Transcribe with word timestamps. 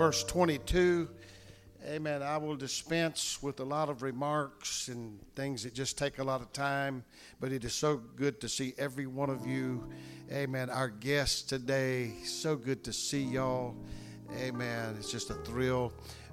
verse 0.00 0.24
22. 0.24 1.10
Amen. 1.86 2.22
I 2.22 2.38
will 2.38 2.56
dispense 2.56 3.42
with 3.42 3.60
a 3.60 3.64
lot 3.64 3.90
of 3.90 4.00
remarks 4.00 4.88
and 4.88 5.20
things 5.36 5.62
that 5.64 5.74
just 5.74 5.98
take 5.98 6.18
a 6.18 6.24
lot 6.24 6.40
of 6.40 6.50
time, 6.54 7.04
but 7.38 7.52
it 7.52 7.66
is 7.66 7.74
so 7.74 7.98
good 8.16 8.40
to 8.40 8.48
see 8.48 8.72
every 8.78 9.06
one 9.06 9.28
of 9.28 9.46
you. 9.46 9.86
Amen. 10.32 10.70
Our 10.70 10.88
guests 10.88 11.42
today, 11.42 12.14
so 12.24 12.56
good 12.56 12.82
to 12.84 12.94
see 12.94 13.22
y'all. 13.22 13.76
Amen. 14.38 14.96
It's 14.98 15.12
just 15.12 15.28
a 15.28 15.34
thrill. 15.34 15.92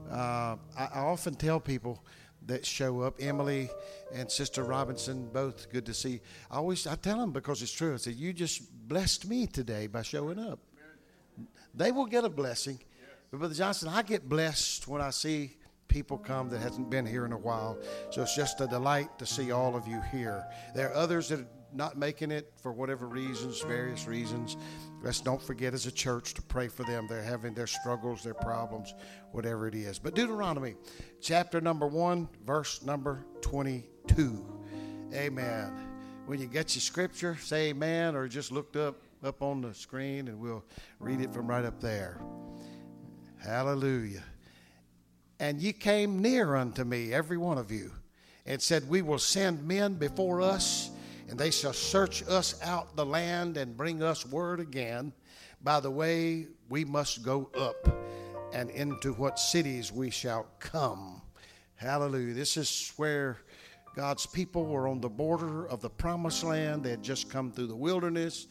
Uh, 0.10 0.56
I, 0.78 0.86
I 0.94 1.00
often 1.00 1.36
tell 1.36 1.60
people 1.60 2.02
that 2.46 2.66
show 2.66 3.02
up, 3.02 3.16
Emily 3.20 3.70
and 4.14 4.32
Sister 4.32 4.64
Robinson, 4.64 5.28
both 5.34 5.70
good 5.74 5.86
to 5.88 5.94
see. 5.94 6.22
I 6.50 6.56
always 6.56 6.88
I 6.88 6.96
tell 6.96 7.20
them 7.20 7.34
because 7.34 7.62
it's 7.62 7.74
true. 7.74 7.96
I 7.96 7.98
say, 7.98 8.12
"You 8.12 8.32
just 8.32 8.62
blessed 8.88 9.28
me 9.28 9.46
today 9.46 9.88
by 9.88 10.04
showing 10.04 10.40
up." 10.40 10.60
They 11.76 11.92
will 11.92 12.06
get 12.06 12.24
a 12.24 12.30
blessing. 12.30 12.80
But 13.32 13.40
Brother 13.40 13.56
Johnson, 13.56 13.90
I 13.90 14.02
get 14.04 14.30
blessed 14.30 14.88
when 14.88 15.02
I 15.02 15.10
see 15.10 15.58
people 15.88 16.18
come 16.18 16.50
that 16.50 16.60
hasn't 16.60 16.90
been 16.90 17.06
here 17.06 17.26
in 17.26 17.32
a 17.32 17.38
while. 17.38 17.78
So 18.12 18.22
it's 18.22 18.36
just 18.36 18.62
a 18.62 18.68
delight 18.68 19.18
to 19.20 19.26
see 19.26 19.52
all 19.52 19.76
of 19.76 19.88
you 19.88 20.02
here. 20.12 20.46
There 20.76 20.90
are 20.90 20.94
others 20.94 21.30
that 21.30 21.40
are 21.40 21.48
not 21.74 21.98
making 21.98 22.32
it 22.32 22.54
for 22.62 22.72
whatever 22.72 23.08
reasons, 23.08 23.62
various 23.62 24.08
reasons. 24.08 24.56
Let's 25.04 25.20
don't 25.20 25.42
forget 25.42 25.74
as 25.74 25.86
a 25.86 25.92
church 25.92 26.34
to 26.36 26.42
pray 26.42 26.70
for 26.70 26.84
them. 26.84 27.08
They're 27.08 27.22
having 27.22 27.54
their 27.54 27.68
struggles, 27.68 28.24
their 28.24 28.34
problems, 28.34 28.94
whatever 29.32 29.68
it 29.68 29.76
is. 29.76 30.00
But 30.00 30.16
Deuteronomy 30.16 30.76
chapter 31.22 31.60
number 31.60 31.88
1, 31.88 32.30
verse 32.46 32.82
number 32.84 33.26
22. 33.42 34.46
Amen. 35.14 35.74
When 36.26 36.40
you 36.40 36.48
get 36.48 36.76
your 36.76 36.82
scripture, 36.82 37.38
say 37.42 37.70
amen 37.70 38.16
or 38.16 38.28
just 38.28 38.52
looked 38.52 38.76
up 38.76 38.96
up 39.24 39.42
on 39.42 39.62
the 39.62 39.74
screen 39.74 40.28
and 40.28 40.40
we'll 40.40 40.64
read 41.00 41.22
it 41.22 41.34
from 41.34 41.48
right 41.48 41.66
up 41.66 41.82
there. 41.82 42.20
Hallelujah. 43.44 44.24
And 45.40 45.62
ye 45.62 45.72
came 45.74 46.22
near 46.22 46.56
unto 46.56 46.84
me, 46.84 47.14
every 47.14 47.38
one 47.38 47.58
of 47.58 47.72
you, 47.72 47.92
and 48.46 48.62
said, 48.62 48.90
We 48.90 49.02
will 49.02 49.20
send 49.20 49.68
men 49.68 49.96
before 49.96 50.42
us, 50.42 50.90
and 51.30 51.38
they 51.38 51.52
shall 51.52 51.74
search 51.74 52.24
us 52.28 52.60
out 52.64 52.96
the 52.96 53.06
land 53.06 53.58
and 53.58 53.78
bring 53.78 54.02
us 54.02 54.26
word 54.26 54.60
again 54.60 55.14
by 55.62 55.80
the 55.80 55.92
way 55.92 56.48
we 56.70 56.86
must 56.86 57.24
go 57.24 57.50
up 57.58 57.88
and 58.54 58.70
into 58.72 59.14
what 59.14 59.38
cities 59.38 59.92
we 59.92 60.10
shall 60.10 60.48
come. 60.60 61.22
Hallelujah. 61.76 62.34
This 62.34 62.58
is 62.58 62.94
where 62.98 63.38
God's 63.96 64.26
people 64.26 64.66
were 64.66 64.88
on 64.88 65.02
the 65.02 65.10
border 65.10 65.68
of 65.68 65.82
the 65.82 65.90
promised 65.90 66.44
land. 66.44 66.84
They 66.84 66.92
had 66.92 67.04
just 67.04 67.30
come 67.30 67.52
through 67.52 67.68
the 67.68 67.76
wilderness, 67.76 68.48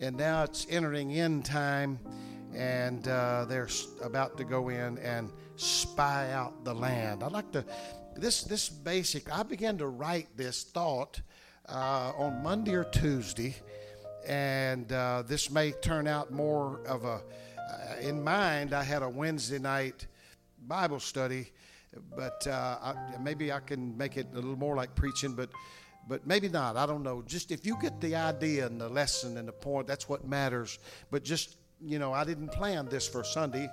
and 0.00 0.16
now 0.16 0.42
it's 0.42 0.66
entering 0.68 1.12
in 1.12 1.42
time 1.42 1.98
and 2.56 3.06
uh, 3.06 3.44
they're 3.46 3.68
about 4.02 4.38
to 4.38 4.44
go 4.44 4.70
in 4.70 4.96
and 4.98 5.30
spy 5.56 6.32
out 6.32 6.64
the 6.64 6.74
land. 6.74 7.22
I'd 7.22 7.32
like 7.32 7.52
to 7.52 7.64
this 8.16 8.44
this 8.44 8.68
basic. 8.68 9.30
I 9.30 9.42
began 9.42 9.76
to 9.78 9.86
write 9.88 10.28
this 10.36 10.64
thought 10.64 11.20
uh, 11.68 12.12
on 12.16 12.42
Monday 12.42 12.74
or 12.74 12.84
Tuesday, 12.84 13.54
and 14.26 14.90
uh, 14.90 15.22
this 15.26 15.50
may 15.50 15.72
turn 15.72 16.06
out 16.06 16.32
more 16.32 16.80
of 16.86 17.04
a. 17.04 17.20
Uh, 17.58 18.00
in 18.00 18.22
mind, 18.22 18.72
I 18.72 18.82
had 18.82 19.02
a 19.02 19.08
Wednesday 19.08 19.58
night 19.58 20.06
Bible 20.66 21.00
study, 21.00 21.52
but 22.16 22.46
uh, 22.46 22.78
I, 22.80 22.94
maybe 23.20 23.52
I 23.52 23.60
can 23.60 23.96
make 23.98 24.16
it 24.16 24.28
a 24.32 24.36
little 24.36 24.56
more 24.56 24.76
like 24.76 24.94
preaching, 24.94 25.34
but 25.34 25.50
but 26.08 26.26
maybe 26.26 26.48
not. 26.48 26.76
I 26.76 26.86
don't 26.86 27.02
know. 27.02 27.22
Just 27.26 27.50
if 27.50 27.66
you 27.66 27.76
get 27.82 28.00
the 28.00 28.14
idea 28.14 28.66
and 28.66 28.80
the 28.80 28.88
lesson 28.88 29.36
and 29.36 29.46
the 29.46 29.52
point, 29.52 29.86
that's 29.86 30.08
what 30.08 30.26
matters. 30.26 30.78
But 31.10 31.22
just 31.22 31.56
you 31.80 31.98
know, 31.98 32.12
I 32.12 32.24
didn't 32.24 32.48
plan 32.48 32.86
this 32.88 33.08
for 33.08 33.24
Sunday. 33.24 33.70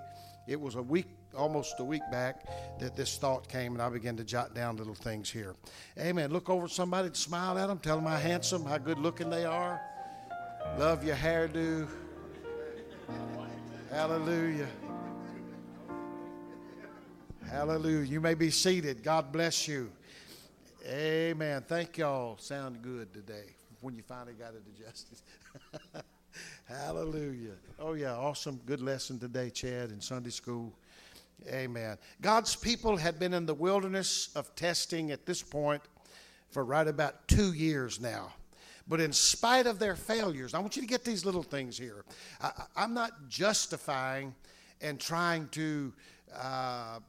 It 0.47 0.59
was 0.59 0.75
a 0.75 0.81
week, 0.81 1.07
almost 1.35 1.79
a 1.79 1.83
week 1.83 2.01
back, 2.11 2.45
that 2.79 2.95
this 2.95 3.17
thought 3.17 3.47
came, 3.47 3.73
and 3.73 3.81
I 3.81 3.89
began 3.89 4.17
to 4.17 4.23
jot 4.23 4.53
down 4.53 4.75
little 4.75 4.93
things 4.93 5.29
here. 5.29 5.55
Amen. 5.97 6.31
Look 6.31 6.49
over 6.49 6.67
somebody, 6.67 7.09
smile 7.13 7.57
at 7.57 7.67
them, 7.67 7.79
tell 7.79 7.95
them 7.95 8.05
how 8.05 8.17
handsome, 8.17 8.65
how 8.65 8.77
good 8.77 8.99
looking 8.99 9.29
they 9.29 9.45
are. 9.45 9.79
Love 10.77 11.03
your 11.03 11.15
hairdo. 11.15 11.87
Hallelujah. 13.89 14.67
Hallelujah. 17.49 18.05
You 18.05 18.19
may 18.19 18.33
be 18.33 18.49
seated. 18.49 19.03
God 19.03 19.31
bless 19.31 19.67
you. 19.67 19.91
Amen. 20.87 21.63
Thank 21.67 21.99
y'all. 21.99 22.37
Sound 22.39 22.81
good 22.81 23.13
today 23.13 23.55
when 23.81 23.95
you 23.95 24.01
finally 24.01 24.33
got 24.33 24.53
it 24.55 24.63
adjusted. 24.75 25.19
Hallelujah. 26.65 27.53
Oh, 27.79 27.93
yeah, 27.93 28.15
awesome. 28.15 28.59
Good 28.65 28.81
lesson 28.81 29.19
today, 29.19 29.49
Chad, 29.49 29.91
in 29.91 30.01
Sunday 30.01 30.29
school. 30.29 30.73
Amen. 31.47 31.97
God's 32.21 32.55
people 32.55 32.95
had 32.95 33.19
been 33.19 33.33
in 33.33 33.45
the 33.45 33.53
wilderness 33.53 34.29
of 34.35 34.53
testing 34.55 35.11
at 35.11 35.25
this 35.25 35.41
point 35.41 35.81
for 36.51 36.63
right 36.63 36.87
about 36.87 37.27
two 37.27 37.53
years 37.53 37.99
now. 37.99 38.33
But 38.87 38.99
in 38.99 39.13
spite 39.13 39.65
of 39.65 39.79
their 39.79 39.95
failures, 39.95 40.53
I 40.53 40.59
want 40.59 40.75
you 40.75 40.81
to 40.81 40.87
get 40.87 41.03
these 41.03 41.25
little 41.25 41.43
things 41.43 41.77
here. 41.77 42.03
I, 42.41 42.51
am 42.83 42.93
not 42.93 43.29
justifying 43.29 44.35
and 44.81 44.99
trying 44.99 45.47
to 45.49 45.93
uh, 46.37 46.99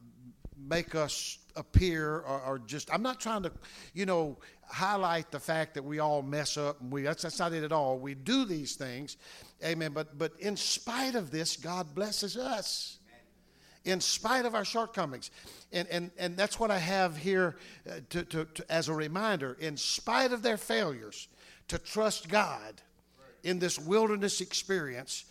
make 0.56 0.94
us 0.94 1.38
appear 1.56 2.16
or, 2.20 2.40
or, 2.46 2.58
just, 2.58 2.92
I'm 2.92 3.02
not 3.02 3.20
trying 3.20 3.42
to, 3.44 3.52
you 3.92 4.06
know, 4.06 4.38
highlight 4.68 5.30
the 5.30 5.38
fact 5.38 5.74
that 5.74 5.84
we 5.84 5.98
all 5.98 6.22
mess 6.22 6.56
up 6.56 6.80
and 6.80 6.90
we, 6.90 7.02
that's, 7.02 7.22
that's 7.22 7.38
not 7.38 7.52
it 7.52 7.64
at 7.64 7.72
all. 7.72 7.98
We 7.98 8.14
do 8.14 8.44
these 8.44 8.74
things. 8.74 9.16
Amen. 9.64 9.92
But, 9.92 10.18
but 10.18 10.32
in 10.38 10.56
spite 10.56 11.14
of 11.14 11.30
this, 11.30 11.56
God 11.56 11.94
blesses 11.94 12.36
us. 12.36 12.98
In 13.84 14.00
spite 14.00 14.46
of 14.46 14.54
our 14.54 14.64
shortcomings. 14.64 15.30
And, 15.70 15.86
and, 15.88 16.10
and 16.18 16.36
that's 16.36 16.58
what 16.58 16.70
I 16.70 16.78
have 16.78 17.18
here 17.18 17.56
uh, 17.86 18.00
to, 18.10 18.24
to, 18.24 18.44
to, 18.46 18.72
as 18.72 18.88
a 18.88 18.94
reminder. 18.94 19.58
In 19.60 19.76
spite 19.76 20.32
of 20.32 20.42
their 20.42 20.56
failures, 20.56 21.28
to 21.68 21.78
trust 21.78 22.28
God 22.28 22.80
in 23.42 23.58
this 23.58 23.78
wilderness 23.78 24.40
experience 24.40 25.24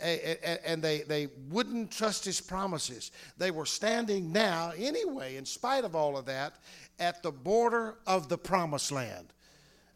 and 0.00 0.82
they, 0.82 0.98
they 1.02 1.28
wouldn't 1.48 1.90
trust 1.90 2.24
his 2.24 2.40
promises. 2.40 3.12
They 3.38 3.50
were 3.50 3.66
standing 3.66 4.32
now, 4.32 4.72
anyway, 4.76 5.36
in 5.36 5.44
spite 5.44 5.84
of 5.84 5.94
all 5.94 6.16
of 6.16 6.26
that, 6.26 6.54
at 6.98 7.22
the 7.22 7.30
border 7.30 7.96
of 8.06 8.28
the 8.28 8.38
promised 8.38 8.92
land. 8.92 9.26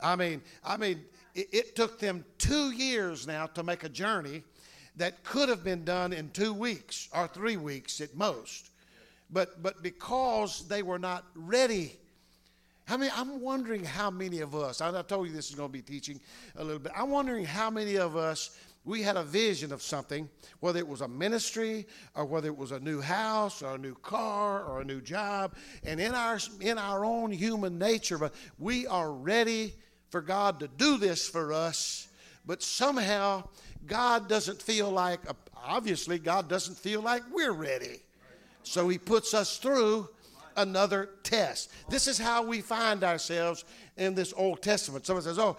I 0.01 0.17
mean, 0.17 0.43
I 0.65 0.77
mean, 0.77 1.01
it, 1.35 1.49
it 1.53 1.77
took 1.77 1.99
them 1.99 2.25
two 2.39 2.73
years 2.73 3.27
now 3.27 3.47
to 3.47 3.63
make 3.63 3.85
a 3.85 3.89
journey 3.89 4.43
that 4.97 5.25
could 5.25 5.49
have 5.49 5.65
been 5.65 5.85
done 5.85 6.13
in 6.13 6.31
two 6.31 6.53
weeks 6.53 7.09
or 7.15 7.27
three 7.29 7.57
weeks 7.57 8.01
at 8.01 8.15
most. 8.15 8.71
But 9.31 9.63
but 9.63 9.83
because 9.83 10.69
they 10.69 10.83
were 10.83 10.99
not 10.99 11.25
ready 11.35 11.99
I 12.89 12.97
mean, 12.99 13.11
I'm 13.17 13.41
wondering 13.41 13.83
how 13.83 14.11
many 14.11 14.41
of 14.41 14.55
us, 14.55 14.81
I 14.81 15.03
told 15.03 15.27
you 15.27 15.33
this 15.33 15.49
is 15.49 15.55
going 15.55 15.71
to 15.71 15.73
be 15.73 15.83
teaching 15.83 16.21
a 16.57 16.65
little 16.65 16.79
bit. 16.79 16.93
I'm 16.95 17.11
wondering 17.11 17.45
how 17.45 17.71
many 17.71 17.97
of 17.97 18.17
us 18.17 18.59
we 18.85 19.03
had 19.03 19.17
a 19.17 19.23
vision 19.23 19.73
of 19.73 19.83
something, 19.83 20.29
whether 20.61 20.79
it 20.79 20.87
was 20.87 21.01
a 21.01 21.09
ministry 21.09 21.87
or 22.15 22.27
whether 22.27 22.49
it 22.49 22.57
was 22.57 22.71
a 22.71 22.81
new 22.81 23.01
house 23.01 23.63
or 23.63 23.77
a 23.77 23.79
new 23.79 23.95
car 23.95 24.65
or 24.65 24.83
a 24.83 24.85
new 24.85 25.01
job. 25.01 25.55
And 25.85 26.01
in 26.01 26.15
our, 26.15 26.39
in 26.61 26.77
our 26.77 27.05
own 27.05 27.33
human 27.33 27.79
nature, 27.79 28.19
but 28.19 28.35
we 28.59 28.87
are 28.87 29.11
ready 29.11 29.75
for 30.11 30.21
God 30.21 30.61
to 30.61 30.69
do 30.69 30.99
this 30.99 31.27
for 31.27 31.53
us, 31.53 32.09
but 32.45 32.63
somehow 32.63 33.49
God 33.87 34.29
doesn't 34.29 34.61
feel 34.61 34.91
like, 34.91 35.21
obviously, 35.57 36.19
God 36.19 36.49
doesn't 36.49 36.77
feel 36.77 37.01
like 37.01 37.23
we're 37.33 37.53
ready. 37.53 38.03
So 38.63 38.89
He 38.89 38.99
puts 38.99 39.35
us 39.35 39.57
through 39.57 40.09
another 40.57 41.11
test. 41.23 41.71
This 41.89 42.09
is 42.09 42.19
how 42.19 42.45
we 42.45 42.61
find 42.61 43.05
ourselves 43.05 43.65
in 43.97 44.15
this 44.15 44.33
Old 44.37 44.63
Testament. 44.63 45.07
Someone 45.07 45.23
says, 45.23 45.39
"Oh, 45.39 45.57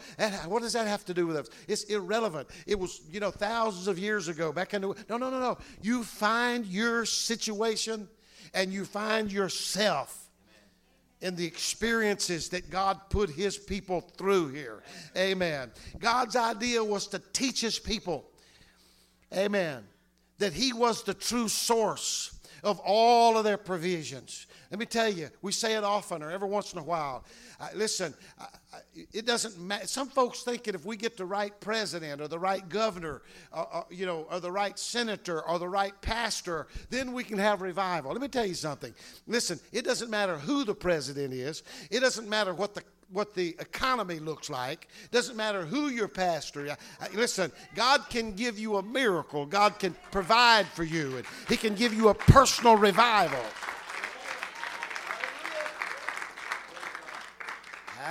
what 0.47 0.61
does 0.61 0.73
that 0.73 0.87
have 0.87 1.05
to 1.05 1.13
do 1.13 1.27
with 1.27 1.37
us?" 1.37 1.49
It's 1.67 1.83
irrelevant. 1.83 2.49
It 2.65 2.79
was, 2.79 3.01
you 3.09 3.19
know, 3.19 3.31
thousands 3.31 3.87
of 3.87 3.97
years 3.97 4.27
ago. 4.27 4.51
Back 4.51 4.73
in 4.73 4.81
the 4.81 4.87
no, 5.09 5.17
no, 5.17 5.29
no, 5.29 5.39
no. 5.39 5.57
You 5.81 6.03
find 6.03 6.65
your 6.65 7.05
situation, 7.05 8.09
and 8.53 8.71
you 8.73 8.85
find 8.85 9.31
yourself 9.31 10.21
in 11.21 11.35
the 11.35 11.45
experiences 11.45 12.49
that 12.49 12.69
God 12.69 12.99
put 13.09 13.29
His 13.29 13.57
people 13.57 14.01
through 14.01 14.49
here. 14.49 14.83
Amen. 15.17 15.71
God's 15.97 16.35
idea 16.35 16.83
was 16.83 17.07
to 17.07 17.19
teach 17.33 17.61
His 17.61 17.79
people. 17.79 18.29
Amen. 19.33 19.83
That 20.37 20.53
He 20.53 20.73
was 20.73 21.03
the 21.03 21.13
true 21.13 21.47
source 21.47 22.37
of 22.63 22.79
all 22.83 23.37
of 23.37 23.43
their 23.43 23.57
provisions. 23.57 24.47
Let 24.75 24.79
me 24.81 24.85
tell 24.87 25.07
you, 25.07 25.29
we 25.41 25.53
say 25.53 25.75
it 25.75 25.85
often 25.85 26.21
or 26.21 26.29
every 26.29 26.49
once 26.49 26.73
in 26.73 26.79
a 26.79 26.83
while. 26.83 27.23
Uh, 27.61 27.69
listen, 27.75 28.13
uh, 28.37 28.45
it 29.13 29.25
doesn't 29.25 29.57
matter. 29.57 29.87
Some 29.87 30.09
folks 30.09 30.43
think 30.43 30.65
that 30.65 30.75
if 30.75 30.83
we 30.83 30.97
get 30.97 31.15
the 31.15 31.25
right 31.25 31.57
president 31.61 32.19
or 32.19 32.27
the 32.27 32.37
right 32.37 32.67
governor, 32.67 33.21
uh, 33.53 33.63
uh, 33.71 33.83
you 33.89 34.05
know, 34.05 34.27
or 34.29 34.41
the 34.41 34.51
right 34.51 34.77
senator 34.77 35.41
or 35.47 35.59
the 35.59 35.69
right 35.69 35.93
pastor, 36.01 36.67
then 36.89 37.13
we 37.13 37.23
can 37.23 37.37
have 37.37 37.61
revival. 37.61 38.11
Let 38.11 38.19
me 38.19 38.27
tell 38.27 38.45
you 38.45 38.53
something. 38.53 38.93
Listen, 39.27 39.61
it 39.71 39.85
doesn't 39.85 40.09
matter 40.09 40.37
who 40.37 40.65
the 40.65 40.75
president 40.75 41.33
is. 41.33 41.63
It 41.89 42.01
doesn't 42.01 42.27
matter 42.27 42.53
what 42.53 42.73
the 42.73 42.83
what 43.11 43.33
the 43.33 43.55
economy 43.59 44.19
looks 44.19 44.49
like. 44.49 44.89
Doesn't 45.11 45.37
matter 45.37 45.63
who 45.63 45.87
your 45.87 46.09
pastor. 46.09 46.65
Is 46.65 46.75
listen, 47.13 47.49
God 47.75 48.09
can 48.09 48.33
give 48.33 48.59
you 48.59 48.75
a 48.75 48.83
miracle. 48.83 49.45
God 49.45 49.79
can 49.79 49.95
provide 50.11 50.67
for 50.67 50.83
you, 50.83 51.15
and 51.15 51.25
He 51.47 51.55
can 51.55 51.75
give 51.75 51.93
you 51.93 52.09
a 52.09 52.13
personal 52.13 52.75
revival. 52.75 53.39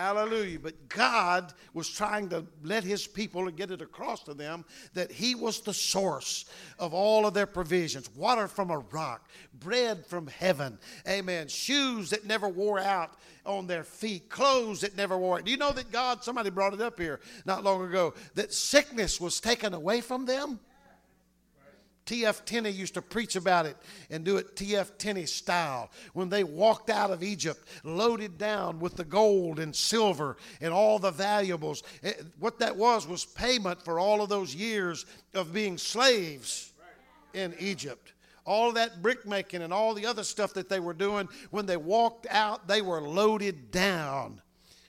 Hallelujah. 0.05 0.59
But 0.59 0.91
God 0.91 1.55
was 1.73 1.89
trying 1.89 2.29
to 2.29 2.45
let 2.63 2.85
his 2.85 3.07
people 3.07 3.49
and 3.49 3.57
get 3.57 3.71
it 3.71 3.81
across 3.81 4.23
to 4.25 4.35
them 4.35 4.67
that 4.93 5.11
he 5.11 5.35
was 5.35 5.61
the 5.61 5.73
source 5.73 6.45
of 6.79 6.93
all 6.93 7.25
of 7.25 7.33
their 7.33 7.47
provisions 7.47 8.11
water 8.15 8.47
from 8.47 8.71
a 8.71 8.81
rock, 8.91 9.31
bread 9.61 10.05
from 10.05 10.27
heaven. 10.27 10.79
Amen. 11.09 11.49
Shoes 11.49 12.11
that 12.11 12.27
never 12.27 12.51
wore 12.51 12.79
out 12.79 13.17
on 13.47 13.67
their 13.67 13.83
feet, 13.83 14.29
clothes 14.29 14.83
that 14.83 14.95
never 14.95 15.17
wore 15.17 15.39
out. 15.39 15.47
Do 15.47 15.51
you 15.51 15.57
know 15.57 15.73
that 15.73 15.91
God, 15.91 16.23
somebody 16.23 16.51
brought 16.51 16.75
it 16.75 16.83
up 16.83 17.01
here 17.01 17.21
not 17.47 17.65
long 17.65 17.83
ago, 17.87 18.13
that 18.35 18.53
sickness 18.53 19.19
was 19.19 19.41
taken 19.41 19.73
away 19.73 20.03
from 20.03 20.27
them? 20.27 20.61
T.F. 22.07 22.45
Tenney 22.45 22.71
used 22.71 22.95
to 22.95 23.03
preach 23.03 23.35
about 23.35 23.65
it 23.67 23.77
and 24.11 24.25
do 24.25 24.37
it 24.37 24.57
T.F. 24.57 24.99
Tenney 24.99 25.27
style. 25.27 25.91
When 26.13 26.29
they 26.29 26.45
walked 26.45 26.91
out 26.91 27.11
of 27.11 27.23
Egypt, 27.23 27.67
loaded 27.83 28.37
down 28.37 28.79
with 28.79 28.97
the 28.97 29.05
gold 29.05 29.59
and 29.59 29.75
silver 29.75 30.37
and 30.61 30.73
all 30.73 30.99
the 30.99 31.11
valuables, 31.11 31.83
it, 32.03 32.17
eh, 32.21 32.23
what 32.39 32.59
that 32.59 32.77
was 32.77 33.07
was 33.07 33.25
payment 33.25 33.83
for 33.83 33.99
all 33.99 34.23
of 34.23 34.29
those 34.29 34.55
years 34.55 35.07
of 35.33 35.53
being 35.53 35.79
slaves 35.79 36.73
in 37.33 37.55
Egypt. 37.59 38.13
All 38.45 38.73
that 38.73 39.01
brickmaking 39.01 39.63
and 39.63 39.73
all 39.73 39.95
the 39.95 40.05
other 40.05 40.23
stuff 40.23 40.53
that 40.55 40.69
they 40.69 40.81
were 40.81 40.93
doing, 40.93 41.29
when 41.51 41.65
they 41.65 41.79
walked 41.79 42.27
out, 42.29 42.69
they 42.69 42.83
were 42.83 43.01
loaded 43.01 43.71
down 43.71 44.43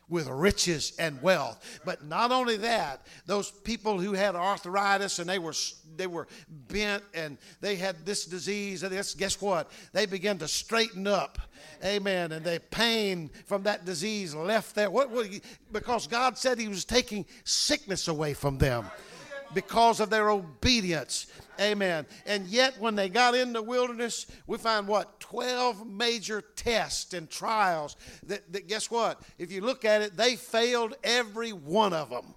with 0.09 0.27
riches 0.27 0.93
and 0.99 1.21
wealth. 1.21 1.81
But 1.85 2.05
not 2.05 2.31
only 2.31 2.57
that, 2.57 3.05
those 3.25 3.51
people 3.51 3.99
who 3.99 4.13
had 4.13 4.35
arthritis 4.35 5.19
and 5.19 5.29
they 5.29 5.39
were 5.39 5.53
they 5.97 6.07
were 6.07 6.27
bent 6.67 7.03
and 7.13 7.37
they 7.61 7.75
had 7.75 8.05
this 8.05 8.25
disease, 8.25 8.83
and 8.83 8.91
this, 8.91 9.13
guess 9.13 9.39
what? 9.41 9.71
They 9.93 10.05
began 10.05 10.37
to 10.39 10.47
straighten 10.47 11.07
up. 11.07 11.39
Amen. 11.83 12.31
And 12.33 12.45
the 12.45 12.61
pain 12.71 13.29
from 13.45 13.63
that 13.63 13.85
disease 13.85 14.35
left 14.35 14.75
there. 14.75 14.89
What, 14.89 15.09
what 15.09 15.27
because 15.71 16.07
God 16.07 16.37
said 16.37 16.59
He 16.59 16.67
was 16.67 16.85
taking 16.85 17.25
sickness 17.43 18.07
away 18.07 18.33
from 18.33 18.57
them 18.57 18.85
because 19.53 19.99
of 19.99 20.09
their 20.09 20.29
obedience. 20.29 21.27
Amen. 21.59 22.05
And 22.25 22.47
yet, 22.47 22.79
when 22.79 22.95
they 22.95 23.09
got 23.09 23.35
in 23.35 23.53
the 23.53 23.61
wilderness, 23.61 24.27
we 24.47 24.57
find 24.57 24.87
what? 24.87 25.19
12 25.19 25.87
major 25.87 26.41
tests 26.41 27.13
and 27.13 27.29
trials 27.29 27.95
that, 28.25 28.51
that, 28.51 28.67
guess 28.67 28.91
what? 28.91 29.21
If 29.37 29.51
you 29.51 29.61
look 29.61 29.85
at 29.85 30.01
it, 30.01 30.17
they 30.17 30.35
failed 30.35 30.95
every 31.03 31.51
one 31.51 31.93
of 31.93 32.09
them. 32.09 32.35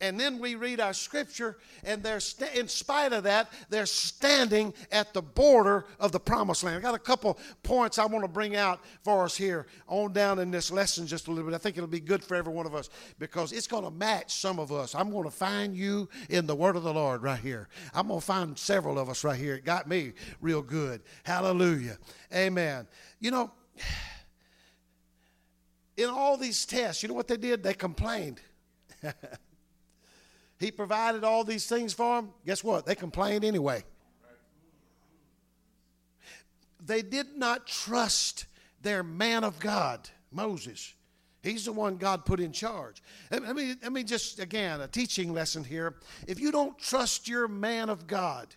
And 0.00 0.18
then 0.18 0.38
we 0.38 0.54
read 0.54 0.80
our 0.80 0.92
scripture, 0.92 1.56
and 1.84 2.02
they're 2.02 2.20
st- 2.20 2.54
in 2.54 2.68
spite 2.68 3.12
of 3.12 3.24
that, 3.24 3.50
they're 3.70 3.86
standing 3.86 4.74
at 4.90 5.14
the 5.14 5.22
border 5.22 5.86
of 6.00 6.12
the 6.12 6.20
promised 6.20 6.64
land. 6.64 6.76
I 6.76 6.80
got 6.80 6.94
a 6.94 6.98
couple 6.98 7.38
points 7.62 7.98
I 7.98 8.06
want 8.06 8.24
to 8.24 8.28
bring 8.28 8.56
out 8.56 8.80
for 9.02 9.24
us 9.24 9.36
here 9.36 9.66
on 9.86 10.12
down 10.12 10.40
in 10.40 10.50
this 10.50 10.70
lesson 10.70 11.06
just 11.06 11.28
a 11.28 11.30
little 11.30 11.48
bit. 11.48 11.54
I 11.54 11.58
think 11.58 11.76
it'll 11.76 11.86
be 11.86 12.00
good 12.00 12.24
for 12.24 12.34
every 12.34 12.52
one 12.52 12.66
of 12.66 12.74
us 12.74 12.90
because 13.18 13.52
it's 13.52 13.68
going 13.68 13.84
to 13.84 13.90
match 13.90 14.34
some 14.34 14.58
of 14.58 14.72
us. 14.72 14.94
I'm 14.94 15.10
going 15.10 15.24
to 15.24 15.30
find 15.30 15.76
you 15.76 16.08
in 16.28 16.46
the 16.46 16.56
word 16.56 16.76
of 16.76 16.82
the 16.82 16.92
Lord 16.92 17.22
right 17.22 17.40
here. 17.40 17.68
I'm 17.94 18.08
going 18.08 18.20
to 18.20 18.26
find 18.26 18.58
several 18.58 18.98
of 18.98 19.08
us 19.08 19.22
right 19.22 19.38
here. 19.38 19.54
It 19.54 19.64
got 19.64 19.88
me 19.88 20.12
real 20.40 20.60
good. 20.60 21.02
Hallelujah. 21.22 21.98
Amen. 22.34 22.88
You 23.20 23.30
know, 23.30 23.52
in 25.96 26.10
all 26.10 26.36
these 26.36 26.66
tests, 26.66 27.02
you 27.02 27.08
know 27.08 27.14
what 27.14 27.28
they 27.28 27.36
did? 27.36 27.62
They 27.62 27.74
complained. 27.74 28.40
He 30.58 30.70
provided 30.70 31.24
all 31.24 31.44
these 31.44 31.66
things 31.66 31.92
for 31.92 32.16
them. 32.16 32.30
Guess 32.46 32.62
what? 32.62 32.86
They 32.86 32.94
complained 32.94 33.44
anyway. 33.44 33.84
They 36.84 37.02
did 37.02 37.36
not 37.36 37.66
trust 37.66 38.46
their 38.82 39.02
man 39.02 39.42
of 39.42 39.58
God, 39.58 40.08
Moses. 40.30 40.94
He's 41.42 41.66
the 41.66 41.72
one 41.72 41.96
God 41.96 42.24
put 42.24 42.40
in 42.40 42.52
charge. 42.52 43.02
Let 43.30 43.54
me, 43.54 43.74
let 43.82 43.92
me 43.92 44.02
just, 44.04 44.38
again, 44.38 44.80
a 44.80 44.88
teaching 44.88 45.32
lesson 45.32 45.64
here. 45.64 45.96
If 46.26 46.40
you 46.40 46.50
don't 46.50 46.78
trust 46.78 47.28
your 47.28 47.48
man 47.48 47.90
of 47.90 48.06
God, 48.06 48.54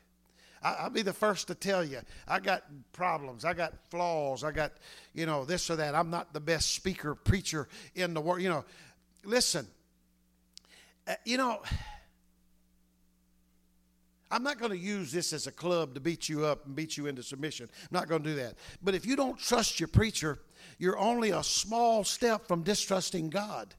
I, 0.64 0.84
will 0.84 0.92
be 0.92 1.02
the 1.02 1.14
first 1.14 1.48
to 1.48 1.56
tell 1.56 1.84
you, 1.84 2.00
I 2.28 2.40
got 2.40 2.64
problems. 2.94 3.46
I 3.46 3.54
got 3.54 3.74
flaws. 3.90 4.44
I 4.44 4.52
got, 4.52 4.74
you 5.14 5.26
know, 5.26 5.46
this 5.46 5.70
or 5.70 5.76
that. 5.76 5.96
I'm 5.96 6.10
not 6.10 6.34
the 6.34 6.40
best 6.40 6.76
speaker, 6.76 7.16
preacher 7.16 7.68
in 7.96 8.14
the 8.14 8.22
world. 8.22 8.42
You 8.42 8.50
know, 8.50 8.66
listen, 9.24 9.68
Uh, 11.08 11.14
you 11.26 11.38
know, 11.38 11.62
I'm 14.30 14.44
not 14.44 14.60
going 14.60 14.72
to 14.72 14.78
use 14.78 15.12
this 15.12 15.32
as 15.32 15.48
a 15.48 15.52
club 15.52 15.94
to 15.94 16.02
beat 16.02 16.28
you 16.28 16.46
up 16.46 16.66
and 16.66 16.76
beat 16.76 16.98
you 16.98 17.08
into 17.08 17.24
submission. 17.24 17.70
I'm 17.82 17.88
not 17.92 18.10
going 18.10 18.24
to 18.24 18.30
do 18.30 18.36
that. 18.36 18.56
But 18.82 18.94
if 18.94 19.06
you 19.06 19.16
don't 19.16 19.40
trust 19.40 19.80
your 19.80 19.88
preacher, 19.88 20.40
you're 20.78 20.98
only 20.98 21.32
a 21.32 21.44
small 21.44 22.04
step 22.04 22.48
from 22.48 22.64
distrusting 22.64 23.30
God. 23.30 23.74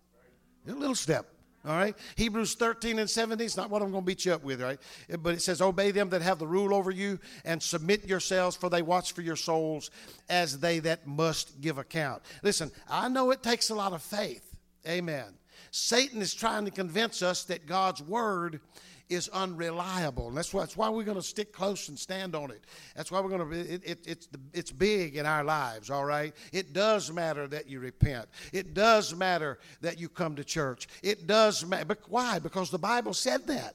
A 0.66 0.72
little 0.72 0.94
step. 0.94 1.26
All 1.66 1.76
right? 1.76 1.94
Hebrews 2.16 2.54
13 2.54 2.98
and 2.98 3.10
17 3.10 3.44
is 3.44 3.56
not 3.56 3.68
what 3.68 3.82
I'm 3.82 3.90
going 3.90 4.04
to 4.04 4.06
beat 4.06 4.24
you 4.24 4.32
up 4.32 4.42
with, 4.42 4.62
right? 4.62 4.78
Uh, 5.12 5.18
but 5.18 5.34
it 5.34 5.42
says, 5.42 5.60
Obey 5.60 5.90
them 5.90 6.08
that 6.10 6.22
have 6.22 6.38
the 6.38 6.46
rule 6.46 6.74
over 6.74 6.90
you 6.90 7.18
and 7.44 7.62
submit 7.62 8.06
yourselves, 8.06 8.56
for 8.56 8.70
they 8.70 8.80
watch 8.80 9.12
for 9.12 9.22
your 9.22 9.36
souls 9.36 9.90
as 10.30 10.60
they 10.60 10.78
that 10.78 11.06
must 11.06 11.60
give 11.60 11.76
account. 11.76 12.22
Listen, 12.42 12.70
I 12.88 13.08
know 13.08 13.32
it 13.32 13.42
takes 13.42 13.68
a 13.68 13.74
lot 13.74 13.92
of 13.92 14.02
faith. 14.02 14.44
Amen. 14.86 15.34
Satan 15.70 16.20
is 16.20 16.34
trying 16.34 16.64
to 16.64 16.70
convince 16.70 17.22
us 17.22 17.44
that 17.44 17.66
God's 17.66 18.02
word 18.02 18.60
is 19.08 19.28
unreliable. 19.30 20.28
And 20.28 20.36
that's 20.36 20.52
why, 20.52 20.62
that's 20.62 20.76
why 20.76 20.88
we're 20.88 21.04
going 21.04 21.16
to 21.16 21.22
stick 21.22 21.52
close 21.52 21.88
and 21.88 21.98
stand 21.98 22.34
on 22.34 22.50
it. 22.50 22.60
That's 22.94 23.10
why 23.10 23.20
we're 23.20 23.30
going 23.30 23.50
to, 23.50 23.74
it, 23.74 23.82
it, 23.84 24.06
it's, 24.06 24.28
it's 24.52 24.70
big 24.70 25.16
in 25.16 25.26
our 25.26 25.44
lives, 25.44 25.90
all 25.90 26.04
right? 26.04 26.34
It 26.52 26.72
does 26.72 27.10
matter 27.10 27.46
that 27.48 27.68
you 27.68 27.80
repent. 27.80 28.26
It 28.52 28.74
does 28.74 29.14
matter 29.14 29.58
that 29.80 29.98
you 29.98 30.08
come 30.08 30.36
to 30.36 30.44
church. 30.44 30.88
It 31.02 31.26
does 31.26 31.64
matter. 31.64 31.86
But 31.86 32.00
why? 32.08 32.38
Because 32.38 32.70
the 32.70 32.78
Bible 32.78 33.14
said 33.14 33.46
that 33.46 33.74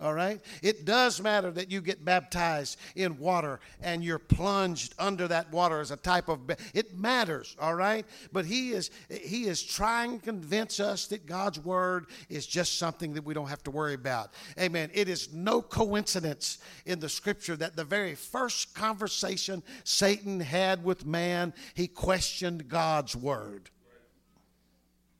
all 0.00 0.14
right? 0.14 0.40
It 0.62 0.84
does 0.84 1.20
matter 1.20 1.50
that 1.50 1.70
you 1.70 1.80
get 1.80 2.04
baptized 2.04 2.78
in 2.96 3.18
water 3.18 3.60
and 3.82 4.02
you're 4.02 4.18
plunged 4.18 4.94
under 4.98 5.28
that 5.28 5.50
water 5.52 5.80
as 5.80 5.90
a 5.90 5.96
type 5.96 6.28
of 6.28 6.50
it 6.74 6.96
matters, 6.96 7.56
all 7.60 7.74
right? 7.74 8.06
But 8.32 8.46
he 8.46 8.70
is 8.70 8.90
he 9.10 9.44
is 9.44 9.62
trying 9.62 10.18
to 10.18 10.24
convince 10.24 10.80
us 10.80 11.06
that 11.08 11.26
God's 11.26 11.60
word 11.60 12.06
is 12.28 12.46
just 12.46 12.78
something 12.78 13.14
that 13.14 13.24
we 13.24 13.34
don't 13.34 13.48
have 13.48 13.62
to 13.64 13.70
worry 13.70 13.94
about. 13.94 14.32
Amen. 14.58 14.90
It 14.94 15.08
is 15.08 15.32
no 15.32 15.60
coincidence 15.60 16.58
in 16.86 16.98
the 17.00 17.08
scripture 17.08 17.56
that 17.56 17.76
the 17.76 17.84
very 17.84 18.14
first 18.14 18.74
conversation 18.74 19.62
Satan 19.84 20.40
had 20.40 20.84
with 20.84 21.04
man, 21.04 21.52
he 21.74 21.86
questioned 21.86 22.68
God's 22.68 23.14
word. 23.14 23.70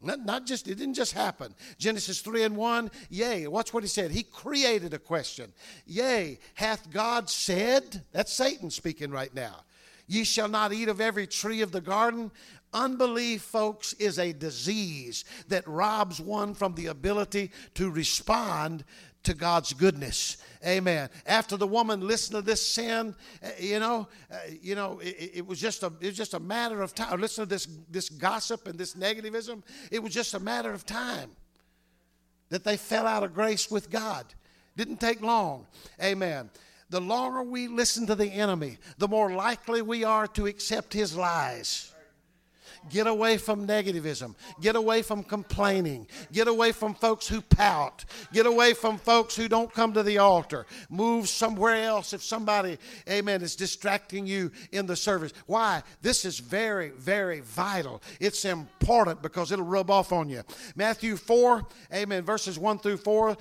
Not, 0.02 0.25
not 0.25 0.47
just, 0.47 0.66
it 0.66 0.76
didn't 0.76 0.95
just 0.95 1.12
happen. 1.12 1.54
Genesis 1.78 2.21
3 2.23 2.45
and 2.45 2.57
1, 2.57 2.90
yea, 3.11 3.47
watch 3.47 3.75
what 3.75 3.83
he 3.83 3.88
said. 3.88 4.11
He 4.11 4.23
created 4.23 4.95
a 4.95 4.99
question. 4.99 5.52
Yea, 5.87 6.38
hath 6.54 6.90
God 6.90 7.28
said, 7.28 8.02
that's 8.12 8.33
Satan 8.33 8.71
speaking 8.71 9.11
right 9.11 9.35
now, 9.35 9.64
ye 10.07 10.25
shall 10.25 10.49
not 10.49 10.73
eat 10.73 10.88
of 10.88 11.00
every 11.00 11.26
tree 11.26 11.61
of 11.61 11.73
the 11.73 11.83
garden. 11.83 12.30
Unbelief, 12.73 13.42
folks, 13.42 13.92
is 13.95 14.19
a 14.19 14.33
disease 14.33 15.25
that 15.49 15.66
robs 15.66 16.21
one 16.21 16.54
from 16.54 16.75
the 16.75 16.87
ability 16.87 17.50
to 17.75 17.90
respond 17.90 18.85
to 19.25 19.35
God's 19.35 19.73
goodness. 19.75 20.38
Amen. 20.67 21.09
After 21.26 21.57
the 21.57 21.67
woman 21.67 22.07
listened 22.07 22.37
to 22.37 22.43
this 22.43 22.64
sin, 22.67 23.14
uh, 23.43 23.49
you 23.59 23.81
know, 23.81 24.09
uh, 24.31 24.37
you 24.61 24.75
know, 24.75 24.99
it, 24.99 25.31
it, 25.35 25.47
was 25.47 25.59
just 25.59 25.83
a 25.83 25.87
it 26.00 26.09
was 26.09 26.17
just 26.17 26.35
a 26.35 26.40
matter 26.40 26.83
of 26.83 26.95
time. 26.95 27.19
Listen 27.19 27.45
to 27.45 27.49
this 27.49 27.67
this 27.90 28.11
gossip 28.11 28.69
and 28.69 28.79
this 28.79 28.95
negativism. 28.95 29.62
It 29.90 30.02
was 30.02 30.12
just 30.12 30.35
a 30.35 30.40
matter 30.40 30.71
of 30.71 30.85
time 30.85 31.31
that 32.50 32.62
they 32.62 32.76
fell 32.76 33.07
out 33.07 33.23
of 33.23 33.33
grace 33.33 33.71
with 33.71 33.90
God. 33.90 34.26
Didn't 34.76 35.00
take 35.00 35.23
long. 35.23 35.67
Amen. 36.02 36.50
The 36.90 37.00
longer 37.00 37.43
we 37.43 37.69
listen 37.69 38.07
to 38.09 38.14
the 38.14 38.26
enemy, 38.26 38.79
the 38.99 39.09
more 39.09 39.33
likely 39.33 39.81
we 39.81 40.05
are 40.05 40.26
to 40.29 40.47
accept 40.47 40.93
his 40.93 41.17
lies. 41.17 41.90
Get 42.89 43.07
away 43.07 43.37
from 43.37 43.67
negativism. 43.67 44.35
Get 44.61 44.77
away 44.77 45.03
from 45.03 45.23
complaining. 45.23 46.07
Get 46.33 46.49
away 46.49 46.73
from 46.73 46.95
folks 46.95 47.29
who 47.29 47.43
pout. 47.43 48.05
Get 48.33 48.47
away 48.47 48.73
from 48.73 48.97
folks 48.97 49.37
who 49.37 49.49
don't 49.49 49.73
come 49.73 49.93
to 49.93 50.03
the 50.03 50.19
altar. 50.19 50.67
Move 50.89 51.29
somewhere 51.29 51.85
else 51.85 52.13
if 52.13 52.23
somebody, 52.23 52.79
amen, 53.09 53.43
is 53.43 53.57
distracting 53.57 54.27
you 54.27 54.51
in 54.73 54.87
the 54.87 54.97
service. 54.97 55.33
Why? 55.47 55.83
This 56.01 56.25
is 56.25 56.39
very, 56.39 56.91
very 56.91 57.41
vital. 57.41 58.03
It's 58.19 58.45
important 58.45 59.21
because 59.21 59.53
it'll 59.53 59.65
rub 59.65 59.91
off 59.91 60.13
on 60.13 60.31
you. 60.31 60.43
Matthew 60.77 61.17
4, 61.17 61.67
amen, 61.93 62.23
verses 62.23 62.59
1 62.59 62.79
through 62.79 62.99
4. 62.99 63.37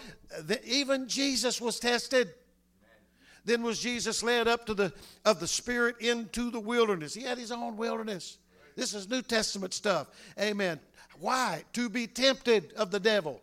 Even 0.65 1.07
Jesus 1.07 1.61
was 1.61 1.79
tested. 1.79 2.33
Then 3.45 3.63
was 3.63 3.79
Jesus 3.79 4.21
led 4.21 4.47
up 4.47 4.65
to 4.65 4.73
the 4.73 4.91
of 5.23 5.39
the 5.39 5.47
Spirit 5.47 5.95
into 6.01 6.51
the 6.51 6.59
wilderness. 6.59 7.13
He 7.13 7.23
had 7.23 7.37
his 7.37 7.51
own 7.51 7.77
wilderness. 7.77 8.37
This 8.79 8.93
is 8.93 9.09
New 9.09 9.21
Testament 9.21 9.73
stuff. 9.73 10.07
Amen. 10.39 10.79
Why? 11.19 11.65
To 11.73 11.89
be 11.89 12.07
tempted 12.07 12.71
of 12.77 12.91
the 12.91 12.99
devil. 12.99 13.41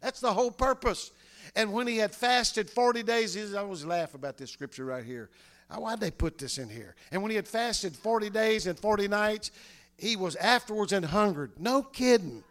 That's 0.00 0.20
the 0.20 0.32
whole 0.32 0.52
purpose. 0.52 1.10
And 1.56 1.72
when 1.72 1.88
he 1.88 1.96
had 1.96 2.14
fasted 2.14 2.70
40 2.70 3.02
days, 3.02 3.54
I 3.54 3.58
always 3.58 3.84
laugh 3.84 4.14
about 4.14 4.36
this 4.36 4.52
scripture 4.52 4.84
right 4.84 5.04
here. 5.04 5.30
Why'd 5.68 5.98
they 5.98 6.12
put 6.12 6.38
this 6.38 6.58
in 6.58 6.68
here? 6.68 6.94
And 7.10 7.22
when 7.22 7.30
he 7.30 7.36
had 7.36 7.48
fasted 7.48 7.96
40 7.96 8.30
days 8.30 8.68
and 8.68 8.78
40 8.78 9.08
nights, 9.08 9.50
he 9.98 10.14
was 10.14 10.36
afterwards 10.36 10.92
and 10.92 11.04
hungered. 11.04 11.50
No 11.58 11.82
kidding. 11.82 12.44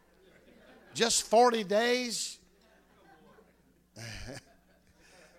Just 0.93 1.24
40 1.24 1.63
days? 1.63 2.39
I 3.98 4.01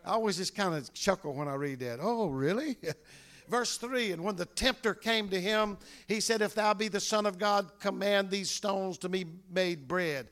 always 0.06 0.38
just 0.38 0.54
kind 0.56 0.74
of 0.74 0.90
chuckle 0.94 1.34
when 1.34 1.48
I 1.48 1.54
read 1.54 1.80
that. 1.80 1.98
Oh, 2.00 2.28
really? 2.28 2.78
Verse 3.48 3.76
3 3.76 4.12
And 4.12 4.24
when 4.24 4.36
the 4.36 4.46
tempter 4.46 4.94
came 4.94 5.28
to 5.28 5.40
him, 5.40 5.78
he 6.06 6.20
said, 6.20 6.42
If 6.42 6.54
thou 6.54 6.74
be 6.74 6.88
the 6.88 7.00
Son 7.00 7.26
of 7.26 7.38
God, 7.38 7.70
command 7.78 8.30
these 8.30 8.50
stones 8.50 8.98
to 8.98 9.08
be 9.08 9.26
made 9.52 9.86
bread. 9.86 10.28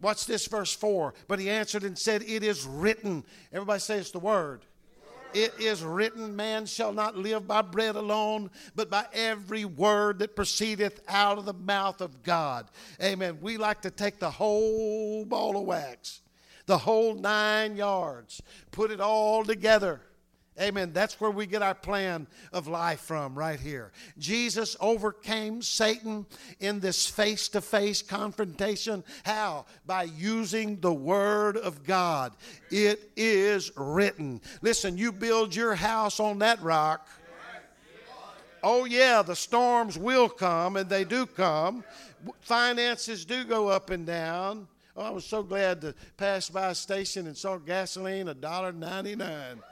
Watch 0.00 0.26
this, 0.26 0.46
verse 0.46 0.74
4. 0.74 1.14
But 1.28 1.38
he 1.38 1.48
answered 1.48 1.84
and 1.84 1.98
said, 1.98 2.22
It 2.22 2.42
is 2.42 2.66
written. 2.66 3.24
Everybody 3.52 3.80
say 3.80 3.98
it's 3.98 4.10
the 4.10 4.18
word. 4.18 4.64
It 5.34 5.54
is 5.58 5.82
written, 5.82 6.36
Man 6.36 6.66
shall 6.66 6.92
not 6.92 7.16
live 7.16 7.48
by 7.48 7.62
bread 7.62 7.96
alone, 7.96 8.50
but 8.74 8.90
by 8.90 9.06
every 9.14 9.64
word 9.64 10.18
that 10.18 10.36
proceedeth 10.36 11.00
out 11.08 11.38
of 11.38 11.46
the 11.46 11.54
mouth 11.54 12.00
of 12.00 12.22
God. 12.22 12.68
Amen. 13.02 13.38
We 13.40 13.56
like 13.56 13.80
to 13.82 13.90
take 13.90 14.18
the 14.18 14.30
whole 14.30 15.24
ball 15.24 15.56
of 15.56 15.64
wax, 15.64 16.20
the 16.66 16.78
whole 16.78 17.14
nine 17.14 17.76
yards, 17.76 18.42
put 18.72 18.90
it 18.90 19.00
all 19.00 19.42
together 19.42 20.02
Amen. 20.60 20.92
That's 20.92 21.18
where 21.18 21.30
we 21.30 21.46
get 21.46 21.62
our 21.62 21.74
plan 21.74 22.26
of 22.52 22.68
life 22.68 23.00
from, 23.00 23.34
right 23.34 23.58
here. 23.58 23.90
Jesus 24.18 24.76
overcame 24.80 25.62
Satan 25.62 26.26
in 26.60 26.78
this 26.78 27.06
face 27.06 27.48
to 27.48 27.62
face 27.62 28.02
confrontation. 28.02 29.02
How? 29.24 29.64
By 29.86 30.04
using 30.04 30.78
the 30.80 30.92
Word 30.92 31.56
of 31.56 31.84
God. 31.84 32.34
It 32.70 33.10
is 33.16 33.72
written. 33.76 34.42
Listen, 34.60 34.98
you 34.98 35.10
build 35.10 35.56
your 35.56 35.74
house 35.74 36.20
on 36.20 36.40
that 36.40 36.60
rock. 36.62 37.08
Oh, 38.62 38.84
yeah, 38.84 39.22
the 39.22 39.34
storms 39.34 39.98
will 39.98 40.28
come, 40.28 40.76
and 40.76 40.88
they 40.88 41.04
do 41.04 41.24
come. 41.26 41.82
Finances 42.42 43.24
do 43.24 43.42
go 43.44 43.68
up 43.68 43.90
and 43.90 44.06
down. 44.06 44.68
Oh, 44.94 45.02
I 45.02 45.10
was 45.10 45.24
so 45.24 45.42
glad 45.42 45.80
to 45.80 45.94
pass 46.18 46.50
by 46.50 46.68
a 46.68 46.74
station 46.74 47.26
and 47.26 47.36
saw 47.36 47.56
gasoline 47.56 48.28
a 48.28 48.34
dollar 48.34 48.70
ninety 48.70 49.16
nine. 49.16 49.62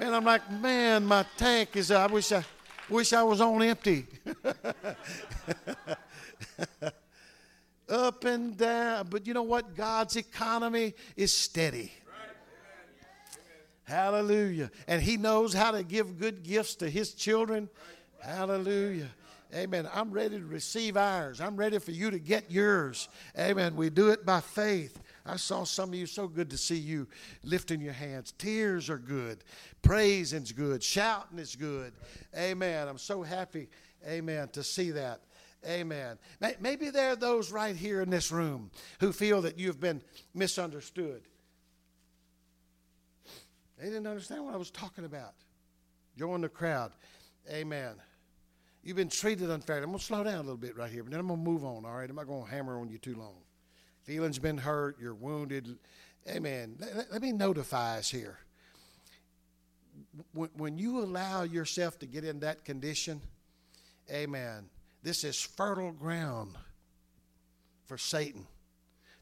And 0.00 0.14
I'm 0.14 0.24
like, 0.24 0.50
man, 0.50 1.04
my 1.04 1.26
tank 1.36 1.76
is. 1.76 1.90
I 1.90 2.06
wish 2.06 2.30
I, 2.32 2.44
wish 2.88 3.12
I 3.12 3.22
was 3.22 3.40
on 3.40 3.62
empty. 3.62 4.06
Up 7.88 8.24
and 8.24 8.56
down, 8.56 9.08
but 9.08 9.26
you 9.26 9.34
know 9.34 9.42
what? 9.42 9.74
God's 9.74 10.16
economy 10.16 10.94
is 11.16 11.32
steady. 11.32 11.90
Hallelujah. 13.84 14.70
And 14.86 15.02
He 15.02 15.16
knows 15.16 15.54
how 15.54 15.70
to 15.70 15.82
give 15.82 16.18
good 16.18 16.42
gifts 16.42 16.74
to 16.76 16.90
His 16.90 17.14
children. 17.14 17.70
Hallelujah. 18.20 19.08
Amen. 19.54 19.88
I'm 19.94 20.10
ready 20.10 20.38
to 20.38 20.44
receive 20.44 20.98
ours. 20.98 21.40
I'm 21.40 21.56
ready 21.56 21.78
for 21.78 21.92
you 21.92 22.10
to 22.10 22.18
get 22.18 22.50
yours. 22.50 23.08
Amen. 23.38 23.76
We 23.76 23.88
do 23.88 24.10
it 24.10 24.26
by 24.26 24.40
faith. 24.40 25.00
I 25.28 25.36
saw 25.36 25.64
some 25.64 25.90
of 25.90 25.94
you, 25.94 26.06
so 26.06 26.26
good 26.26 26.50
to 26.50 26.56
see 26.56 26.76
you 26.76 27.06
lifting 27.42 27.80
your 27.80 27.92
hands. 27.92 28.32
Tears 28.38 28.88
are 28.88 28.98
good, 28.98 29.44
praising's 29.82 30.52
good, 30.52 30.82
shouting 30.82 31.38
is 31.38 31.54
good. 31.54 31.92
Amen. 32.36 32.88
I'm 32.88 32.98
so 32.98 33.22
happy, 33.22 33.68
amen, 34.06 34.48
to 34.50 34.62
see 34.62 34.90
that. 34.92 35.20
Amen. 35.66 36.18
Maybe 36.60 36.90
there 36.90 37.10
are 37.10 37.16
those 37.16 37.50
right 37.50 37.74
here 37.74 38.00
in 38.00 38.10
this 38.10 38.30
room 38.30 38.70
who 39.00 39.12
feel 39.12 39.42
that 39.42 39.58
you've 39.58 39.80
been 39.80 40.00
misunderstood. 40.32 41.22
They 43.76 43.86
didn't 43.86 44.06
understand 44.06 44.44
what 44.44 44.54
I 44.54 44.56
was 44.56 44.70
talking 44.70 45.04
about. 45.04 45.34
Join 46.16 46.40
the 46.40 46.48
crowd. 46.48 46.92
Amen. 47.50 47.94
You've 48.84 48.96
been 48.96 49.08
treated 49.08 49.50
unfairly. 49.50 49.82
I'm 49.82 49.90
going 49.90 49.98
to 49.98 50.04
slow 50.04 50.22
down 50.22 50.36
a 50.36 50.42
little 50.42 50.56
bit 50.56 50.76
right 50.76 50.90
here, 50.90 51.02
but 51.02 51.10
then 51.10 51.20
I'm 51.20 51.26
going 51.26 51.44
to 51.44 51.50
move 51.50 51.64
on, 51.64 51.84
all 51.84 51.92
right? 51.92 52.08
I'm 52.08 52.16
not 52.16 52.26
going 52.26 52.44
to 52.44 52.50
hammer 52.50 52.80
on 52.80 52.88
you 52.88 52.98
too 52.98 53.16
long. 53.16 53.34
Feelings 54.08 54.38
been 54.38 54.56
hurt, 54.56 54.96
you're 54.98 55.12
wounded. 55.12 55.76
Amen. 56.26 56.76
Let, 56.80 57.12
let 57.12 57.20
me 57.20 57.30
notify 57.30 57.98
us 57.98 58.10
here. 58.10 58.38
When, 60.32 60.48
when 60.56 60.78
you 60.78 61.00
allow 61.00 61.42
yourself 61.42 61.98
to 61.98 62.06
get 62.06 62.24
in 62.24 62.40
that 62.40 62.64
condition, 62.64 63.20
amen, 64.10 64.70
this 65.02 65.24
is 65.24 65.38
fertile 65.38 65.92
ground 65.92 66.54
for 67.84 67.98
Satan 67.98 68.46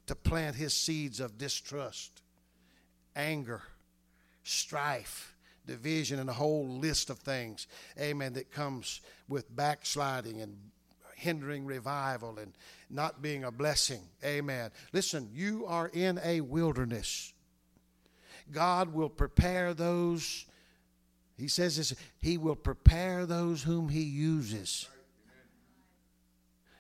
to 0.07 0.15
plant 0.15 0.55
his 0.55 0.73
seeds 0.73 1.19
of 1.19 1.37
distrust, 1.37 2.23
anger, 3.17 3.63
strife, 4.45 5.35
division, 5.67 6.21
and 6.21 6.31
a 6.31 6.35
whole 6.35 6.69
list 6.69 7.11
of 7.11 7.19
things, 7.19 7.67
amen, 7.99 8.35
that 8.35 8.53
comes 8.53 9.01
with 9.27 9.57
backsliding 9.57 10.41
and 10.41 10.57
hindering 11.17 11.65
revival 11.65 12.39
and 12.39 12.53
not 12.91 13.23
being 13.23 13.43
a 13.43 13.51
blessing. 13.51 14.01
Amen. 14.23 14.71
Listen, 14.93 15.29
you 15.33 15.65
are 15.67 15.89
in 15.89 16.21
a 16.23 16.43
wilderness. 16.43 17.33
God 18.53 18.93
will 18.93 19.09
prepare 19.09 19.75
those, 19.75 20.45
He 21.37 21.49
says 21.49 21.77
this, 21.79 21.95
He 22.21 22.39
will 22.39 22.55
prepare 22.55 23.27
those 23.27 23.63
whom 23.63 23.89
He 23.89 24.03
uses. 24.03 24.89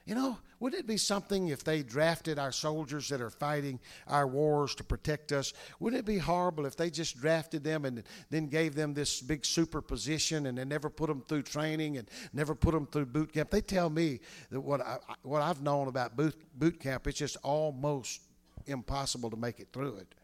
You 0.04 0.14
know, 0.14 0.38
would 0.58 0.74
it 0.74 0.86
be 0.86 0.96
something 0.96 1.48
if 1.48 1.64
they 1.64 1.82
drafted 1.82 2.38
our 2.38 2.52
soldiers 2.52 3.08
that 3.10 3.20
are 3.20 3.30
fighting 3.30 3.78
our 4.06 4.26
wars 4.26 4.74
to 4.76 4.84
protect 4.84 5.32
us? 5.32 5.52
Wouldn't 5.80 6.00
it 6.00 6.06
be 6.06 6.18
horrible 6.18 6.64
if 6.64 6.76
they 6.76 6.88
just 6.88 7.18
drafted 7.18 7.62
them 7.62 7.84
and 7.84 8.02
then 8.30 8.46
gave 8.46 8.74
them 8.74 8.94
this 8.94 9.20
big 9.20 9.44
super 9.44 9.82
position 9.82 10.46
and 10.46 10.56
they 10.56 10.64
never 10.64 10.88
put 10.88 11.08
them 11.08 11.22
through 11.28 11.42
training 11.42 11.98
and 11.98 12.10
never 12.32 12.54
put 12.54 12.72
them 12.72 12.86
through 12.86 13.06
boot 13.06 13.32
camp? 13.32 13.50
They 13.50 13.60
tell 13.60 13.90
me 13.90 14.20
that 14.50 14.60
what 14.60 14.80
I, 14.80 14.96
what 15.22 15.42
I've 15.42 15.62
known 15.62 15.88
about 15.88 16.16
boot 16.16 16.34
boot 16.54 16.80
camp, 16.80 17.06
it's 17.06 17.18
just 17.18 17.36
almost 17.42 18.22
impossible 18.66 19.30
to 19.30 19.36
make 19.36 19.60
it 19.60 19.68
through 19.72 19.96
it. 19.96 20.14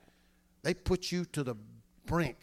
They 0.63 0.73
put 0.73 1.13
you 1.13 1.25
to 1.27 1.43
the 1.43 1.57
brink. 2.07 2.39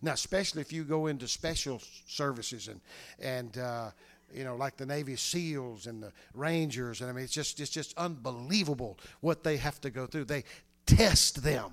Now, 0.00 0.12
especially 0.12 0.60
if 0.60 0.72
you 0.72 0.84
go 0.84 1.08
into 1.08 1.26
special 1.26 1.82
services 2.06 2.68
and 2.68 2.80
and 3.18 3.58
uh, 3.58 3.90
you 4.32 4.44
know, 4.44 4.56
like 4.56 4.76
the 4.76 4.86
Navy 4.86 5.16
SEALs 5.16 5.86
and 5.86 6.02
the 6.02 6.12
Rangers, 6.34 7.00
and 7.00 7.10
I 7.10 7.12
mean, 7.12 7.24
it's 7.24 7.32
just 7.32 7.60
it's 7.60 7.70
just 7.70 7.96
unbelievable 7.96 8.98
what 9.20 9.42
they 9.42 9.56
have 9.56 9.80
to 9.82 9.90
go 9.90 10.06
through. 10.06 10.24
They 10.24 10.44
test 10.86 11.42
them. 11.42 11.72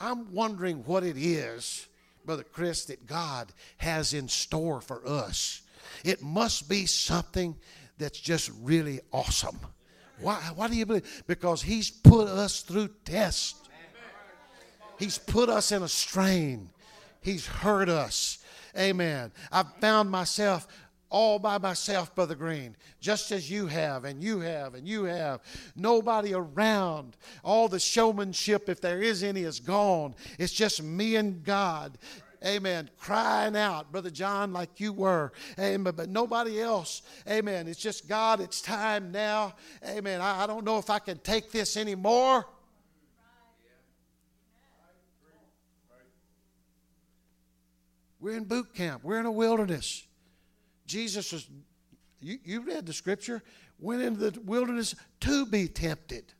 I'm 0.00 0.32
wondering 0.32 0.84
what 0.84 1.02
it 1.02 1.16
is, 1.16 1.86
Brother 2.24 2.44
Chris, 2.44 2.84
that 2.86 3.06
God 3.06 3.52
has 3.78 4.14
in 4.14 4.28
store 4.28 4.80
for 4.80 5.06
us. 5.06 5.62
It 6.04 6.22
must 6.22 6.68
be 6.68 6.86
something 6.86 7.56
that's 7.98 8.20
just 8.20 8.50
really 8.62 9.00
awesome. 9.12 9.58
Why, 10.20 10.36
why 10.54 10.68
do 10.68 10.76
you 10.76 10.86
believe? 10.86 11.24
Because 11.26 11.62
He's 11.62 11.90
put 11.90 12.28
us 12.28 12.60
through 12.60 12.90
tests. 13.04 13.54
He's 14.98 15.18
put 15.18 15.48
us 15.48 15.70
in 15.70 15.82
a 15.82 15.88
strain. 15.88 16.70
He's 17.20 17.46
hurt 17.46 17.88
us. 17.88 18.38
Amen. 18.76 19.32
I've 19.50 19.72
found 19.80 20.10
myself 20.10 20.66
all 21.10 21.38
by 21.38 21.58
myself, 21.58 22.14
Brother 22.14 22.34
Green, 22.34 22.76
just 23.00 23.32
as 23.32 23.50
you 23.50 23.66
have, 23.66 24.04
and 24.04 24.22
you 24.22 24.40
have, 24.40 24.74
and 24.74 24.86
you 24.86 25.04
have. 25.04 25.40
Nobody 25.74 26.34
around. 26.34 27.16
All 27.42 27.68
the 27.68 27.80
showmanship, 27.80 28.68
if 28.68 28.80
there 28.80 29.00
is 29.00 29.22
any, 29.22 29.42
is 29.42 29.60
gone. 29.60 30.14
It's 30.38 30.52
just 30.52 30.82
me 30.82 31.16
and 31.16 31.42
God. 31.44 31.98
Amen. 32.44 32.88
Crying 32.98 33.56
out, 33.56 33.90
Brother 33.90 34.10
John, 34.10 34.52
like 34.52 34.78
you 34.78 34.92
were. 34.92 35.32
Amen. 35.58 35.94
But 35.96 36.08
nobody 36.08 36.60
else. 36.60 37.02
Amen. 37.28 37.66
It's 37.66 37.80
just 37.80 38.08
God. 38.08 38.40
It's 38.40 38.60
time 38.60 39.10
now. 39.10 39.54
Amen. 39.84 40.20
I, 40.20 40.44
I 40.44 40.46
don't 40.46 40.64
know 40.64 40.78
if 40.78 40.88
I 40.90 40.98
can 41.00 41.18
take 41.18 41.50
this 41.50 41.76
anymore. 41.76 42.46
We're 48.20 48.36
in 48.36 48.44
boot 48.44 48.74
camp. 48.74 49.04
We're 49.04 49.20
in 49.20 49.26
a 49.26 49.32
wilderness. 49.32 50.04
Jesus 50.88 51.32
was, 51.32 51.48
you, 52.20 52.38
you 52.42 52.62
read 52.62 52.86
the 52.86 52.92
scripture, 52.92 53.42
went 53.78 54.02
into 54.02 54.30
the 54.30 54.40
wilderness 54.40 54.96
to 55.20 55.46
be 55.46 55.68
tempted. 55.68 56.32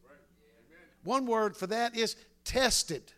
One 1.05 1.27
word 1.27 1.57
for 1.57 1.69
that 1.69 1.97
is 1.97 2.17
tested. 2.45 3.13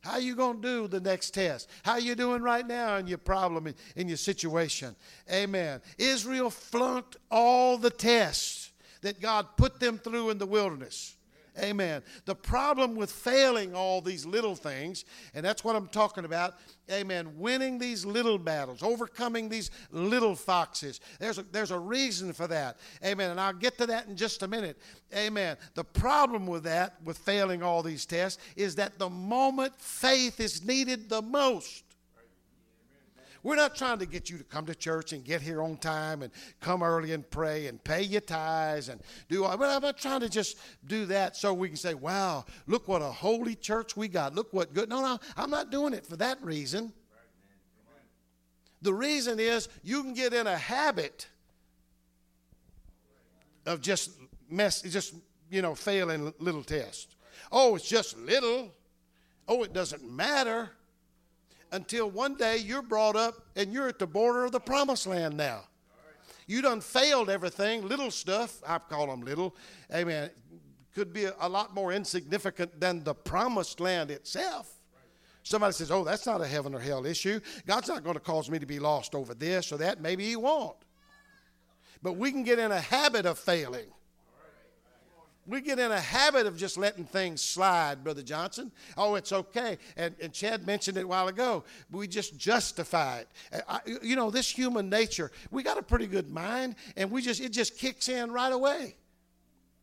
How 0.00 0.16
you 0.16 0.34
going 0.34 0.60
to 0.60 0.62
do 0.62 0.88
the 0.88 0.98
next 0.98 1.30
test? 1.30 1.70
How 1.84 1.96
you 1.96 2.16
doing 2.16 2.42
right 2.42 2.66
now 2.66 2.96
in 2.96 3.06
your 3.06 3.18
problem, 3.18 3.68
in, 3.68 3.74
in 3.94 4.08
your 4.08 4.16
situation? 4.16 4.96
Amen. 5.30 5.80
Israel 5.96 6.50
flunked 6.50 7.18
all 7.30 7.78
the 7.78 7.90
tests 7.90 8.72
that 9.02 9.20
God 9.20 9.46
put 9.56 9.78
them 9.78 9.98
through 9.98 10.30
in 10.30 10.38
the 10.38 10.46
wilderness. 10.46 11.16
Amen. 11.58 12.02
The 12.24 12.34
problem 12.34 12.96
with 12.96 13.12
failing 13.12 13.74
all 13.74 14.00
these 14.00 14.24
little 14.24 14.54
things, 14.54 15.04
and 15.34 15.44
that's 15.44 15.62
what 15.62 15.76
I'm 15.76 15.88
talking 15.88 16.24
about, 16.24 16.54
amen, 16.90 17.38
winning 17.38 17.78
these 17.78 18.06
little 18.06 18.38
battles, 18.38 18.82
overcoming 18.82 19.50
these 19.50 19.70
little 19.90 20.34
foxes. 20.34 21.00
There's 21.18 21.36
a, 21.38 21.42
there's 21.42 21.70
a 21.70 21.78
reason 21.78 22.32
for 22.32 22.46
that. 22.46 22.78
Amen. 23.04 23.30
And 23.30 23.40
I'll 23.40 23.52
get 23.52 23.76
to 23.78 23.86
that 23.86 24.06
in 24.06 24.16
just 24.16 24.42
a 24.42 24.48
minute. 24.48 24.78
Amen. 25.14 25.58
The 25.74 25.84
problem 25.84 26.46
with 26.46 26.64
that, 26.64 26.94
with 27.04 27.18
failing 27.18 27.62
all 27.62 27.82
these 27.82 28.06
tests, 28.06 28.42
is 28.56 28.74
that 28.76 28.98
the 28.98 29.10
moment 29.10 29.74
faith 29.78 30.40
is 30.40 30.64
needed 30.64 31.10
the 31.10 31.20
most, 31.20 31.84
we're 33.42 33.56
not 33.56 33.74
trying 33.74 33.98
to 33.98 34.06
get 34.06 34.30
you 34.30 34.38
to 34.38 34.44
come 34.44 34.66
to 34.66 34.74
church 34.74 35.12
and 35.12 35.24
get 35.24 35.42
here 35.42 35.62
on 35.62 35.76
time 35.76 36.22
and 36.22 36.32
come 36.60 36.82
early 36.82 37.12
and 37.12 37.28
pray 37.28 37.66
and 37.66 37.82
pay 37.82 38.02
your 38.02 38.20
tithes 38.20 38.88
and 38.88 39.00
do 39.28 39.44
all. 39.44 39.56
But 39.56 39.70
I'm 39.70 39.82
not 39.82 39.98
trying 39.98 40.20
to 40.20 40.28
just 40.28 40.58
do 40.86 41.06
that 41.06 41.36
so 41.36 41.52
we 41.52 41.68
can 41.68 41.76
say, 41.76 41.94
wow, 41.94 42.44
look 42.66 42.86
what 42.86 43.02
a 43.02 43.06
holy 43.06 43.56
church 43.56 43.96
we 43.96 44.06
got. 44.06 44.34
Look 44.34 44.52
what 44.52 44.72
good. 44.72 44.88
No, 44.88 45.02
no, 45.02 45.18
I'm 45.36 45.50
not 45.50 45.70
doing 45.70 45.92
it 45.92 46.06
for 46.06 46.16
that 46.16 46.42
reason. 46.42 46.92
The 48.82 48.94
reason 48.94 49.38
is 49.38 49.68
you 49.82 50.02
can 50.02 50.14
get 50.14 50.32
in 50.32 50.46
a 50.46 50.56
habit 50.56 51.26
of 53.66 53.80
just 53.80 54.10
mess, 54.48 54.82
just, 54.82 55.14
you 55.50 55.62
know, 55.62 55.74
failing 55.74 56.32
little 56.38 56.64
tests. 56.64 57.14
Oh, 57.50 57.76
it's 57.76 57.88
just 57.88 58.18
little. 58.18 58.72
Oh, 59.48 59.62
it 59.64 59.72
doesn't 59.72 60.08
matter 60.08 60.70
until 61.72 62.10
one 62.10 62.36
day 62.36 62.58
you're 62.58 62.82
brought 62.82 63.16
up 63.16 63.34
and 63.56 63.72
you're 63.72 63.88
at 63.88 63.98
the 63.98 64.06
border 64.06 64.44
of 64.44 64.52
the 64.52 64.60
promised 64.60 65.06
land 65.06 65.36
now. 65.36 65.64
You 66.46 66.60
done 66.60 66.80
failed 66.80 67.30
everything, 67.30 67.88
little 67.88 68.10
stuff, 68.10 68.60
I 68.66 68.78
call 68.78 69.06
them 69.06 69.22
little, 69.22 69.56
amen, 69.92 70.30
could 70.94 71.12
be 71.12 71.24
a, 71.24 71.34
a 71.40 71.48
lot 71.48 71.74
more 71.74 71.92
insignificant 71.92 72.78
than 72.78 73.02
the 73.02 73.14
promised 73.14 73.80
land 73.80 74.10
itself. 74.10 74.70
Somebody 75.44 75.72
says, 75.72 75.90
Oh, 75.90 76.04
that's 76.04 76.26
not 76.26 76.40
a 76.40 76.46
heaven 76.46 76.74
or 76.74 76.78
hell 76.78 77.04
issue. 77.04 77.40
God's 77.66 77.88
not 77.88 78.04
going 78.04 78.14
to 78.14 78.20
cause 78.20 78.50
me 78.50 78.58
to 78.58 78.66
be 78.66 78.78
lost 78.78 79.14
over 79.14 79.34
this 79.34 79.72
or 79.72 79.78
that. 79.78 80.00
Maybe 80.00 80.24
He 80.24 80.36
won't. 80.36 80.76
But 82.02 82.14
we 82.14 82.30
can 82.30 82.42
get 82.42 82.58
in 82.58 82.70
a 82.70 82.80
habit 82.80 83.26
of 83.26 83.38
failing 83.38 83.86
we 85.46 85.60
get 85.60 85.78
in 85.78 85.90
a 85.90 86.00
habit 86.00 86.46
of 86.46 86.56
just 86.56 86.78
letting 86.78 87.04
things 87.04 87.42
slide, 87.42 88.04
Brother 88.04 88.22
Johnson. 88.22 88.70
Oh, 88.96 89.16
it's 89.16 89.32
okay. 89.32 89.78
And, 89.96 90.14
and 90.22 90.32
Chad 90.32 90.66
mentioned 90.66 90.96
it 90.96 91.04
a 91.04 91.08
while 91.08 91.28
ago. 91.28 91.64
We 91.90 92.06
just 92.06 92.36
justify 92.36 93.18
it. 93.18 93.28
Uh, 93.52 93.60
I, 93.68 93.80
you 94.02 94.14
know, 94.14 94.30
this 94.30 94.48
human 94.48 94.88
nature, 94.88 95.32
we 95.50 95.62
got 95.62 95.78
a 95.78 95.82
pretty 95.82 96.06
good 96.06 96.30
mind, 96.30 96.76
and 96.96 97.10
we 97.10 97.22
just 97.22 97.40
it 97.40 97.50
just 97.50 97.76
kicks 97.76 98.08
in 98.08 98.30
right 98.30 98.52
away. 98.52 98.96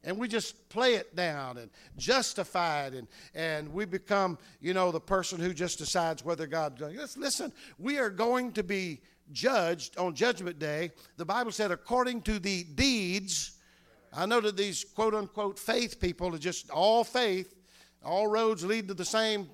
And 0.05 0.17
we 0.17 0.29
just 0.29 0.69
play 0.69 0.95
it 0.95 1.13
down 1.13 1.57
and 1.57 1.69
justify 1.97 2.85
it, 2.85 2.93
and, 2.93 3.07
and 3.35 3.73
we 3.73 3.83
become, 3.83 4.37
you 4.61 4.73
know, 4.73 4.91
the 4.91 5.01
person 5.01 5.41
who 5.41 5.53
just 5.53 5.77
decides 5.77 6.23
whether 6.23 6.47
God. 6.47 6.79
Listen, 7.17 7.51
we 7.77 7.97
are 7.97 8.09
going 8.09 8.53
to 8.53 8.63
be 8.63 9.01
judged 9.33 9.97
on 9.97 10.15
Judgment 10.15 10.57
Day. 10.57 10.91
The 11.17 11.25
Bible 11.25 11.51
said, 11.51 11.71
according 11.71 12.21
to 12.23 12.39
the 12.39 12.63
deeds 12.63 13.58
I 14.13 14.25
know 14.25 14.41
that 14.41 14.57
these 14.57 14.83
quote 14.83 15.13
unquote 15.13 15.59
faith 15.59 15.99
people 15.99 16.33
are 16.33 16.39
just 16.39 16.69
all 16.69 17.03
faith, 17.03 17.55
all 18.03 18.27
roads 18.27 18.63
lead 18.65 18.87
to 18.87 18.93
the 18.93 19.05
same 19.05 19.49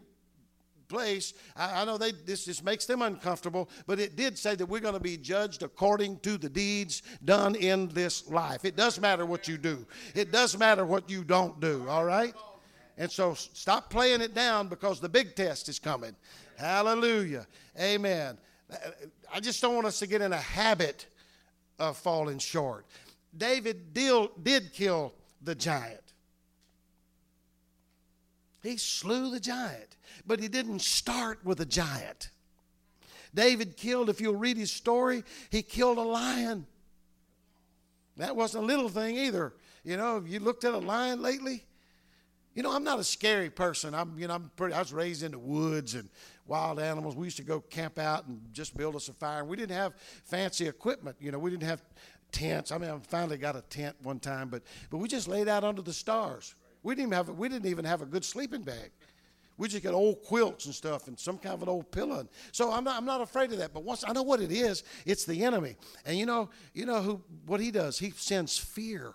place. 0.88 1.34
I, 1.56 1.82
I 1.82 1.86
know 1.86 1.98
they, 1.98 2.12
this 2.12 2.46
just 2.46 2.64
makes 2.64 2.86
them 2.86 3.02
uncomfortable, 3.02 3.70
but 3.88 4.00
it 4.00 4.16
did 4.16 4.38
say 4.38 4.56
that 4.56 4.66
we're 4.66 4.80
going 4.80 4.94
to 4.94 5.00
be 5.00 5.18
judged 5.18 5.64
according 5.64 6.20
to 6.20 6.38
the 6.38 6.50
deeds 6.50 7.02
done 7.24 7.56
in 7.56 7.88
this 7.90 8.28
life. 8.30 8.66
It 8.66 8.76
does 8.76 9.00
matter 9.00 9.26
what 9.26 9.48
you 9.48 9.58
do, 9.58 9.86
it 10.14 10.32
does 10.32 10.58
matter 10.58 10.86
what 10.86 11.10
you 11.10 11.24
don't 11.24 11.60
do, 11.60 11.86
all 11.90 12.06
right? 12.06 12.34
And 12.98 13.12
so 13.12 13.34
stop 13.34 13.90
playing 13.90 14.22
it 14.22 14.34
down 14.34 14.70
because 14.70 15.02
the 15.02 15.10
big 15.10 15.36
test 15.36 15.68
is 15.68 15.80
coming. 15.80 16.16
Hallelujah. 16.58 17.46
Amen. 17.78 18.38
Uh, 18.72 18.76
uh, 18.76 18.90
I 19.34 19.40
just 19.42 19.62
don't 19.62 19.76
want 19.76 19.86
us 19.86 20.00
to 20.00 20.08
get 20.08 20.22
in 20.22 20.32
a 20.32 20.38
habit 20.38 21.08
of 21.78 21.98
falling 21.98 22.38
short. 22.38 22.86
David 23.38 23.94
deal, 23.94 24.32
did 24.42 24.74
kill 24.74 25.14
the 25.42 25.56
giant. 25.56 26.02
He 28.62 28.78
slew 28.78 29.30
the 29.30 29.40
giant, 29.40 29.98
but 30.26 30.40
he 30.40 30.48
didn't 30.48 30.82
start 30.82 31.40
with 31.44 31.60
a 31.60 31.66
giant. 31.66 32.30
David 33.34 33.78
killed, 33.78 34.10
if 34.10 34.20
you'll 34.22 34.36
read 34.36 34.58
his 34.58 34.72
story, 34.72 35.24
he 35.52 35.62
killed 35.62 35.98
a 35.98 36.02
lion. 36.02 36.66
That 38.18 38.36
wasn't 38.36 38.64
a 38.64 38.68
little 38.68 38.90
thing 38.90 39.18
either. 39.18 39.54
You 39.84 39.98
know, 39.98 40.16
have 40.16 40.28
you 40.28 40.40
looked 40.40 40.64
at 40.64 40.74
a 40.74 40.80
lion 40.80 41.22
lately? 41.22 41.66
You 42.56 42.64
know, 42.64 42.74
I'm 42.74 42.86
not 42.86 43.00
a 43.00 43.04
scary 43.04 43.50
person. 43.50 43.94
I'm, 43.94 44.18
you 44.18 44.28
know, 44.28 44.36
I'm 44.36 44.50
pretty. 44.56 44.74
I 44.74 44.80
was 44.80 44.94
raised 44.94 45.24
in 45.24 45.32
the 45.32 45.40
woods 45.40 45.94
and 45.94 46.10
wild 46.48 46.80
animals. 46.80 47.16
We 47.16 47.26
used 47.26 47.38
to 47.38 47.44
go 47.44 47.60
camp 47.60 48.00
out 48.00 48.28
and 48.28 48.42
just 48.54 48.78
build 48.78 48.96
us 48.96 49.10
a 49.10 49.14
fire. 49.14 49.44
We 49.44 49.58
didn't 49.58 49.76
have 49.76 49.94
fancy 50.24 50.66
equipment. 50.66 51.18
You 51.20 51.32
know, 51.32 51.40
we 51.40 51.50
didn't 51.50 51.64
have 51.64 51.84
tents. 52.36 52.72
I 52.72 52.78
mean, 52.78 52.90
I 52.90 52.98
finally 53.00 53.38
got 53.38 53.56
a 53.56 53.62
tent 53.62 53.96
one 54.04 54.20
time, 54.20 54.50
but 54.50 54.62
but 54.90 54.98
we 54.98 55.08
just 55.08 55.28
laid 55.28 55.48
out 55.48 55.64
under 55.64 55.82
the 55.82 55.94
stars. 55.94 56.54
We 56.84 56.94
didn't 56.94 57.08
even 57.08 57.14
have 57.14 57.30
we 57.30 57.50
didn't 57.50 57.68
even 57.68 57.86
have 57.86 58.02
a 58.02 58.06
good 58.06 58.26
sleeping 58.26 58.62
bag. 58.62 58.92
We 59.58 59.70
just 59.70 59.84
got 59.84 59.94
old 59.94 60.22
quilts 60.22 60.66
and 60.66 60.76
stuff 60.76 61.08
and 61.08 61.18
some 61.18 61.38
kind 61.38 61.56
of 61.56 61.64
an 61.64 61.70
old 61.70 61.90
pillow. 61.90 62.28
So 62.52 62.74
I'm 62.74 62.84
not 62.84 62.98
I'm 62.98 63.06
not 63.06 63.22
afraid 63.22 63.54
of 63.54 63.58
that. 63.60 63.74
But 63.74 63.84
once 63.84 64.04
I 64.06 64.12
know 64.12 64.24
what 64.24 64.42
it 64.42 64.52
is, 64.52 64.84
it's 65.06 65.24
the 65.24 65.46
enemy. 65.46 65.78
And 66.06 66.18
you 66.18 66.26
know 66.26 66.50
you 66.74 66.86
know 66.86 67.02
who 67.02 67.22
what 67.46 67.62
he 67.62 67.72
does? 67.72 67.98
He 67.98 68.12
sends 68.12 68.58
fear. 68.58 69.14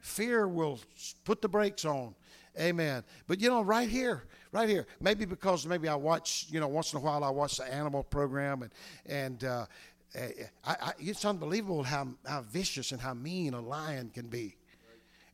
Fear 0.00 0.48
will 0.48 0.80
put 1.24 1.40
the 1.40 1.48
brakes 1.48 1.84
on. 1.84 2.14
Amen. 2.60 3.02
But 3.26 3.40
you 3.40 3.48
know, 3.48 3.62
right 3.62 3.88
here, 3.88 4.24
right 4.52 4.68
here, 4.68 4.86
maybe 5.00 5.24
because 5.24 5.66
maybe 5.66 5.88
I 5.88 5.94
watch, 5.94 6.46
you 6.50 6.60
know, 6.60 6.68
once 6.68 6.92
in 6.92 6.98
a 6.98 7.02
while 7.02 7.24
I 7.24 7.30
watch 7.30 7.56
the 7.56 7.72
animal 7.72 8.02
program 8.02 8.62
and 8.62 8.72
and 9.06 9.44
uh, 9.44 9.66
I, 10.16 10.48
I, 10.64 10.92
it's 10.98 11.24
unbelievable 11.24 11.82
how, 11.82 12.08
how 12.26 12.42
vicious 12.42 12.92
and 12.92 13.00
how 13.00 13.14
mean 13.14 13.54
a 13.54 13.60
lion 13.60 14.10
can 14.14 14.28
be. 14.28 14.56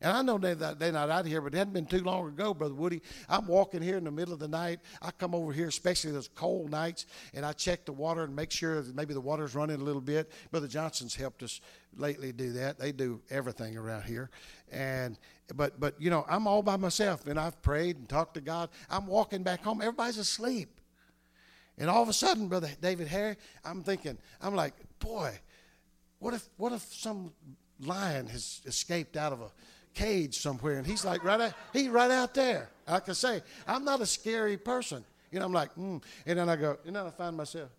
And 0.01 0.11
I 0.11 0.21
know 0.23 0.39
they're 0.39 0.55
not, 0.55 0.79
they're 0.79 0.91
not 0.91 1.11
out 1.11 1.27
here, 1.27 1.41
but 1.41 1.53
it 1.53 1.57
hadn't 1.57 1.73
been 1.73 1.85
too 1.85 2.03
long 2.03 2.27
ago, 2.27 2.55
Brother 2.55 2.73
Woody. 2.73 3.03
I'm 3.29 3.45
walking 3.45 3.83
here 3.83 3.97
in 3.97 4.03
the 4.03 4.11
middle 4.11 4.33
of 4.33 4.39
the 4.39 4.47
night. 4.47 4.79
I 4.99 5.11
come 5.11 5.35
over 5.35 5.53
here, 5.53 5.67
especially 5.67 6.11
those 6.11 6.29
cold 6.33 6.71
nights, 6.71 7.05
and 7.35 7.45
I 7.45 7.53
check 7.53 7.85
the 7.85 7.91
water 7.91 8.23
and 8.23 8.35
make 8.35 8.49
sure 8.49 8.81
that 8.81 8.95
maybe 8.95 9.13
the 9.13 9.21
water's 9.21 9.53
running 9.53 9.79
a 9.79 9.83
little 9.83 10.01
bit. 10.01 10.31
Brother 10.49 10.67
Johnson's 10.67 11.13
helped 11.13 11.43
us 11.43 11.61
lately 11.95 12.31
do 12.31 12.53
that. 12.53 12.79
They 12.79 12.91
do 12.91 13.21
everything 13.29 13.77
around 13.77 14.03
here. 14.03 14.31
And 14.71 15.19
but 15.55 15.79
but 15.79 16.01
you 16.01 16.09
know, 16.09 16.25
I'm 16.27 16.47
all 16.47 16.63
by 16.63 16.77
myself 16.77 17.27
and 17.27 17.39
I've 17.39 17.61
prayed 17.61 17.97
and 17.97 18.09
talked 18.09 18.33
to 18.35 18.41
God. 18.41 18.69
I'm 18.89 19.05
walking 19.05 19.43
back 19.43 19.63
home. 19.63 19.81
Everybody's 19.81 20.17
asleep. 20.17 20.80
And 21.81 21.89
all 21.89 22.03
of 22.03 22.09
a 22.09 22.13
sudden, 22.13 22.47
Brother 22.47 22.69
David 22.79 23.07
Harry, 23.07 23.37
I'm 23.65 23.81
thinking, 23.81 24.15
I'm 24.39 24.53
like, 24.53 24.75
boy, 24.99 25.33
what 26.19 26.35
if 26.35 26.47
what 26.57 26.73
if 26.73 26.83
some 26.93 27.33
lion 27.79 28.27
has 28.27 28.61
escaped 28.67 29.17
out 29.17 29.33
of 29.33 29.41
a 29.41 29.49
cage 29.95 30.37
somewhere 30.37 30.77
and 30.77 30.85
he's 30.85 31.03
like 31.03 31.23
right 31.23 31.41
out, 31.41 31.53
he's 31.73 31.89
right 31.89 32.11
out 32.11 32.35
there. 32.35 32.69
I 32.87 32.99
say, 33.13 33.41
I'm 33.67 33.83
not 33.83 33.99
a 33.99 34.05
scary 34.05 34.57
person. 34.57 35.03
You 35.31 35.39
know, 35.39 35.45
I'm 35.47 35.53
like, 35.53 35.73
mm. 35.73 36.03
and 36.27 36.37
then 36.37 36.49
I 36.49 36.55
go, 36.55 36.77
and 36.85 36.95
then 36.95 37.03
I 37.03 37.09
find 37.09 37.35
myself. 37.35 37.71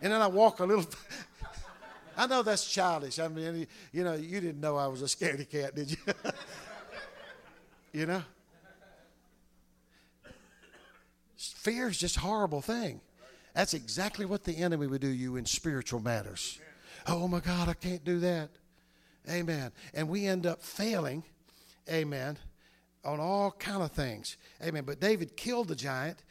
And 0.00 0.12
then 0.12 0.20
I 0.20 0.28
walk 0.28 0.60
a 0.60 0.64
little. 0.64 0.86
I 2.16 2.28
know 2.28 2.44
that's 2.44 2.70
childish. 2.70 3.18
I 3.18 3.26
mean, 3.26 3.66
you 3.90 4.04
know, 4.04 4.14
you 4.14 4.40
didn't 4.40 4.60
know 4.60 4.76
I 4.76 4.86
was 4.86 5.02
a 5.02 5.06
scaredy 5.06 5.50
cat, 5.50 5.74
did 5.74 5.90
you? 5.90 5.98
you 7.92 8.06
know? 8.06 8.22
Fear 11.64 11.88
is 11.88 11.98
just 11.98 12.18
a 12.18 12.20
horrible 12.20 12.60
thing. 12.60 13.00
That's 13.54 13.72
exactly 13.72 14.26
what 14.26 14.44
the 14.44 14.52
enemy 14.58 14.86
would 14.86 15.00
do 15.00 15.08
you 15.08 15.36
in 15.36 15.46
spiritual 15.46 15.98
matters. 15.98 16.60
Oh 17.06 17.26
my 17.26 17.40
God, 17.40 17.70
I 17.70 17.72
can't 17.72 18.04
do 18.04 18.20
that. 18.20 18.50
Amen. 19.30 19.72
And 19.94 20.10
we 20.10 20.26
end 20.26 20.44
up 20.44 20.62
failing, 20.62 21.24
amen, 21.90 22.36
on 23.02 23.18
all 23.18 23.50
kind 23.50 23.82
of 23.82 23.92
things. 23.92 24.36
Amen. 24.62 24.84
But 24.84 25.00
David 25.00 25.38
killed 25.38 25.68
the 25.68 25.74
giant. 25.74 26.22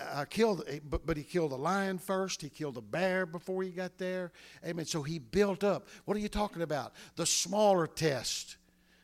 Uh, 0.00 0.24
killed, 0.24 0.64
but, 0.90 1.06
but 1.06 1.16
he 1.16 1.22
killed 1.22 1.52
a 1.52 1.56
lion 1.56 1.98
first. 1.98 2.42
He 2.42 2.48
killed 2.48 2.76
a 2.76 2.80
bear 2.80 3.24
before 3.24 3.62
he 3.62 3.70
got 3.70 3.98
there. 3.98 4.32
Amen. 4.66 4.84
So 4.84 5.02
he 5.02 5.20
built 5.20 5.62
up. 5.62 5.86
What 6.06 6.16
are 6.16 6.20
you 6.20 6.28
talking 6.28 6.62
about? 6.62 6.92
The 7.14 7.26
smaller 7.26 7.86
test, 7.86 8.56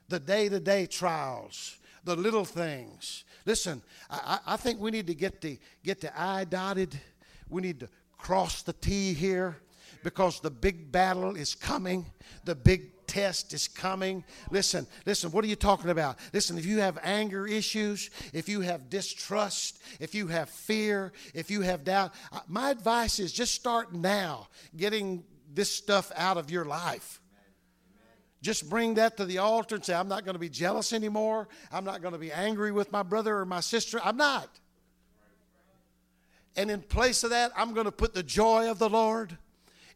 the 0.09 0.19
day 0.19 0.49
to 0.49 0.59
day 0.59 0.87
trials, 0.87 1.78
the 2.05 2.17
little 2.17 2.45
things. 2.45 3.25
Listen, 3.45 3.83
I, 4.11 4.39
I 4.47 4.57
think 4.57 4.81
we 4.81 4.91
need 4.91 5.07
to 5.07 5.15
get 5.15 5.41
the, 5.41 5.59
get 5.85 6.01
the 6.01 6.19
I 6.21 6.45
dotted. 6.45 6.99
We 7.49 7.63
need 7.63 7.81
to 7.81 7.89
cross 8.17 8.63
the 8.63 8.73
T 8.73 9.15
here 9.15 9.57
because 10.03 10.41
the 10.41 10.51
big 10.51 10.93
battle 10.93 11.37
is 11.37 11.55
coming. 11.55 12.07
The 12.45 12.55
big 12.55 13.07
test 13.07 13.53
is 13.55 13.67
coming. 13.67 14.23
Listen, 14.51 14.87
listen, 15.07 15.31
what 15.33 15.45
are 15.45 15.49
you 15.49 15.57
talking 15.57 15.91
about? 15.91 16.19
Listen, 16.33 16.59
if 16.59 16.67
you 16.67 16.79
have 16.79 16.99
anger 17.03 17.47
issues, 17.47 18.11
if 18.33 18.49
you 18.49 18.61
have 18.61 18.91
distrust, 18.91 19.81
if 19.99 20.15
you 20.15 20.29
have 20.29 20.51
fear, 20.51 21.13
if 21.35 21.51
you 21.51 21.63
have 21.63 21.85
doubt, 21.85 22.13
my 22.47 22.71
advice 22.71 23.19
is 23.19 23.33
just 23.33 23.55
start 23.55 23.93
now 23.93 24.49
getting 24.77 25.25
this 25.53 25.75
stuff 25.75 26.13
out 26.15 26.37
of 26.37 26.51
your 26.51 26.65
life. 26.65 27.21
Just 28.41 28.71
bring 28.71 28.95
that 28.95 29.17
to 29.17 29.25
the 29.25 29.39
altar 29.39 29.75
and 29.77 29.85
say, 29.85 29.95
I'm 29.95 30.09
not 30.09 30.25
going 30.25 30.35
to 30.35 30.41
be 30.41 30.49
jealous 30.49 30.93
anymore. 30.93 31.49
I'm 31.73 31.85
not 31.85 32.03
going 32.03 32.13
to 32.13 32.19
be 32.19 32.31
angry 32.31 32.71
with 32.71 32.93
my 32.93 33.03
brother 33.03 33.37
or 33.39 33.45
my 33.45 33.61
sister. 33.61 34.01
I'm 34.03 34.17
not. 34.17 34.49
And 36.57 36.71
in 36.71 36.81
place 36.81 37.25
of 37.25 37.31
that, 37.31 37.53
I'm 37.57 37.73
going 37.73 37.87
to 37.87 37.93
put 37.93 38.15
the 38.15 38.23
joy 38.23 38.71
of 38.71 38.79
the 38.79 38.89
Lord. 38.89 39.37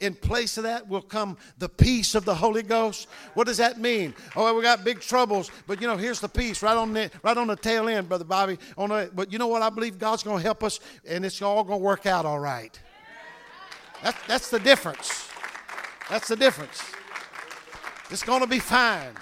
In 0.00 0.14
place 0.14 0.56
of 0.56 0.64
that 0.64 0.88
will 0.88 1.02
come 1.02 1.36
the 1.58 1.68
peace 1.68 2.16
of 2.16 2.24
the 2.24 2.34
Holy 2.34 2.64
Ghost. 2.64 3.06
What 3.34 3.46
does 3.46 3.58
that 3.58 3.78
mean? 3.78 4.14
Oh, 4.34 4.52
we 4.52 4.60
got 4.60 4.82
big 4.82 4.98
troubles, 4.98 5.48
but 5.68 5.80
you 5.80 5.86
know, 5.86 5.96
here's 5.96 6.18
the 6.18 6.28
peace 6.28 6.60
right 6.60 6.76
on 6.76 6.92
the 6.92 7.08
right 7.22 7.36
on 7.36 7.46
the 7.46 7.54
tail 7.54 7.88
end, 7.88 8.08
brother 8.08 8.24
Bobby. 8.24 8.58
On 8.76 8.88
the, 8.88 9.08
but 9.14 9.32
you 9.32 9.38
know 9.38 9.46
what? 9.46 9.62
I 9.62 9.70
believe 9.70 10.00
God's 10.00 10.24
going 10.24 10.38
to 10.38 10.42
help 10.42 10.64
us, 10.64 10.80
and 11.06 11.24
it's 11.24 11.40
all 11.40 11.62
going 11.62 11.78
to 11.78 11.84
work 11.84 12.06
out 12.06 12.26
all 12.26 12.40
right. 12.40 12.76
That's 14.02 14.26
that's 14.26 14.50
the 14.50 14.58
difference. 14.58 15.28
That's 16.10 16.26
the 16.26 16.36
difference. 16.36 16.82
It's 18.12 18.22
going 18.22 18.42
to 18.42 18.46
be 18.46 18.58
fine. 18.58 19.14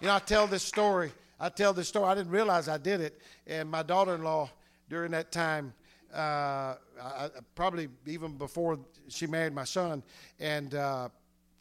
You 0.00 0.06
know, 0.06 0.14
I 0.14 0.18
tell 0.18 0.46
this 0.46 0.62
story. 0.62 1.12
I 1.38 1.50
tell 1.50 1.74
this 1.74 1.88
story. 1.88 2.06
I 2.06 2.14
didn't 2.14 2.32
realize 2.32 2.66
I 2.66 2.78
did 2.78 3.02
it, 3.02 3.20
and 3.46 3.70
my 3.70 3.82
daughter-in-law 3.82 4.48
during 4.88 5.10
that 5.10 5.30
time 5.30 5.74
uh, 6.14 6.76
I, 6.98 7.28
probably 7.54 7.90
even 8.06 8.38
before 8.38 8.78
she 9.08 9.26
married 9.26 9.52
my 9.52 9.64
son, 9.64 10.02
and 10.40 10.74
uh, 10.74 11.10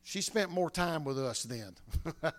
she 0.04 0.22
spent 0.22 0.52
more 0.52 0.70
time 0.70 1.04
with 1.04 1.20
us 1.20 1.44
then. 1.44 1.76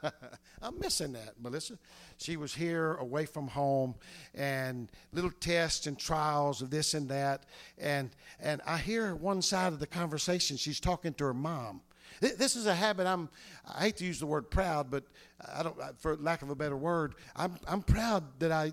I'm 0.62 0.78
missing 0.78 1.12
that, 1.12 1.35
Melissa. 1.38 1.78
She 2.16 2.38
was 2.38 2.55
here 2.55 2.94
away 2.94 3.26
from 3.26 3.46
home, 3.46 3.94
and 4.35 4.90
little 5.12 5.33
tests 5.33 5.87
and 5.87 5.98
trials 5.98 6.62
of 6.62 6.70
this 6.70 6.94
and 6.94 7.11
that, 7.11 7.44
and 7.76 8.09
and 8.40 8.62
I 8.66 8.78
hear 8.78 9.14
one 9.14 9.42
side 9.42 9.74
of 9.74 9.81
the 9.81 9.87
conversation. 9.87 10.57
She's 10.57 10.81
talking 10.81 11.12
to 11.12 11.24
her 11.24 11.35
mom. 11.35 11.83
This 12.20 12.57
is 12.57 12.66
a 12.66 12.75
habit. 12.75 13.07
I'm. 13.07 13.29
I 13.66 13.85
hate 13.85 13.96
to 13.98 14.05
use 14.05 14.18
the 14.18 14.27
word 14.27 14.51
proud, 14.51 14.90
but 14.90 15.05
I 15.55 15.62
don't. 15.62 15.77
For 15.98 16.16
lack 16.16 16.42
of 16.42 16.51
a 16.51 16.55
better 16.55 16.77
word, 16.77 17.14
I'm. 17.37 17.59
I'm 17.66 17.83
proud 17.83 18.25
that 18.40 18.53
I 18.53 18.72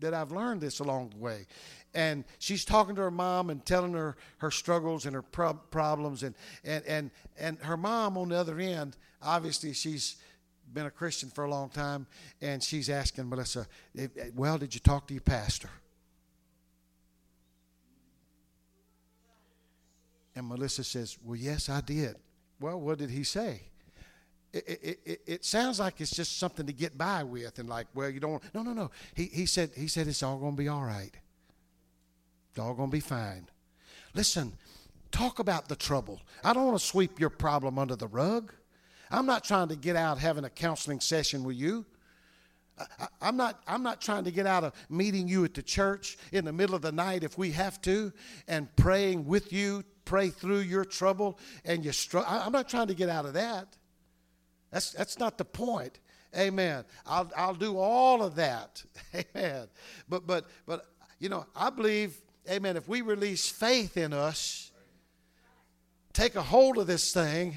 that 0.00 0.14
I've 0.14 0.32
learned 0.32 0.60
this 0.60 0.78
along 0.80 1.10
the 1.10 1.16
way 1.18 1.46
and 1.94 2.24
she's 2.38 2.64
talking 2.64 2.94
to 2.94 3.02
her 3.02 3.10
mom 3.10 3.50
and 3.50 3.64
telling 3.64 3.92
her 3.94 4.16
her 4.38 4.50
struggles 4.50 5.06
and 5.06 5.14
her 5.14 5.22
pro- 5.22 5.54
problems 5.54 6.22
and, 6.22 6.34
and 6.64 6.84
and 6.86 7.10
and 7.38 7.58
her 7.60 7.76
mom 7.76 8.16
on 8.18 8.28
the 8.28 8.36
other 8.36 8.58
end 8.58 8.96
obviously 9.22 9.72
she's 9.72 10.16
been 10.72 10.86
a 10.86 10.90
christian 10.90 11.30
for 11.30 11.44
a 11.44 11.50
long 11.50 11.68
time 11.70 12.06
and 12.40 12.62
she's 12.62 12.90
asking 12.90 13.28
melissa 13.28 13.66
eh, 13.96 14.06
eh, 14.18 14.30
well 14.34 14.58
did 14.58 14.74
you 14.74 14.80
talk 14.80 15.06
to 15.06 15.14
your 15.14 15.22
pastor 15.22 15.70
and 20.36 20.46
melissa 20.46 20.84
says 20.84 21.16
well 21.24 21.36
yes 21.36 21.68
i 21.68 21.80
did 21.80 22.16
well 22.60 22.80
what 22.80 22.98
did 22.98 23.10
he 23.10 23.24
say 23.24 23.62
it, 24.52 24.64
it, 24.66 25.00
it, 25.04 25.20
it, 25.26 25.44
sounds 25.44 25.78
like 25.78 26.00
it's 26.00 26.10
just 26.10 26.38
something 26.38 26.64
to 26.66 26.72
get 26.72 26.96
by 26.96 27.22
with 27.22 27.58
and 27.58 27.68
like 27.68 27.86
well 27.94 28.08
you 28.08 28.20
don't 28.20 28.42
no 28.54 28.62
no 28.62 28.72
no 28.72 28.90
he, 29.14 29.24
he 29.24 29.46
said 29.46 29.70
he 29.76 29.88
said 29.88 30.06
it's 30.06 30.22
all 30.22 30.38
going 30.38 30.56
to 30.56 30.58
be 30.58 30.68
all 30.68 30.82
right 30.82 31.14
It's 32.50 32.58
all 32.58 32.74
going 32.74 32.90
to 32.90 32.92
be 32.92 33.00
fine. 33.00 33.48
Listen, 34.14 34.52
talk 35.12 35.38
about 35.38 35.68
the 35.68 35.76
trouble. 35.76 36.20
I 36.42 36.52
don't 36.52 36.66
want 36.66 36.78
to 36.78 36.84
sweep 36.84 37.20
your 37.20 37.30
problem 37.30 37.78
under 37.78 37.96
the 37.96 38.08
rug. 38.08 38.52
I'm 39.10 39.26
not 39.26 39.44
trying 39.44 39.68
to 39.68 39.76
get 39.76 39.96
out 39.96 40.18
having 40.18 40.44
a 40.44 40.50
counseling 40.50 41.00
session 41.00 41.44
with 41.44 41.56
you. 41.56 41.86
I, 43.20 43.28
am 43.28 43.36
not, 43.36 43.60
I'm 43.66 43.82
not 43.82 44.00
trying 44.00 44.24
to 44.24 44.30
get 44.30 44.46
out 44.46 44.64
of 44.64 44.72
meeting 44.88 45.28
you 45.28 45.44
at 45.44 45.54
the 45.54 45.62
church 45.62 46.16
in 46.32 46.44
the 46.44 46.52
middle 46.52 46.74
of 46.74 46.82
the 46.82 46.92
night 46.92 47.24
if 47.24 47.36
we 47.38 47.50
have 47.52 47.80
to 47.82 48.12
and 48.46 48.74
praying 48.76 49.26
with 49.26 49.52
you, 49.52 49.84
pray 50.08 50.30
through 50.30 50.60
your 50.60 50.84
trouble 50.84 51.38
and 51.64 51.84
your 51.84 51.92
struggle. 51.92 52.30
I'm 52.30 52.52
not 52.52 52.68
trying 52.68 52.88
to 52.88 52.94
get 52.94 53.08
out 53.08 53.26
of 53.26 53.34
that. 53.34 53.76
That's, 54.70 54.92
that's 54.92 55.18
not 55.18 55.36
the 55.36 55.44
point. 55.44 56.00
Amen. 56.36 56.84
I'll, 57.06 57.30
I'll 57.36 57.54
do 57.54 57.76
all 57.78 58.22
of 58.22 58.34
that. 58.36 58.82
Amen. 59.14 59.68
But, 60.08 60.26
but, 60.26 60.46
but, 60.66 60.86
you 61.18 61.28
know, 61.28 61.46
I 61.54 61.70
believe 61.70 62.20
amen, 62.50 62.76
if 62.76 62.88
we 62.88 63.02
release 63.02 63.48
faith 63.48 63.96
in 63.96 64.12
us, 64.12 64.72
take 66.12 66.34
a 66.34 66.42
hold 66.42 66.78
of 66.78 66.86
this 66.86 67.12
thing, 67.12 67.56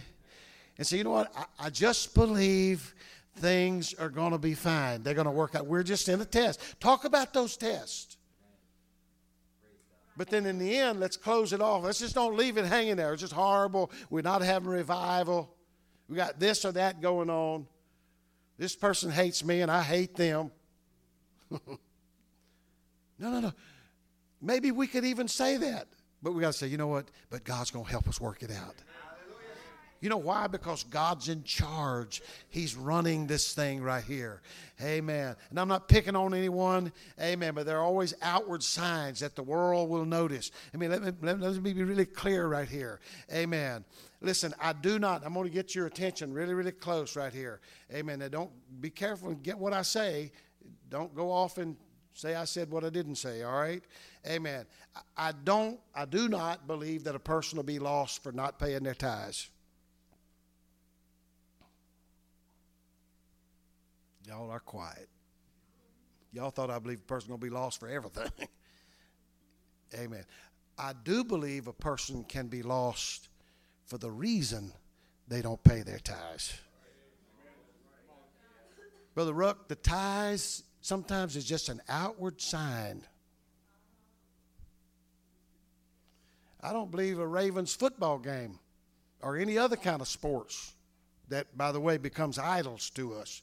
and 0.78 0.86
say, 0.86 0.98
you 0.98 1.04
know 1.04 1.12
what, 1.12 1.32
I, 1.36 1.68
I 1.68 1.70
just 1.70 2.14
believe 2.14 2.94
things 3.38 3.94
are 3.94 4.10
going 4.10 4.32
to 4.32 4.38
be 4.38 4.54
fine. 4.54 5.04
They're 5.04 5.14
going 5.14 5.26
to 5.26 5.32
work 5.32 5.56
out. 5.56 5.68
We're 5.68 5.84
just 5.84 6.10
in 6.10 6.20
a 6.22 6.26
test. 6.26 6.60
Talk 6.80 7.06
about 7.06 7.34
those 7.34 7.56
tests. 7.56 8.18
But 10.22 10.30
then 10.30 10.46
in 10.46 10.60
the 10.60 10.78
end, 10.78 11.00
let's 11.00 11.18
close 11.18 11.52
it 11.52 11.62
off. 11.62 11.84
Let's 11.84 11.98
just 11.98 12.14
don't 12.14 12.38
leave 12.38 12.56
it 12.58 12.66
hanging 12.66 12.96
there. 12.96 13.12
It's 13.12 13.22
just 13.22 13.34
horrible. 13.34 13.90
We're 14.12 14.22
not 14.22 14.44
having 14.44 14.70
revival. 14.70 15.52
We 16.08 16.16
got 16.16 16.40
this 16.40 16.64
or 16.64 16.72
that 16.74 17.02
going 17.02 17.32
on. 17.32 17.66
This 18.56 18.76
person 18.76 19.10
hates 19.10 19.44
me 19.44 19.62
and 19.62 19.72
I 19.72 19.82
hate 19.82 20.16
them. 20.16 20.52
no, 21.50 21.60
no, 23.18 23.40
no. 23.40 23.52
Maybe 24.40 24.70
we 24.70 24.86
could 24.86 25.06
even 25.06 25.28
say 25.28 25.58
that. 25.58 25.88
But 26.22 26.34
we 26.34 26.42
got 26.42 26.52
to 26.52 26.58
say, 26.60 26.68
you 26.68 26.78
know 26.78 26.86
what? 26.86 27.10
But 27.32 27.44
God's 27.44 27.72
going 27.72 27.86
to 27.86 27.92
help 27.92 28.08
us 28.08 28.22
work 28.22 28.44
it 28.44 28.52
out. 28.52 28.76
You 30.02 30.10
know 30.10 30.18
why? 30.18 30.48
Because 30.48 30.84
God's 30.84 31.30
in 31.30 31.44
charge. 31.44 32.24
He's 32.50 32.76
running 32.76 33.28
this 33.28 33.54
thing 33.54 33.84
right 33.84 34.04
here. 34.04 34.42
Amen. 34.82 35.36
And 35.52 35.60
I'm 35.60 35.68
not 35.68 35.88
picking 35.88 36.16
on 36.16 36.34
anyone. 36.34 36.92
Amen. 37.22 37.54
But 37.54 37.68
there 37.68 37.78
are 37.78 37.84
always 37.84 38.16
outward 38.24 38.64
signs 38.64 39.20
that 39.20 39.36
the 39.36 39.44
world 39.44 39.90
will 39.90 40.06
notice. 40.06 40.52
I 40.74 40.78
mean, 40.78 40.90
let 40.90 41.04
me, 41.04 41.12
let 41.22 41.40
me 41.62 41.74
be 41.74 41.84
really 41.84 42.06
clear 42.06 42.48
right 42.48 42.68
here. 42.68 43.00
Amen. 43.32 43.86
Listen, 44.22 44.56
I 44.60 44.74
do 44.74 44.98
not, 44.98 45.24
I'm 45.24 45.36
going 45.36 45.48
to 45.48 45.54
get 45.54 45.76
your 45.76 45.86
attention 45.86 46.34
really, 46.34 46.56
really 46.56 46.72
close 46.72 47.16
right 47.16 47.32
here. 47.32 47.62
Amen. 47.94 48.20
Now, 48.20 48.28
don't 48.28 48.52
be 48.82 48.90
careful 48.90 49.30
and 49.30 49.42
get 49.44 49.58
what 49.58 49.72
I 49.72 49.84
say. 49.84 50.32
Don't 50.90 51.14
go 51.16 51.32
off 51.32 51.60
and 51.60 51.76
say 52.14 52.34
I 52.34 52.46
said 52.46 52.72
what 52.72 52.84
I 52.84 52.90
didn't 52.90 53.16
say, 53.16 53.44
all 53.44 53.54
right? 53.54 53.84
Amen. 54.28 54.66
I 55.16 55.32
don't, 55.44 55.80
I 55.94 56.06
do 56.06 56.28
not 56.28 56.66
believe 56.66 57.04
that 57.04 57.16
a 57.16 57.20
person 57.20 57.58
will 57.58 57.64
be 57.64 57.80
lost 57.80 58.24
for 58.24 58.32
not 58.32 58.58
paying 58.58 58.84
their 58.84 58.96
tithes. 58.96 59.50
Y'all 64.28 64.50
are 64.50 64.60
quiet. 64.60 65.10
Y'all 66.34 66.52
thought 66.52 66.70
I 66.70 66.80
believe 66.80 67.00
a 67.00 67.04
person 67.04 67.32
to 67.32 67.38
be 67.38 67.50
lost 67.50 67.80
for 67.80 67.90
everything. 67.90 68.32
Amen. 70.00 70.24
I 70.78 70.94
do 71.04 71.24
believe 71.24 71.68
a 71.68 71.74
person 71.74 72.24
can 72.24 72.48
be 72.48 72.64
lost 72.64 73.28
for 73.86 73.98
the 73.98 74.10
reason 74.10 74.72
they 75.28 75.42
don't 75.42 75.62
pay 75.64 75.82
their 75.82 76.00
tithes. 76.00 76.54
Brother 79.14 79.34
Ruck, 79.34 79.68
the 79.68 79.76
tithes 79.76 80.64
sometimes 80.80 81.36
is 81.36 81.44
just 81.44 81.68
an 81.68 81.82
outward 81.90 82.40
sign 82.40 83.06
I 86.64 86.74
don't 86.74 86.92
believe 86.92 87.18
a 87.20 87.26
Ravens 87.26 87.74
football 87.74 88.20
game 88.20 88.60
or 89.22 89.36
any 89.36 89.58
other 89.58 89.76
kind 89.76 90.02
of 90.02 90.08
sports 90.08 90.74
that, 91.30 91.58
by 91.58 91.72
the 91.72 91.80
way, 91.80 91.98
becomes 91.98 92.38
idols 92.38 92.90
to 92.92 93.16
us. 93.16 93.42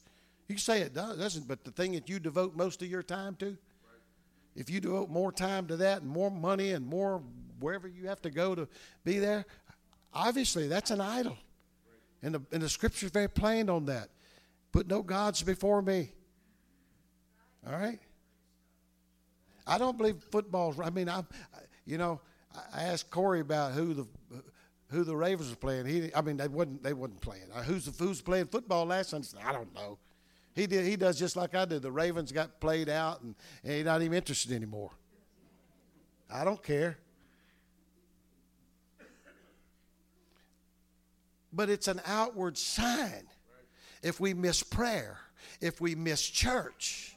You 0.49 0.55
can 0.55 0.63
say 0.63 0.81
it 0.81 0.95
does, 0.95 1.19
doesn't, 1.19 1.47
but 1.47 1.65
the 1.65 1.71
thing 1.71 1.93
that 1.93 2.09
you 2.09 2.19
devote 2.19 2.57
most 2.57 2.81
of 2.83 2.89
your 2.89 3.03
time 3.03 3.37
to, 3.37 3.57
if 4.57 4.71
you 4.71 4.81
devote 4.81 5.11
more 5.11 5.31
time 5.31 5.67
to 5.67 5.77
that 5.77 6.03
and 6.03 6.11
more 6.11 6.31
money 6.31 6.73
and 6.73 6.87
more 6.87 7.23
wherever 7.61 7.87
you 7.87 8.09
have 8.09 8.23
to 8.23 8.31
go 8.31 8.55
to 8.55 8.67
be 9.05 9.19
there, 9.19 9.45
obviously 10.13 10.67
that's 10.67 10.91
an 10.91 11.01
idol. 11.01 11.37
And 12.23 12.35
the, 12.35 12.43
and 12.51 12.63
the 12.63 12.69
scripture 12.69 13.07
is 13.07 13.13
very 13.13 13.29
plain 13.29 13.69
on 13.69 13.85
that. 13.87 14.09
Put 14.73 14.89
no 14.89 15.03
gods 15.03 15.43
before 15.43 15.83
me. 15.83 16.13
All 17.67 17.73
right? 17.73 18.01
I 19.67 19.77
don't 19.77 19.99
believe 19.99 20.17
football's. 20.33 20.81
I 20.81 20.91
mean, 20.91 21.09
I'm, 21.09 21.27
you 21.85 21.99
know, 21.99 22.21
I 22.75 22.85
asked 22.85 23.11
Corey 23.11 23.41
about 23.41 23.73
who 23.73 23.95
the 23.95 24.07
who 24.91 25.05
the 25.05 25.15
Ravens 25.15 25.51
were 25.51 25.57
playing. 25.57 25.85
He, 25.85 26.11
I 26.15 26.23
mean, 26.23 26.39
they 26.39 26.49
wasn't 26.49 26.83
they 26.83 26.95
wasn't 26.95 27.21
playing. 27.21 27.45
Uh, 27.55 27.63
who's 27.63 27.85
the, 27.85 28.03
who's 28.03 28.23
playing 28.23 28.47
football 28.47 28.87
last 28.87 29.11
Sunday? 29.11 29.29
I 29.45 29.53
don't 29.53 29.73
know. 29.75 29.99
He 30.59 30.66
did. 30.66 30.85
He 30.85 30.97
does 30.97 31.16
just 31.16 31.37
like 31.37 31.55
I 31.55 31.64
did. 31.66 31.83
The 31.83 31.92
Ravens 31.92 32.33
got 32.33 32.59
played 32.59 32.88
out, 32.88 33.23
and, 33.23 33.37
and 33.62 33.75
he's 33.75 33.85
not 33.85 34.03
even 34.03 34.16
interested 34.16 34.51
anymore. 34.51 34.90
I 36.29 36.44
don't 36.44 36.61
care. 36.61 36.99
But 41.53 41.71
it's 41.71 41.87
an 41.87 42.01
outward 42.05 42.59
sign. 42.59 43.29
If 44.03 44.18
we 44.18 44.35
miss 44.35 44.64
prayer, 44.64 45.18
if 45.61 45.81
we 45.81 45.94
miss 45.94 46.29
church, 46.29 47.16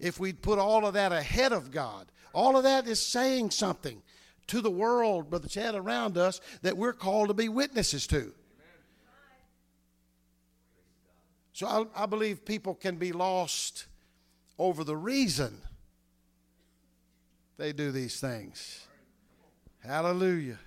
if 0.00 0.18
we 0.18 0.32
put 0.32 0.58
all 0.58 0.84
of 0.84 0.94
that 0.94 1.12
ahead 1.12 1.52
of 1.52 1.70
God, 1.70 2.10
all 2.32 2.56
of 2.56 2.64
that 2.64 2.88
is 2.88 3.00
saying 3.04 3.52
something 3.52 4.02
to 4.48 4.60
the 4.60 4.70
world, 4.72 5.30
Brother 5.30 5.48
Chad, 5.48 5.76
around 5.76 6.18
us 6.18 6.40
that 6.62 6.76
we're 6.76 6.92
called 6.92 7.28
to 7.28 7.34
be 7.34 7.48
witnesses 7.48 8.08
to. 8.08 8.34
So 11.62 11.68
I, 11.68 12.02
I, 12.02 12.06
believe 12.06 12.44
people 12.44 12.74
can 12.74 12.96
be 12.96 13.12
lost 13.12 13.86
over 14.58 14.82
the 14.82 14.96
reason 14.96 15.56
they 17.56 17.72
do 17.72 17.92
these 17.92 18.18
things. 18.18 18.84
Hallelujah. 19.78 20.58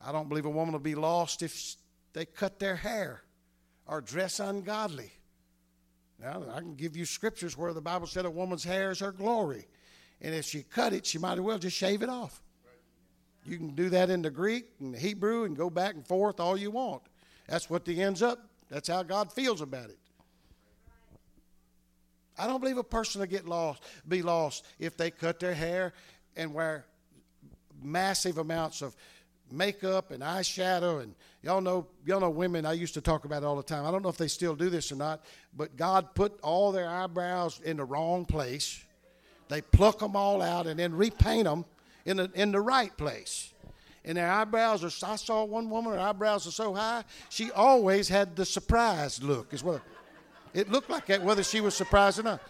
I 0.00 0.10
don't 0.10 0.26
believe 0.30 0.46
a 0.46 0.50
woman 0.50 0.72
will 0.72 0.78
be 0.78 0.94
lost 0.94 1.42
if 1.42 1.76
they 2.14 2.24
cut 2.24 2.58
their 2.58 2.76
hair 2.76 3.24
or 3.86 4.00
dress 4.00 4.40
ungodly. 4.40 5.12
Now, 6.18 6.42
I 6.54 6.60
can 6.60 6.76
give 6.76 6.96
you 6.96 7.04
scriptures 7.04 7.54
where 7.54 7.74
the 7.74 7.82
Bible 7.82 8.06
said 8.06 8.24
a 8.24 8.30
woman's 8.30 8.64
hair 8.64 8.90
is 8.90 9.00
her 9.00 9.12
glory. 9.12 9.66
And 10.22 10.34
if 10.34 10.46
she 10.46 10.62
cut 10.62 10.94
it, 10.94 11.04
she 11.04 11.18
might 11.18 11.34
as 11.34 11.40
well 11.40 11.58
just 11.58 11.76
shave 11.76 12.02
it 12.02 12.08
off. 12.08 12.42
You 13.44 13.58
can 13.58 13.74
do 13.74 13.90
that 13.90 14.08
in 14.08 14.22
the 14.22 14.30
Greek 14.30 14.64
and 14.80 14.94
the 14.94 14.98
Hebrew 14.98 15.44
and 15.44 15.54
go 15.54 15.68
back 15.68 15.94
and 15.94 16.06
forth 16.06 16.40
all 16.40 16.56
you 16.56 16.70
want. 16.70 17.02
That's 17.46 17.68
what 17.68 17.84
the 17.84 18.00
ends 18.00 18.22
up. 18.22 18.48
That's 18.74 18.88
how 18.88 19.04
God 19.04 19.32
feels 19.32 19.60
about 19.60 19.88
it. 19.88 19.98
I 22.36 22.48
don't 22.48 22.58
believe 22.58 22.76
a 22.76 22.82
person 22.82 23.20
will 23.20 23.28
get 23.28 23.46
lost, 23.46 23.84
be 24.08 24.20
lost 24.20 24.66
if 24.80 24.96
they 24.96 25.12
cut 25.12 25.38
their 25.38 25.54
hair 25.54 25.92
and 26.34 26.52
wear 26.52 26.84
massive 27.80 28.38
amounts 28.38 28.82
of 28.82 28.96
makeup 29.48 30.10
and 30.10 30.24
eyeshadow 30.24 31.00
and 31.04 31.14
y'all 31.40 31.60
know 31.60 31.86
y'all 32.04 32.18
know 32.18 32.30
women 32.30 32.66
I 32.66 32.72
used 32.72 32.94
to 32.94 33.00
talk 33.00 33.24
about 33.24 33.44
it 33.44 33.46
all 33.46 33.54
the 33.54 33.62
time. 33.62 33.86
I 33.86 33.92
don't 33.92 34.02
know 34.02 34.08
if 34.08 34.16
they 34.16 34.26
still 34.26 34.56
do 34.56 34.68
this 34.68 34.90
or 34.90 34.96
not, 34.96 35.22
but 35.56 35.76
God 35.76 36.12
put 36.16 36.40
all 36.40 36.72
their 36.72 36.88
eyebrows 36.88 37.60
in 37.64 37.76
the 37.76 37.84
wrong 37.84 38.24
place. 38.24 38.82
They 39.48 39.60
pluck 39.60 40.00
them 40.00 40.16
all 40.16 40.42
out 40.42 40.66
and 40.66 40.80
then 40.80 40.96
repaint 40.96 41.44
them 41.44 41.64
in 42.06 42.16
the, 42.16 42.28
in 42.34 42.50
the 42.50 42.60
right 42.60 42.96
place. 42.96 43.53
And 44.04 44.18
their 44.18 44.30
eyebrows 44.30 44.84
are 44.84 45.06
I 45.06 45.16
saw 45.16 45.44
one 45.44 45.70
woman 45.70 45.94
her 45.94 45.98
eyebrows 45.98 46.46
are 46.46 46.50
so 46.50 46.74
high, 46.74 47.04
she 47.30 47.50
always 47.50 48.08
had 48.08 48.36
the 48.36 48.44
surprised 48.44 49.22
look 49.22 49.54
as 49.54 49.64
well. 49.64 49.80
It 50.52 50.70
looked 50.70 50.90
like 50.90 51.06
that 51.06 51.22
whether 51.22 51.42
she 51.42 51.60
was 51.60 51.74
surprised 51.74 52.18
or 52.18 52.24
not. 52.24 52.40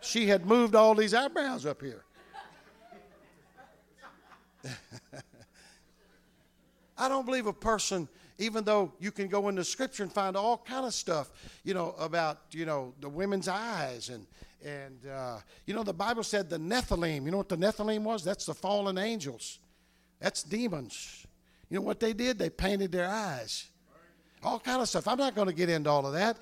She 0.00 0.26
had 0.26 0.46
moved 0.46 0.74
all 0.74 0.94
these 0.94 1.14
eyebrows 1.14 1.66
up 1.66 1.80
here. 1.80 2.04
I 6.96 7.08
don't 7.08 7.26
believe 7.26 7.46
a 7.46 7.52
person, 7.52 8.08
even 8.38 8.64
though 8.64 8.92
you 9.00 9.10
can 9.10 9.28
go 9.28 9.48
into 9.48 9.64
Scripture 9.64 10.04
and 10.04 10.12
find 10.12 10.36
all 10.36 10.58
kind 10.58 10.86
of 10.86 10.94
stuff, 10.94 11.30
you 11.64 11.74
know, 11.74 11.94
about 11.98 12.38
you 12.52 12.64
know 12.66 12.94
the 13.00 13.08
women's 13.08 13.48
eyes 13.48 14.10
and 14.10 14.26
and 14.64 15.06
uh, 15.10 15.38
you 15.66 15.74
know 15.74 15.82
the 15.82 15.92
Bible 15.92 16.22
said 16.22 16.48
the 16.48 16.58
Nephilim. 16.58 17.24
You 17.24 17.32
know 17.32 17.38
what 17.38 17.48
the 17.48 17.56
Nephilim 17.56 18.02
was? 18.02 18.22
That's 18.24 18.46
the 18.46 18.54
fallen 18.54 18.96
angels. 18.96 19.58
That's 20.20 20.42
demons. 20.42 21.26
You 21.68 21.78
know 21.78 21.82
what 21.82 22.00
they 22.00 22.12
did? 22.12 22.38
They 22.38 22.50
painted 22.50 22.92
their 22.92 23.08
eyes. 23.08 23.68
All 24.42 24.60
kind 24.60 24.82
of 24.82 24.88
stuff. 24.88 25.08
I'm 25.08 25.18
not 25.18 25.34
going 25.34 25.48
to 25.48 25.54
get 25.54 25.68
into 25.70 25.88
all 25.90 26.06
of 26.06 26.12
that. 26.12 26.38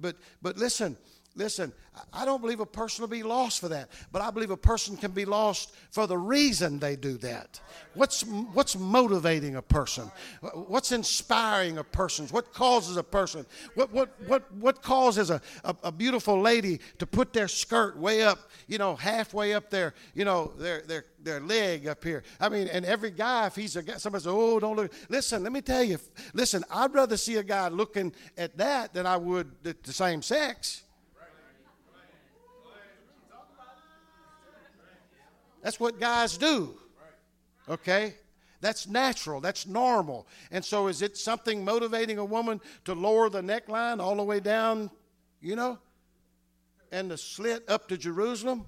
But 0.00 0.16
but 0.42 0.56
listen, 0.56 0.96
Listen, 1.34 1.72
I 2.12 2.24
don't 2.24 2.40
believe 2.40 2.60
a 2.60 2.66
person 2.66 3.02
will 3.02 3.08
be 3.08 3.22
lost 3.22 3.60
for 3.60 3.68
that, 3.68 3.90
but 4.12 4.20
I 4.20 4.30
believe 4.30 4.50
a 4.50 4.56
person 4.56 4.96
can 4.96 5.12
be 5.12 5.24
lost 5.24 5.74
for 5.90 6.06
the 6.06 6.16
reason 6.16 6.78
they 6.78 6.96
do 6.96 7.16
that. 7.18 7.60
What's, 7.94 8.22
what's 8.22 8.76
motivating 8.76 9.56
a 9.56 9.62
person? 9.62 10.10
What's 10.40 10.92
inspiring 10.92 11.78
a 11.78 11.84
person? 11.84 12.26
What 12.28 12.52
causes 12.52 12.96
a 12.96 13.02
person? 13.02 13.46
What, 13.74 13.92
what, 13.92 14.14
what, 14.26 14.54
what 14.54 14.82
causes 14.82 15.30
a, 15.30 15.40
a, 15.64 15.76
a, 15.84 15.92
beautiful 15.92 16.40
lady 16.40 16.80
to 16.98 17.06
put 17.06 17.32
their 17.32 17.48
skirt 17.48 17.98
way 17.98 18.22
up, 18.22 18.50
you 18.68 18.78
know, 18.78 18.96
halfway 18.96 19.54
up 19.54 19.70
their, 19.70 19.94
you 20.14 20.24
know, 20.24 20.52
their, 20.58 20.82
their, 20.82 21.04
their 21.22 21.40
leg 21.40 21.86
up 21.86 22.04
here? 22.04 22.24
I 22.40 22.48
mean, 22.48 22.68
and 22.68 22.84
every 22.84 23.10
guy, 23.10 23.46
if 23.46 23.56
he's 23.56 23.76
a 23.76 23.82
guy, 23.82 23.94
somebody 23.94 24.22
says, 24.22 24.32
oh, 24.34 24.60
don't 24.60 24.76
look. 24.76 24.92
Listen, 25.08 25.42
let 25.42 25.52
me 25.52 25.60
tell 25.60 25.82
you, 25.82 25.98
listen, 26.34 26.64
I'd 26.70 26.94
rather 26.94 27.16
see 27.16 27.36
a 27.36 27.42
guy 27.42 27.68
looking 27.68 28.14
at 28.36 28.56
that 28.58 28.94
than 28.94 29.06
I 29.06 29.16
would 29.18 29.50
at 29.64 29.82
the 29.82 29.92
same 29.92 30.20
sex. 30.20 30.82
That's 35.62 35.78
what 35.78 36.00
guys 36.00 36.36
do. 36.36 36.74
Okay? 37.68 38.14
That's 38.60 38.86
natural. 38.86 39.40
That's 39.40 39.66
normal. 39.66 40.26
And 40.50 40.64
so, 40.64 40.86
is 40.86 41.02
it 41.02 41.16
something 41.16 41.64
motivating 41.64 42.18
a 42.18 42.24
woman 42.24 42.60
to 42.84 42.94
lower 42.94 43.28
the 43.28 43.40
neckline 43.42 44.00
all 44.00 44.16
the 44.16 44.22
way 44.22 44.40
down, 44.40 44.90
you 45.40 45.56
know, 45.56 45.78
and 46.92 47.10
the 47.10 47.18
slit 47.18 47.68
up 47.68 47.88
to 47.88 47.98
Jerusalem? 47.98 48.64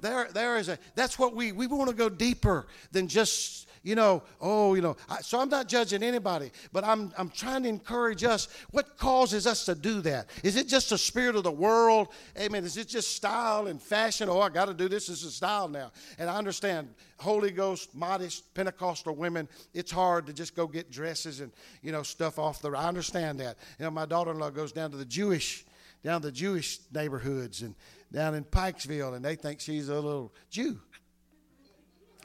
There, 0.00 0.28
there 0.32 0.56
is 0.58 0.68
a. 0.68 0.78
That's 0.94 1.18
what 1.18 1.34
we 1.34 1.50
we 1.50 1.66
want 1.66 1.90
to 1.90 1.96
go 1.96 2.08
deeper 2.08 2.68
than 2.92 3.08
just 3.08 3.67
you 3.88 3.94
know, 3.94 4.22
oh, 4.38 4.74
you 4.74 4.82
know. 4.82 4.98
I, 5.08 5.22
so 5.22 5.40
I'm 5.40 5.48
not 5.48 5.66
judging 5.66 6.02
anybody, 6.02 6.50
but 6.74 6.84
I'm, 6.84 7.10
I'm 7.16 7.30
trying 7.30 7.62
to 7.62 7.70
encourage 7.70 8.22
us. 8.22 8.46
What 8.70 8.98
causes 8.98 9.46
us 9.46 9.64
to 9.64 9.74
do 9.74 10.02
that? 10.02 10.28
Is 10.42 10.56
it 10.56 10.68
just 10.68 10.90
the 10.90 10.98
spirit 10.98 11.36
of 11.36 11.42
the 11.42 11.50
world? 11.50 12.08
Amen. 12.38 12.64
Is 12.64 12.76
it 12.76 12.86
just 12.86 13.16
style 13.16 13.66
and 13.66 13.80
fashion? 13.80 14.28
Oh, 14.28 14.42
I 14.42 14.50
got 14.50 14.66
to 14.66 14.74
do 14.74 14.90
this. 14.90 15.06
This 15.06 15.20
is 15.20 15.24
a 15.24 15.30
style 15.30 15.68
now. 15.68 15.90
And 16.18 16.28
I 16.28 16.36
understand 16.36 16.90
Holy 17.16 17.50
Ghost, 17.50 17.94
modest 17.94 18.52
Pentecostal 18.52 19.16
women, 19.16 19.48
it's 19.72 19.90
hard 19.90 20.26
to 20.26 20.34
just 20.34 20.54
go 20.54 20.66
get 20.66 20.90
dresses 20.90 21.40
and, 21.40 21.50
you 21.80 21.90
know, 21.90 22.02
stuff 22.02 22.38
off 22.38 22.60
the. 22.60 22.68
I 22.72 22.88
understand 22.88 23.40
that. 23.40 23.56
You 23.78 23.86
know, 23.86 23.90
my 23.90 24.04
daughter 24.04 24.32
in 24.32 24.38
law 24.38 24.50
goes 24.50 24.70
down 24.70 24.90
to 24.90 24.98
the 24.98 25.06
Jewish, 25.06 25.64
down 26.04 26.20
the 26.20 26.30
Jewish 26.30 26.80
neighborhoods 26.92 27.62
and 27.62 27.74
down 28.12 28.34
in 28.34 28.44
Pikesville, 28.44 29.16
and 29.16 29.24
they 29.24 29.34
think 29.34 29.60
she's 29.60 29.88
a 29.88 29.94
little 29.94 30.34
Jew. 30.50 30.78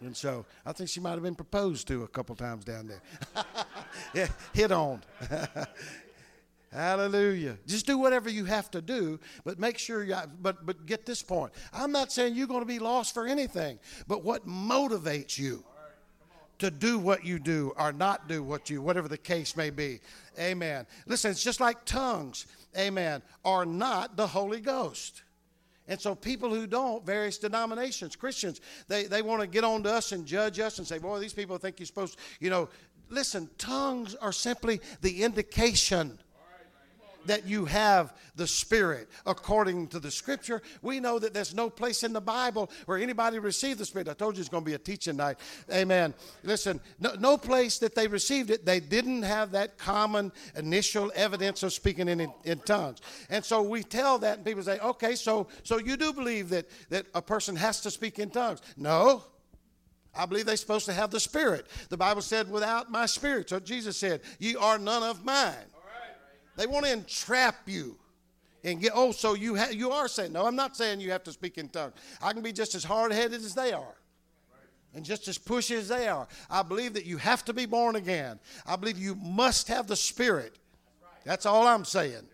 And 0.01 0.15
so 0.15 0.45
I 0.65 0.73
think 0.73 0.89
she 0.89 0.99
might 0.99 1.11
have 1.11 1.23
been 1.23 1.35
proposed 1.35 1.87
to 1.87 2.03
a 2.03 2.07
couple 2.07 2.35
times 2.35 2.65
down 2.65 2.89
there. 4.13 4.29
hit 4.53 4.71
on. 4.71 5.01
Hallelujah. 6.71 7.57
Just 7.67 7.85
do 7.85 7.99
whatever 7.99 8.29
you 8.29 8.45
have 8.45 8.71
to 8.71 8.81
do, 8.81 9.19
but 9.45 9.59
make 9.59 9.77
sure 9.77 10.03
you 10.03 10.15
but 10.41 10.65
but 10.65 10.87
get 10.87 11.05
this 11.05 11.21
point. 11.21 11.53
I'm 11.71 11.91
not 11.91 12.11
saying 12.11 12.35
you're 12.35 12.47
going 12.47 12.61
to 12.61 12.65
be 12.65 12.79
lost 12.79 13.13
for 13.13 13.27
anything, 13.27 13.77
but 14.07 14.23
what 14.23 14.47
motivates 14.47 15.37
you 15.37 15.63
to 16.59 16.71
do 16.71 16.97
what 16.97 17.25
you 17.25 17.39
do 17.39 17.73
or 17.77 17.91
not 17.91 18.27
do 18.27 18.41
what 18.41 18.69
you 18.69 18.81
whatever 18.81 19.07
the 19.07 19.17
case 19.17 19.55
may 19.55 19.69
be. 19.69 19.99
Amen. 20.39 20.87
Listen, 21.05 21.29
it's 21.29 21.43
just 21.43 21.59
like 21.59 21.85
tongues. 21.85 22.47
Amen. 22.75 23.21
Are 23.45 23.65
not 23.65 24.17
the 24.17 24.25
Holy 24.25 24.59
Ghost. 24.59 25.21
And 25.87 25.99
so 25.99 26.15
people 26.15 26.49
who 26.49 26.65
don't, 26.65 27.05
various 27.05 27.37
denominations, 27.37 28.15
Christians, 28.15 28.61
they, 28.87 29.05
they 29.05 29.21
want 29.21 29.41
to 29.41 29.47
get 29.47 29.63
on 29.63 29.83
to 29.83 29.91
us 29.91 30.11
and 30.13 30.25
judge 30.25 30.59
us 30.59 30.77
and 30.77 30.87
say, 30.87 30.97
boy, 30.97 31.19
these 31.19 31.33
people 31.33 31.57
think 31.57 31.79
you're 31.79 31.85
supposed 31.85 32.17
to, 32.17 32.23
you 32.39 32.49
know, 32.49 32.69
listen, 33.09 33.49
tongues 33.57 34.15
are 34.15 34.31
simply 34.31 34.79
the 35.01 35.23
indication 35.23 36.19
that 37.27 37.47
you 37.47 37.65
have 37.65 38.13
the 38.35 38.47
Spirit 38.47 39.09
according 39.25 39.87
to 39.87 39.99
the 39.99 40.11
Scripture. 40.11 40.61
We 40.81 40.99
know 40.99 41.19
that 41.19 41.33
there's 41.33 41.53
no 41.53 41.69
place 41.69 42.03
in 42.03 42.13
the 42.13 42.21
Bible 42.21 42.69
where 42.85 42.97
anybody 42.97 43.39
received 43.39 43.79
the 43.79 43.85
Spirit. 43.85 44.09
I 44.09 44.13
told 44.13 44.35
you 44.35 44.41
it's 44.41 44.49
going 44.49 44.63
to 44.63 44.69
be 44.69 44.75
a 44.75 44.79
teaching 44.79 45.17
night. 45.17 45.37
Amen. 45.71 46.13
Listen, 46.43 46.79
no, 46.99 47.13
no 47.19 47.37
place 47.37 47.77
that 47.79 47.95
they 47.95 48.07
received 48.07 48.49
it, 48.49 48.65
they 48.65 48.79
didn't 48.79 49.23
have 49.23 49.51
that 49.51 49.77
common 49.77 50.31
initial 50.55 51.11
evidence 51.15 51.63
of 51.63 51.73
speaking 51.73 52.07
in, 52.07 52.19
in, 52.19 52.33
in 52.43 52.59
tongues. 52.59 52.99
And 53.29 53.43
so 53.43 53.61
we 53.61 53.83
tell 53.83 54.19
that, 54.19 54.37
and 54.37 54.45
people 54.45 54.63
say, 54.63 54.79
okay, 54.79 55.15
so, 55.15 55.47
so 55.63 55.77
you 55.77 55.97
do 55.97 56.13
believe 56.13 56.49
that, 56.49 56.67
that 56.89 57.05
a 57.13 57.21
person 57.21 57.55
has 57.55 57.81
to 57.81 57.91
speak 57.91 58.19
in 58.19 58.29
tongues? 58.29 58.61
No. 58.77 59.23
I 60.15 60.25
believe 60.27 60.45
they're 60.45 60.55
supposed 60.57 60.85
to 60.85 60.93
have 60.93 61.09
the 61.09 61.19
Spirit. 61.19 61.67
The 61.89 61.97
Bible 61.97 62.21
said, 62.21 62.49
without 62.51 62.91
my 62.91 63.05
Spirit. 63.05 63.49
So 63.49 63.59
Jesus 63.59 63.97
said, 63.97 64.21
Ye 64.39 64.55
are 64.55 64.77
none 64.77 65.01
of 65.01 65.25
mine. 65.25 65.55
They 66.55 66.67
want 66.67 66.85
to 66.85 66.91
entrap 66.91 67.55
you 67.65 67.97
and 68.63 68.79
get, 68.79 68.91
oh, 68.95 69.11
so 69.11 69.33
you, 69.33 69.55
ha- 69.55 69.71
you 69.71 69.91
are 69.91 70.07
saying, 70.07 70.33
no, 70.33 70.45
I'm 70.45 70.55
not 70.55 70.77
saying 70.77 71.01
you 71.01 71.11
have 71.11 71.23
to 71.23 71.31
speak 71.31 71.57
in 71.57 71.69
tongues. 71.69 71.93
I 72.21 72.33
can 72.33 72.41
be 72.41 72.53
just 72.53 72.75
as 72.75 72.83
hard 72.83 73.11
headed 73.11 73.41
as 73.41 73.53
they 73.53 73.73
are 73.73 73.95
and 74.93 75.03
just 75.03 75.27
as 75.27 75.37
pushy 75.37 75.75
as 75.75 75.87
they 75.87 76.07
are. 76.07 76.27
I 76.49 76.61
believe 76.61 76.93
that 76.93 77.05
you 77.05 77.17
have 77.17 77.43
to 77.45 77.53
be 77.53 77.65
born 77.65 77.95
again. 77.95 78.39
I 78.65 78.75
believe 78.75 78.97
you 78.97 79.15
must 79.15 79.67
have 79.67 79.87
the 79.87 79.95
Spirit. 79.95 80.57
That's 81.25 81.45
all 81.45 81.67
I'm 81.67 81.85
saying. 81.85 82.27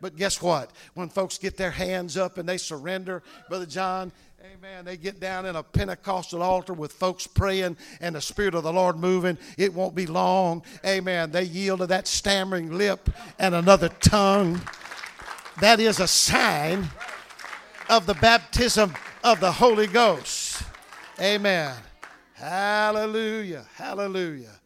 But 0.00 0.16
guess 0.16 0.42
what? 0.42 0.70
When 0.94 1.08
folks 1.08 1.38
get 1.38 1.56
their 1.56 1.70
hands 1.70 2.16
up 2.16 2.38
and 2.38 2.48
they 2.48 2.58
surrender, 2.58 3.22
Brother 3.48 3.66
John, 3.66 4.12
Amen. 4.52 4.84
They 4.84 4.98
get 4.98 5.20
down 5.20 5.46
in 5.46 5.56
a 5.56 5.62
Pentecostal 5.62 6.42
altar 6.42 6.74
with 6.74 6.92
folks 6.92 7.26
praying 7.26 7.78
and 8.00 8.14
the 8.14 8.20
Spirit 8.20 8.54
of 8.54 8.62
the 8.62 8.72
Lord 8.72 8.96
moving. 8.96 9.38
It 9.56 9.72
won't 9.72 9.94
be 9.94 10.06
long. 10.06 10.62
Amen. 10.84 11.30
They 11.30 11.44
yield 11.44 11.78
to 11.78 11.86
that 11.86 12.06
stammering 12.06 12.76
lip 12.76 13.08
and 13.38 13.54
another 13.54 13.88
tongue. 13.88 14.60
That 15.60 15.80
is 15.80 15.98
a 15.98 16.06
sign 16.06 16.90
of 17.88 18.04
the 18.04 18.14
baptism 18.14 18.92
of 19.22 19.40
the 19.40 19.50
Holy 19.50 19.86
Ghost. 19.86 20.62
Amen. 21.18 21.74
Hallelujah. 22.34 23.64
Hallelujah. 23.74 24.60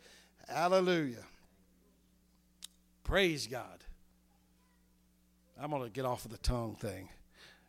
Hallelujah. 0.49 1.25
Praise 3.05 3.47
God. 3.47 3.85
I'm 5.61 5.71
going 5.71 5.85
to 5.85 5.91
get 5.91 6.05
off 6.05 6.25
of 6.25 6.33
the 6.33 6.39
tongue 6.39 6.75
thing. 6.81 7.11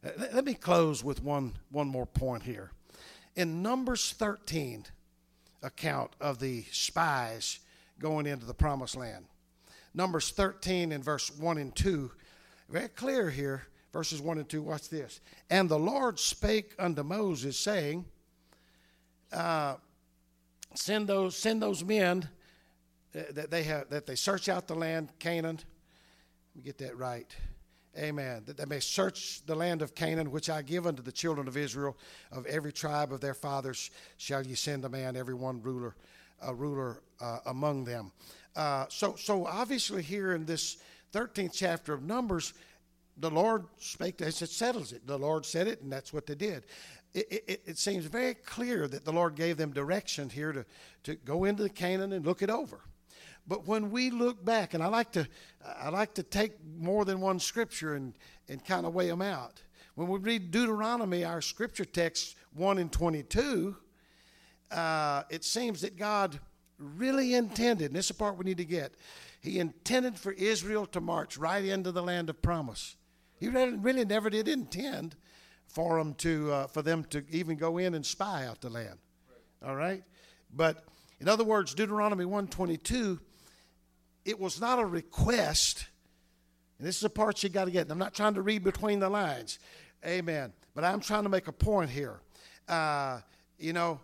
Let 0.01 0.45
me 0.45 0.53
close 0.53 1.03
with 1.03 1.23
one, 1.23 1.53
one 1.71 1.87
more 1.87 2.05
point 2.05 2.43
here. 2.43 2.71
In 3.35 3.61
Numbers 3.61 4.13
13 4.13 4.85
account 5.61 6.11
of 6.21 6.39
the 6.39 6.63
spies 6.71 7.59
going 7.99 8.25
into 8.25 8.45
the 8.45 8.53
promised 8.53 8.95
land, 8.95 9.25
Numbers 9.93 10.31
13 10.31 10.91
in 10.91 11.03
verse 11.03 11.29
1 11.37 11.57
and 11.57 11.75
2, 11.75 12.11
very 12.69 12.87
clear 12.87 13.29
here, 13.29 13.63
verses 13.91 14.21
1 14.21 14.37
and 14.37 14.47
2. 14.47 14.61
Watch 14.61 14.89
this. 14.89 15.19
And 15.49 15.67
the 15.67 15.79
Lord 15.79 16.19
spake 16.19 16.75
unto 16.79 17.03
Moses, 17.03 17.59
saying, 17.59 18.05
uh, 19.33 19.75
send 20.75 21.07
those 21.07 21.35
send 21.35 21.61
those 21.61 21.83
men 21.83 22.29
that 23.13 23.49
they 23.49 23.63
have 23.63 23.89
that 23.89 24.05
they 24.05 24.15
search 24.15 24.49
out 24.49 24.67
the 24.67 24.75
land 24.75 25.09
Canaan. 25.19 25.57
Let 25.57 26.55
me 26.55 26.61
get 26.63 26.77
that 26.79 26.97
right. 26.97 27.35
Amen. 27.97 28.43
That 28.45 28.57
they 28.57 28.65
may 28.65 28.79
search 28.79 29.45
the 29.45 29.55
land 29.55 29.81
of 29.81 29.95
Canaan, 29.95 30.31
which 30.31 30.49
I 30.49 30.61
give 30.61 30.85
unto 30.85 31.01
the 31.01 31.11
children 31.11 31.47
of 31.47 31.57
Israel. 31.57 31.97
Of 32.31 32.45
every 32.45 32.71
tribe 32.71 33.11
of 33.11 33.19
their 33.19 33.33
fathers 33.33 33.89
shall 34.17 34.45
ye 34.45 34.55
send 34.55 34.85
a 34.85 34.89
man, 34.89 35.15
every 35.15 35.33
one 35.33 35.61
ruler, 35.61 35.95
a 36.41 36.53
ruler 36.53 37.01
uh, 37.19 37.39
among 37.47 37.85
them. 37.85 38.11
Uh, 38.55 38.85
so, 38.89 39.15
so 39.15 39.45
obviously, 39.45 40.01
here 40.01 40.33
in 40.33 40.45
this 40.45 40.77
13th 41.13 41.53
chapter 41.53 41.93
of 41.93 42.03
Numbers, 42.03 42.53
the 43.17 43.29
Lord 43.29 43.65
spake 43.79 44.21
it 44.21 44.33
settles 44.33 44.93
it. 44.93 45.05
The 45.05 45.17
Lord 45.17 45.45
said 45.45 45.67
it, 45.67 45.81
and 45.81 45.91
that's 45.91 46.13
what 46.13 46.25
they 46.25 46.35
did. 46.35 46.65
It, 47.13 47.43
it, 47.47 47.61
it, 47.65 47.77
seems 47.79 48.05
very 48.05 48.35
clear 48.35 48.87
that 48.87 49.03
the 49.03 49.11
Lord 49.11 49.35
gave 49.35 49.57
them 49.57 49.71
direction 49.71 50.29
here 50.29 50.51
to, 50.53 50.65
to 51.03 51.15
go 51.15 51.45
into 51.45 51.67
Canaan 51.67 52.13
and 52.13 52.23
look 52.23 52.43
it 52.43 52.51
over. 52.51 52.81
But 53.49 53.67
when 53.67 53.89
we 53.89 54.11
look 54.11 54.45
back, 54.45 54.75
and 54.75 54.83
I 54.83 54.87
like 54.87 55.11
to, 55.13 55.27
I 55.65 55.89
like 55.89 56.13
to 56.13 56.23
take 56.23 56.53
more 56.77 57.03
than 57.03 57.19
one 57.19 57.39
scripture 57.39 57.95
and, 57.95 58.13
and 58.47 58.63
kind 58.63 58.85
of 58.85 58.93
weigh 58.93 59.07
them 59.07 59.23
out. 59.23 59.63
When 59.95 60.07
we 60.07 60.19
read 60.19 60.51
Deuteronomy, 60.51 61.25
our 61.25 61.41
scripture 61.41 61.83
text 61.83 62.35
1 62.53 62.77
and 62.77 62.91
22, 62.91 63.75
uh, 64.69 65.23
it 65.31 65.43
seems 65.43 65.81
that 65.81 65.97
God 65.97 66.39
really 66.77 67.33
intended, 67.33 67.87
and 67.87 67.95
this 67.95 68.05
is 68.05 68.09
the 68.09 68.13
part 68.13 68.37
we 68.37 68.45
need 68.45 68.57
to 68.57 68.65
get, 68.65 68.93
He 69.41 69.59
intended 69.59 70.15
for 70.15 70.31
Israel 70.33 70.85
to 70.85 71.01
march 71.01 71.35
right 71.35 71.65
into 71.65 71.91
the 71.91 72.03
land 72.03 72.29
of 72.29 72.43
promise. 72.43 72.97
He 73.39 73.47
really, 73.47 74.05
never 74.05 74.29
did 74.29 74.47
intend 74.47 75.15
for 75.65 75.97
them 75.97 76.13
to 76.15 76.51
uh, 76.51 76.67
for 76.67 76.81
them 76.81 77.03
to 77.05 77.23
even 77.29 77.57
go 77.57 77.77
in 77.77 77.95
and 77.95 78.05
spy 78.05 78.45
out 78.45 78.61
the 78.61 78.69
land. 78.69 78.99
All 79.65 79.75
right, 79.75 80.03
but 80.53 80.85
in 81.19 81.27
other 81.27 81.43
words, 81.43 81.73
Deuteronomy 81.73 82.25
one 82.25 82.47
twenty 82.47 82.77
two, 82.77 83.19
it 84.25 84.39
was 84.39 84.59
not 84.59 84.79
a 84.79 84.85
request. 84.85 85.87
And 86.77 86.87
this 86.87 86.95
is 86.95 87.01
the 87.01 87.09
part 87.09 87.43
you 87.43 87.49
got 87.49 87.65
to 87.65 87.71
get. 87.71 87.89
I'm 87.89 87.97
not 87.97 88.13
trying 88.13 88.35
to 88.35 88.41
read 88.41 88.63
between 88.63 88.99
the 88.99 89.09
lines, 89.09 89.59
Amen. 90.05 90.53
But 90.75 90.85
I'm 90.85 91.01
trying 91.01 91.23
to 91.23 91.29
make 91.29 91.47
a 91.47 91.51
point 91.51 91.89
here. 91.89 92.21
Uh, 92.67 93.19
you 93.57 93.73
know, 93.73 93.99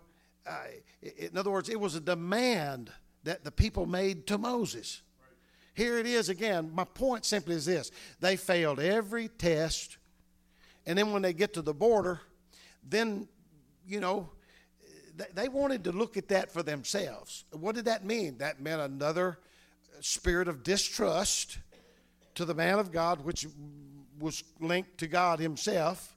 uh, 0.46 0.64
in 1.02 1.38
other 1.38 1.50
words, 1.50 1.68
it 1.68 1.80
was 1.80 1.94
a 1.94 2.00
demand 2.00 2.90
that 3.24 3.44
the 3.44 3.50
people 3.50 3.86
made 3.86 4.26
to 4.26 4.36
Moses. 4.36 5.02
Here 5.74 5.98
it 5.98 6.06
is 6.06 6.28
again. 6.28 6.70
My 6.74 6.84
point 6.84 7.24
simply 7.24 7.54
is 7.54 7.64
this 7.64 7.90
they 8.20 8.36
failed 8.36 8.80
every 8.80 9.28
test 9.28 9.98
and 10.86 10.96
then 10.96 11.10
when 11.10 11.22
they 11.22 11.32
get 11.32 11.52
to 11.54 11.62
the 11.62 11.74
border, 11.74 12.20
then, 12.88 13.28
you 13.86 14.00
know, 14.00 14.30
they 15.34 15.48
wanted 15.48 15.84
to 15.84 15.92
look 15.92 16.16
at 16.16 16.28
that 16.28 16.52
for 16.52 16.62
themselves. 16.62 17.44
What 17.50 17.74
did 17.74 17.86
that 17.86 18.04
mean? 18.04 18.38
That 18.38 18.60
meant 18.60 18.80
another 18.80 19.38
spirit 20.00 20.48
of 20.48 20.62
distrust 20.62 21.58
to 22.34 22.44
the 22.44 22.54
man 22.54 22.78
of 22.78 22.92
God, 22.92 23.24
which 23.24 23.46
was 24.18 24.44
linked 24.60 24.98
to 24.98 25.06
God 25.06 25.38
Himself. 25.38 26.16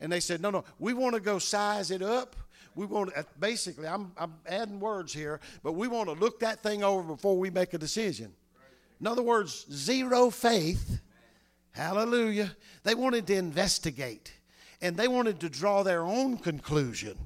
And 0.00 0.10
they 0.10 0.20
said, 0.20 0.40
no, 0.40 0.50
no, 0.50 0.64
we 0.78 0.92
want 0.92 1.14
to 1.14 1.20
go 1.20 1.38
size 1.38 1.90
it 1.90 2.02
up. 2.02 2.36
We 2.74 2.86
want 2.86 3.14
to, 3.14 3.26
basically, 3.38 3.86
I'm, 3.86 4.12
I'm 4.16 4.34
adding 4.46 4.80
words 4.80 5.12
here, 5.12 5.40
but 5.62 5.72
we 5.72 5.88
want 5.88 6.08
to 6.08 6.14
look 6.14 6.40
that 6.40 6.62
thing 6.62 6.82
over 6.82 7.02
before 7.02 7.38
we 7.38 7.50
make 7.50 7.74
a 7.74 7.78
decision. 7.78 8.32
In 9.00 9.06
other 9.06 9.22
words, 9.22 9.66
zero 9.70 10.30
faith 10.30 11.00
Hallelujah. 11.72 12.54
They 12.84 12.94
wanted 12.94 13.26
to 13.28 13.34
investigate 13.34 14.32
and 14.80 14.96
they 14.96 15.08
wanted 15.08 15.40
to 15.40 15.48
draw 15.48 15.82
their 15.82 16.02
own 16.02 16.36
conclusion. 16.36 17.16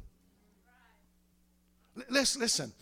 Listen, 2.08 2.40
listen. 2.40 2.72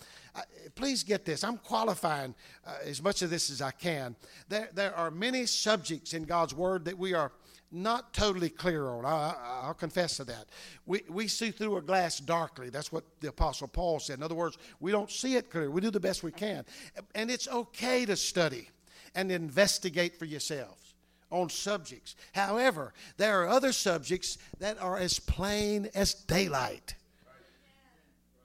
Please 0.74 1.02
get 1.02 1.24
this. 1.24 1.44
I'm 1.44 1.58
qualifying 1.58 2.34
uh, 2.66 2.74
as 2.84 3.02
much 3.02 3.22
of 3.22 3.30
this 3.30 3.50
as 3.50 3.62
I 3.62 3.70
can. 3.70 4.16
There, 4.48 4.68
there 4.74 4.94
are 4.94 5.10
many 5.10 5.46
subjects 5.46 6.14
in 6.14 6.24
God's 6.24 6.54
Word 6.54 6.84
that 6.86 6.98
we 6.98 7.14
are 7.14 7.32
not 7.70 8.14
totally 8.14 8.48
clear 8.48 8.88
on. 8.88 9.04
I, 9.04 9.66
will 9.66 9.74
confess 9.74 10.16
to 10.18 10.24
that. 10.24 10.46
We, 10.86 11.02
we 11.08 11.28
see 11.28 11.50
through 11.50 11.76
a 11.76 11.82
glass 11.82 12.20
darkly. 12.20 12.70
That's 12.70 12.92
what 12.92 13.04
the 13.20 13.28
Apostle 13.28 13.68
Paul 13.68 13.98
said. 13.98 14.18
In 14.18 14.22
other 14.22 14.34
words, 14.34 14.56
we 14.80 14.92
don't 14.92 15.10
see 15.10 15.34
it 15.36 15.50
clear. 15.50 15.70
We 15.70 15.80
do 15.80 15.90
the 15.90 16.00
best 16.00 16.22
we 16.22 16.30
can. 16.30 16.64
And 17.14 17.30
it's 17.30 17.48
okay 17.48 18.06
to 18.06 18.16
study 18.16 18.68
and 19.14 19.30
investigate 19.30 20.18
for 20.18 20.24
yourself 20.24 20.94
on 21.30 21.48
subjects. 21.48 22.14
However, 22.32 22.94
there 23.16 23.42
are 23.42 23.48
other 23.48 23.72
subjects 23.72 24.38
that 24.60 24.80
are 24.80 24.96
as 24.96 25.18
plain 25.18 25.88
as 25.94 26.14
daylight. 26.14 26.94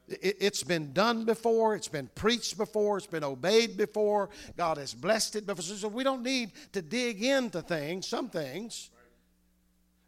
It, 0.10 0.42
has 0.42 0.64
been 0.64 0.92
done 0.94 1.26
before, 1.26 1.76
it's 1.76 1.88
been 1.88 2.10
preached 2.16 2.58
before, 2.58 2.98
it's 2.98 3.08
been 3.08 3.24
obeyed 3.24 3.78
before, 3.78 4.30
God 4.58 4.78
has 4.78 4.94
blessed 4.94 5.36
it 5.36 5.46
before. 5.46 5.62
So 5.62 5.88
we 5.88 6.04
don't 6.04 6.24
need 6.24 6.52
to 6.74 6.82
dig 6.82 7.24
into 7.24 7.62
things, 7.62 8.08
some 8.08 8.30
things. 8.30 8.90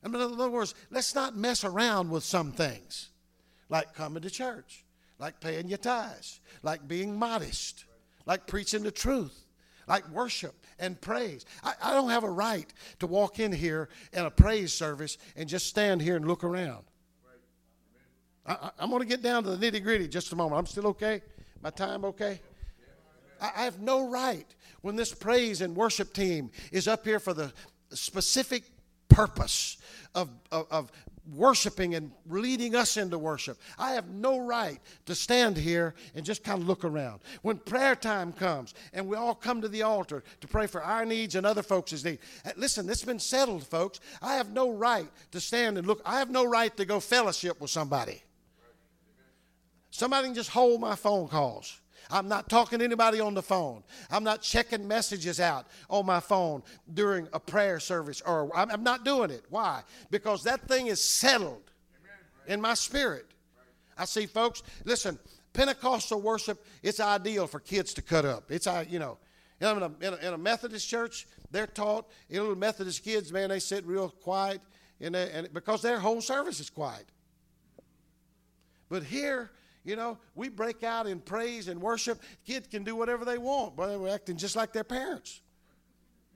In 0.03 0.15
other 0.15 0.49
words, 0.49 0.73
let's 0.89 1.13
not 1.13 1.37
mess 1.37 1.63
around 1.63 2.09
with 2.09 2.23
some 2.23 2.51
things, 2.51 3.09
like 3.69 3.93
coming 3.93 4.23
to 4.23 4.29
church, 4.29 4.83
like 5.19 5.39
paying 5.39 5.67
your 5.67 5.77
tithes, 5.77 6.39
like 6.63 6.87
being 6.87 7.17
modest, 7.17 7.85
like 8.25 8.47
preaching 8.47 8.81
the 8.81 8.91
truth, 8.91 9.45
like 9.87 10.07
worship 10.09 10.55
and 10.79 10.99
praise. 10.99 11.45
I, 11.63 11.73
I 11.83 11.93
don't 11.93 12.09
have 12.09 12.23
a 12.23 12.29
right 12.29 12.71
to 12.99 13.07
walk 13.07 13.39
in 13.39 13.51
here 13.51 13.89
in 14.13 14.25
a 14.25 14.31
praise 14.31 14.73
service 14.73 15.17
and 15.35 15.47
just 15.47 15.67
stand 15.67 16.01
here 16.01 16.15
and 16.15 16.27
look 16.27 16.43
around. 16.43 16.85
I, 18.45 18.71
am 18.79 18.89
going 18.89 19.01
to 19.01 19.07
get 19.07 19.21
down 19.21 19.43
to 19.43 19.55
the 19.55 19.71
nitty 19.71 19.83
gritty 19.83 20.07
just 20.07 20.31
a 20.33 20.35
moment. 20.35 20.59
I'm 20.59 20.65
still 20.65 20.87
okay? 20.87 21.21
My 21.61 21.69
time 21.69 22.05
okay? 22.05 22.39
I, 23.39 23.51
I 23.55 23.63
have 23.63 23.79
no 23.79 24.09
right 24.09 24.47
when 24.81 24.95
this 24.95 25.13
praise 25.13 25.61
and 25.61 25.75
worship 25.75 26.13
team 26.13 26.51
is 26.71 26.87
up 26.87 27.05
here 27.05 27.19
for 27.19 27.33
the 27.33 27.53
specific 27.91 28.63
purpose 29.09 29.77
of, 30.15 30.29
of, 30.51 30.67
of, 30.71 30.91
worshiping 31.35 31.93
and 31.93 32.11
leading 32.27 32.75
us 32.75 32.97
into 32.97 33.17
worship. 33.17 33.57
I 33.77 33.91
have 33.91 34.09
no 34.09 34.39
right 34.39 34.79
to 35.05 35.13
stand 35.13 35.55
here 35.55 35.93
and 36.15 36.25
just 36.25 36.43
kind 36.43 36.59
of 36.59 36.67
look 36.67 36.83
around. 36.83 37.21
When 37.43 37.57
prayer 37.57 37.95
time 37.95 38.33
comes 38.33 38.73
and 38.91 39.07
we 39.07 39.15
all 39.15 39.35
come 39.35 39.61
to 39.61 39.67
the 39.67 39.83
altar 39.83 40.23
to 40.41 40.47
pray 40.47 40.65
for 40.65 40.81
our 40.81 41.05
needs 41.05 41.35
and 41.35 41.45
other 41.45 41.61
folks' 41.61 42.03
needs, 42.03 42.21
eh, 42.43 42.51
listen, 42.57 42.87
this 42.87 43.01
has 43.01 43.05
been 43.05 43.19
settled, 43.19 43.65
folks. 43.65 43.99
I 44.21 44.33
have 44.33 44.51
no 44.51 44.71
right 44.71 45.07
to 45.31 45.39
stand 45.39 45.77
and 45.77 45.85
look. 45.85 46.01
I 46.05 46.17
have 46.17 46.31
no 46.31 46.43
right 46.43 46.75
to 46.75 46.85
go 46.85 46.99
fellowship 46.99 47.61
with 47.61 47.69
somebody. 47.69 48.23
Somebody 49.91 50.27
can 50.27 50.35
just 50.35 50.49
hold 50.49 50.81
my 50.81 50.95
phone 50.95 51.27
calls. 51.27 51.79
I'm 52.09 52.27
not 52.27 52.49
talking 52.49 52.79
to 52.79 52.85
anybody 52.85 53.19
on 53.19 53.33
the 53.33 53.41
phone. 53.41 53.83
I'm 54.09 54.23
not 54.23 54.41
checking 54.41 54.87
messages 54.87 55.39
out 55.39 55.67
on 55.89 56.05
my 56.05 56.19
phone 56.19 56.63
during 56.93 57.27
a 57.33 57.39
prayer 57.39 57.79
service, 57.79 58.21
or 58.21 58.49
I'm, 58.55 58.71
I'm 58.71 58.83
not 58.83 59.05
doing 59.05 59.29
it. 59.29 59.43
Why? 59.49 59.83
Because 60.09 60.43
that 60.43 60.67
thing 60.67 60.87
is 60.87 61.03
settled 61.03 61.71
in 62.47 62.59
my 62.59 62.73
spirit. 62.73 63.27
I 63.97 64.05
see 64.05 64.25
folks, 64.25 64.63
listen, 64.83 65.19
Pentecostal 65.53 66.21
worship, 66.21 66.65
it's 66.81 66.99
ideal 66.99 67.47
for 67.47 67.59
kids 67.59 67.93
to 67.93 68.01
cut 68.01 68.25
up. 68.25 68.51
It's, 68.51 68.67
you 68.89 68.99
know, 68.99 69.17
in 69.59 69.67
a, 69.67 69.91
in 70.01 70.13
a, 70.13 70.27
in 70.27 70.33
a 70.33 70.37
Methodist 70.37 70.89
church, 70.89 71.27
they're 71.51 71.67
taught, 71.67 72.09
you 72.29 72.37
know, 72.37 72.43
little 72.43 72.57
Methodist 72.57 73.03
kids, 73.03 73.31
man, 73.31 73.49
they 73.49 73.59
sit 73.59 73.85
real 73.85 74.09
quiet, 74.09 74.61
and, 74.99 75.13
they, 75.15 75.29
and 75.31 75.53
because 75.53 75.81
their 75.81 75.99
whole 75.99 76.21
service 76.21 76.59
is 76.59 76.69
quiet. 76.69 77.05
But 78.89 79.03
here, 79.03 79.51
you 79.83 79.95
know, 79.95 80.17
we 80.35 80.49
break 80.49 80.83
out 80.83 81.07
in 81.07 81.19
praise 81.19 81.67
and 81.67 81.81
worship. 81.81 82.21
Kids 82.45 82.67
can 82.67 82.83
do 82.83 82.95
whatever 82.95 83.25
they 83.25 83.37
want, 83.37 83.75
but 83.75 83.87
they're 83.87 84.13
acting 84.13 84.37
just 84.37 84.55
like 84.55 84.73
their 84.73 84.83
parents. 84.83 85.41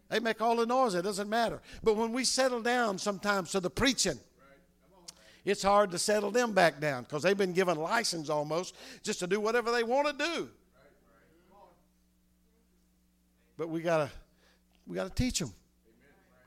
They 0.09 0.19
make 0.19 0.41
all 0.41 0.55
the 0.55 0.65
noise, 0.65 0.95
it 0.95 1.03
doesn't 1.03 1.29
matter. 1.29 1.61
But 1.83 1.95
when 1.95 2.11
we 2.11 2.23
settle 2.25 2.61
down 2.61 2.97
sometimes 2.97 3.51
to 3.51 3.59
the 3.59 3.69
preaching, 3.69 4.19
it's 5.43 5.61
hard 5.61 5.91
to 5.91 5.99
settle 5.99 6.31
them 6.31 6.53
back 6.53 6.79
down 6.79 7.03
because 7.03 7.21
they've 7.21 7.37
been 7.37 7.53
given 7.53 7.77
license 7.77 8.29
almost 8.29 8.75
just 9.03 9.19
to 9.19 9.27
do 9.27 9.39
whatever 9.39 9.71
they 9.71 9.83
want 9.83 10.07
to 10.07 10.25
do. 10.25 10.49
But 13.57 13.69
we 13.69 13.81
gotta 13.81 14.09
we 14.87 14.95
gotta 14.95 15.11
teach 15.11 15.39
them. 15.39 15.53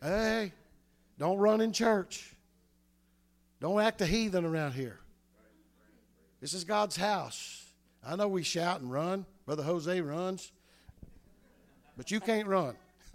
Hey, 0.03 0.53
don't 1.19 1.39
run 1.39 1.61
in 1.61 1.73
church. 1.73 2.35
Don't 3.61 3.81
act 3.81 4.01
a 4.03 4.07
heathen 4.07 4.45
around 4.45 4.73
here. 4.73 5.01
This 6.41 6.55
is 6.55 6.65
God's 6.65 6.97
house. 6.97 7.65
I 8.07 8.17
know 8.17 8.29
we 8.29 8.43
shout 8.43 8.81
and 8.81 8.91
run. 8.91 9.27
Brother 9.45 9.63
Jose 9.63 10.01
runs. 10.01 10.53
But 11.97 12.11
you 12.11 12.21
can't 12.21 12.47
run. 12.47 12.77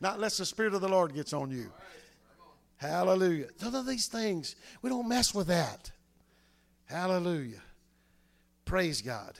Not 0.00 0.14
unless 0.14 0.38
the 0.38 0.46
Spirit 0.46 0.74
of 0.74 0.80
the 0.80 0.88
Lord 0.88 1.14
gets 1.14 1.32
on 1.32 1.50
you. 1.50 1.70
Hallelujah. 2.76 3.48
None 3.60 3.74
of 3.74 3.86
these 3.86 4.06
things, 4.06 4.56
we 4.80 4.90
don't 4.90 5.08
mess 5.08 5.34
with 5.34 5.48
that. 5.48 5.92
Hallelujah. 6.86 7.62
Praise 8.64 9.02
God. 9.02 9.38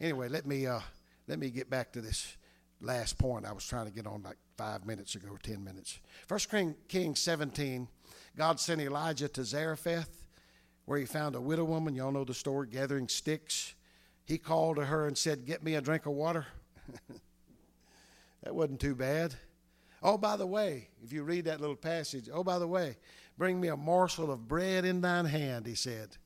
Anyway, 0.00 0.28
let 0.28 0.46
me 0.46 0.66
uh, 0.66 0.80
let 1.26 1.38
me 1.38 1.50
get 1.50 1.70
back 1.70 1.92
to 1.92 2.00
this 2.00 2.36
last 2.80 3.18
point 3.18 3.46
I 3.46 3.52
was 3.52 3.66
trying 3.66 3.86
to 3.86 3.92
get 3.92 4.06
on 4.06 4.22
like 4.22 4.36
five 4.56 4.86
minutes 4.86 5.14
ago 5.14 5.28
or 5.30 5.38
ten 5.38 5.64
minutes. 5.64 5.98
First 6.26 6.50
King, 6.50 6.74
King 6.88 7.16
17, 7.16 7.88
God 8.36 8.60
sent 8.60 8.80
Elijah 8.80 9.28
to 9.28 9.44
Zarephath 9.44 10.25
where 10.86 10.98
he 10.98 11.04
found 11.04 11.34
a 11.34 11.40
widow 11.40 11.64
woman. 11.64 11.94
Y'all 11.94 12.12
know 12.12 12.24
the 12.24 12.34
story, 12.34 12.68
gathering 12.68 13.08
sticks. 13.08 13.74
He 14.24 14.38
called 14.38 14.76
to 14.76 14.86
her 14.86 15.06
and 15.06 15.18
said, 15.18 15.44
Get 15.44 15.62
me 15.62 15.74
a 15.74 15.80
drink 15.80 16.06
of 16.06 16.12
water. 16.12 16.46
that 18.42 18.54
wasn't 18.54 18.80
too 18.80 18.94
bad. 18.94 19.34
Oh, 20.02 20.16
by 20.16 20.36
the 20.36 20.46
way, 20.46 20.88
if 21.02 21.12
you 21.12 21.24
read 21.24 21.46
that 21.46 21.60
little 21.60 21.76
passage, 21.76 22.28
oh, 22.32 22.44
by 22.44 22.58
the 22.58 22.66
way, 22.66 22.96
bring 23.36 23.60
me 23.60 23.68
a 23.68 23.76
morsel 23.76 24.30
of 24.30 24.46
bread 24.46 24.84
in 24.84 25.00
thine 25.00 25.24
hand, 25.24 25.66
he 25.66 25.74
said. 25.74 26.16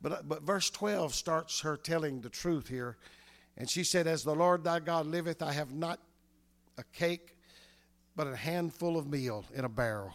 But, 0.00 0.12
uh, 0.12 0.22
but 0.24 0.42
verse 0.42 0.68
12 0.70 1.14
starts 1.14 1.60
her 1.60 1.76
telling 1.76 2.20
the 2.20 2.28
truth 2.28 2.68
here. 2.68 2.96
And 3.56 3.70
she 3.70 3.84
said, 3.84 4.06
As 4.06 4.24
the 4.24 4.34
Lord 4.34 4.64
thy 4.64 4.80
God 4.80 5.06
liveth, 5.06 5.42
I 5.42 5.52
have 5.52 5.72
not 5.72 6.00
a 6.78 6.84
cake, 6.92 7.36
but 8.16 8.26
a 8.26 8.34
handful 8.34 8.96
of 8.96 9.06
meal 9.06 9.44
in 9.54 9.64
a 9.64 9.68
barrel 9.68 10.14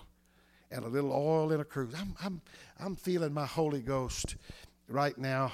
and 0.71 0.83
a 0.83 0.87
little 0.87 1.11
oil 1.11 1.51
in 1.51 1.59
a 1.59 1.65
cruse. 1.65 1.93
I'm, 1.97 2.15
I'm, 2.23 2.41
I'm 2.79 2.95
feeling 2.95 3.33
my 3.33 3.45
Holy 3.45 3.81
Ghost 3.81 4.35
right 4.87 5.17
now. 5.17 5.51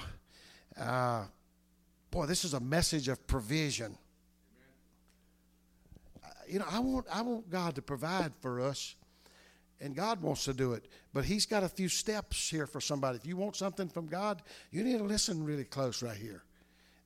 Uh, 0.78 1.24
boy, 2.10 2.26
this 2.26 2.44
is 2.44 2.54
a 2.54 2.60
message 2.60 3.08
of 3.08 3.24
provision. 3.26 3.96
Uh, 6.24 6.28
you 6.48 6.58
know, 6.58 6.66
I 6.70 6.78
want, 6.80 7.06
I 7.12 7.22
want 7.22 7.48
God 7.50 7.74
to 7.76 7.82
provide 7.82 8.32
for 8.40 8.60
us, 8.60 8.96
and 9.80 9.94
God 9.94 10.20
wants 10.20 10.44
to 10.44 10.54
do 10.54 10.72
it. 10.72 10.86
But 11.12 11.24
He's 11.24 11.46
got 11.46 11.62
a 11.62 11.68
few 11.68 11.88
steps 11.88 12.48
here 12.48 12.66
for 12.66 12.80
somebody. 12.80 13.18
If 13.18 13.26
you 13.26 13.36
want 13.36 13.56
something 13.56 13.88
from 13.88 14.06
God, 14.06 14.42
you 14.70 14.82
need 14.82 14.98
to 14.98 15.04
listen 15.04 15.44
really 15.44 15.64
close 15.64 16.02
right 16.02 16.16
here. 16.16 16.42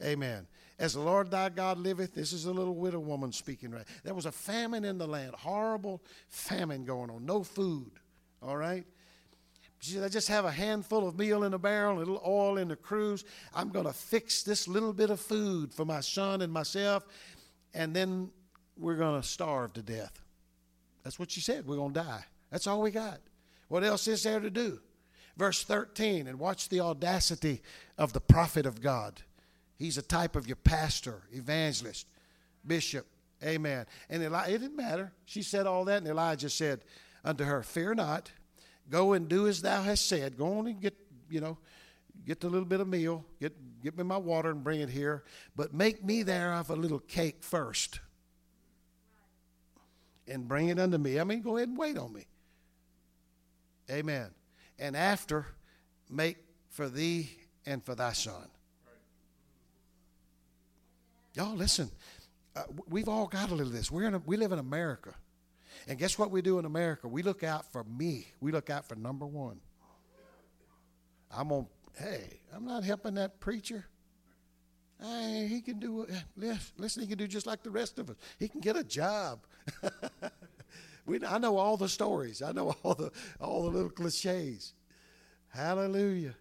Amen. 0.02 0.46
As 0.78 0.94
the 0.94 1.00
Lord 1.00 1.30
thy 1.30 1.48
God 1.48 1.78
liveth, 1.78 2.14
this 2.14 2.32
is 2.32 2.44
a 2.44 2.52
little 2.52 2.74
widow 2.74 3.00
woman 3.00 3.32
speaking 3.32 3.72
right. 3.72 3.86
There 4.04 4.14
was 4.14 4.26
a 4.26 4.32
famine 4.32 4.84
in 4.84 4.96
the 4.96 5.08
land, 5.08 5.34
horrible 5.34 6.02
famine 6.28 6.84
going 6.84 7.10
on, 7.10 7.26
no 7.26 7.42
food. 7.42 7.90
All 8.42 8.56
right? 8.56 8.84
She 9.80 9.92
said, 9.92 10.04
I 10.04 10.08
just 10.08 10.28
have 10.28 10.44
a 10.44 10.50
handful 10.50 11.06
of 11.06 11.18
meal 11.18 11.44
in 11.44 11.54
a 11.54 11.58
barrel, 11.58 11.96
a 11.96 12.00
little 12.00 12.22
oil 12.26 12.58
in 12.58 12.68
the 12.68 12.76
cruse. 12.76 13.24
I'm 13.54 13.70
going 13.70 13.86
to 13.86 13.92
fix 13.92 14.42
this 14.42 14.66
little 14.66 14.92
bit 14.92 15.10
of 15.10 15.20
food 15.20 15.72
for 15.72 15.84
my 15.84 16.00
son 16.00 16.42
and 16.42 16.52
myself, 16.52 17.04
and 17.74 17.94
then 17.94 18.30
we're 18.76 18.96
going 18.96 19.20
to 19.20 19.26
starve 19.26 19.72
to 19.74 19.82
death. 19.82 20.20
That's 21.04 21.18
what 21.18 21.30
she 21.30 21.40
said. 21.40 21.66
We're 21.66 21.76
going 21.76 21.94
to 21.94 22.00
die. 22.00 22.24
That's 22.50 22.66
all 22.66 22.82
we 22.82 22.90
got. 22.90 23.20
What 23.68 23.84
else 23.84 24.08
is 24.08 24.22
there 24.22 24.40
to 24.40 24.50
do? 24.50 24.80
Verse 25.36 25.62
13, 25.62 26.26
and 26.26 26.40
watch 26.40 26.68
the 26.68 26.80
audacity 26.80 27.62
of 27.96 28.12
the 28.12 28.20
prophet 28.20 28.66
of 28.66 28.80
God. 28.80 29.22
He's 29.78 29.96
a 29.96 30.02
type 30.02 30.34
of 30.34 30.46
your 30.46 30.56
pastor, 30.56 31.22
evangelist, 31.32 32.06
bishop. 32.66 33.06
Amen. 33.44 33.86
And 34.10 34.22
Eli- 34.22 34.48
it 34.48 34.58
didn't 34.58 34.76
matter. 34.76 35.12
She 35.24 35.42
said 35.42 35.66
all 35.66 35.84
that, 35.84 35.98
and 35.98 36.08
Elijah 36.08 36.50
said 36.50 36.80
unto 37.24 37.44
her, 37.44 37.62
Fear 37.62 37.94
not, 37.94 38.32
go 38.90 39.12
and 39.12 39.28
do 39.28 39.46
as 39.46 39.62
thou 39.62 39.82
hast 39.82 40.08
said. 40.08 40.36
Go 40.36 40.58
on 40.58 40.66
and 40.66 40.80
get, 40.80 40.94
you 41.30 41.40
know, 41.40 41.56
get 42.26 42.42
a 42.42 42.48
little 42.48 42.66
bit 42.66 42.80
of 42.80 42.88
meal, 42.88 43.24
get, 43.40 43.54
get 43.80 43.96
me 43.96 44.02
my 44.02 44.16
water 44.16 44.50
and 44.50 44.64
bring 44.64 44.80
it 44.80 44.90
here, 44.90 45.22
but 45.54 45.72
make 45.72 46.04
me 46.04 46.24
thereof 46.24 46.70
a 46.70 46.76
little 46.76 46.98
cake 46.98 47.36
first. 47.40 48.00
And 50.26 50.46
bring 50.48 50.68
it 50.68 50.78
unto 50.78 50.98
me. 50.98 51.20
I 51.20 51.24
mean, 51.24 51.40
go 51.40 51.56
ahead 51.56 51.68
and 51.68 51.78
wait 51.78 51.96
on 51.96 52.12
me. 52.12 52.26
Amen. 53.90 54.28
And 54.78 54.96
after, 54.96 55.46
make 56.10 56.36
for 56.68 56.88
thee 56.88 57.30
and 57.64 57.82
for 57.82 57.94
thy 57.94 58.12
son. 58.12 58.48
Y'all 61.38 61.54
listen. 61.54 61.88
Uh, 62.56 62.64
we've 62.88 63.08
all 63.08 63.28
got 63.28 63.50
a 63.50 63.54
little 63.54 63.68
of 63.68 63.72
this. 63.72 63.92
We're 63.92 64.08
in 64.08 64.14
a, 64.14 64.18
we 64.18 64.36
live 64.36 64.50
in 64.50 64.58
America. 64.58 65.14
And 65.86 65.96
guess 65.96 66.18
what 66.18 66.32
we 66.32 66.42
do 66.42 66.58
in 66.58 66.64
America? 66.64 67.06
We 67.06 67.22
look 67.22 67.44
out 67.44 67.70
for 67.70 67.84
me. 67.84 68.26
We 68.40 68.50
look 68.50 68.70
out 68.70 68.88
for 68.88 68.96
number 68.96 69.24
one. 69.24 69.60
I'm 71.30 71.52
on, 71.52 71.68
hey, 71.96 72.40
I'm 72.52 72.64
not 72.64 72.82
helping 72.82 73.14
that 73.14 73.38
preacher. 73.38 73.86
Hey, 75.00 75.46
he 75.48 75.60
can 75.60 75.78
do, 75.78 76.08
listen, 76.76 77.02
he 77.02 77.08
can 77.08 77.18
do 77.18 77.28
just 77.28 77.46
like 77.46 77.62
the 77.62 77.70
rest 77.70 78.00
of 78.00 78.10
us. 78.10 78.16
He 78.40 78.48
can 78.48 78.60
get 78.60 78.74
a 78.74 78.82
job. 78.82 79.38
we, 81.06 81.24
I 81.24 81.38
know 81.38 81.56
all 81.56 81.76
the 81.76 81.88
stories. 81.88 82.42
I 82.42 82.50
know 82.50 82.74
all 82.82 82.96
the, 82.96 83.12
all 83.40 83.62
the 83.62 83.70
little 83.70 83.90
cliches. 83.90 84.72
Hallelujah. 85.50 86.34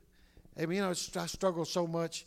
I 0.58 0.66
mean, 0.66 0.78
you 0.78 0.82
know, 0.82 0.90
I 0.90 1.28
struggle 1.28 1.66
so 1.66 1.86
much 1.86 2.26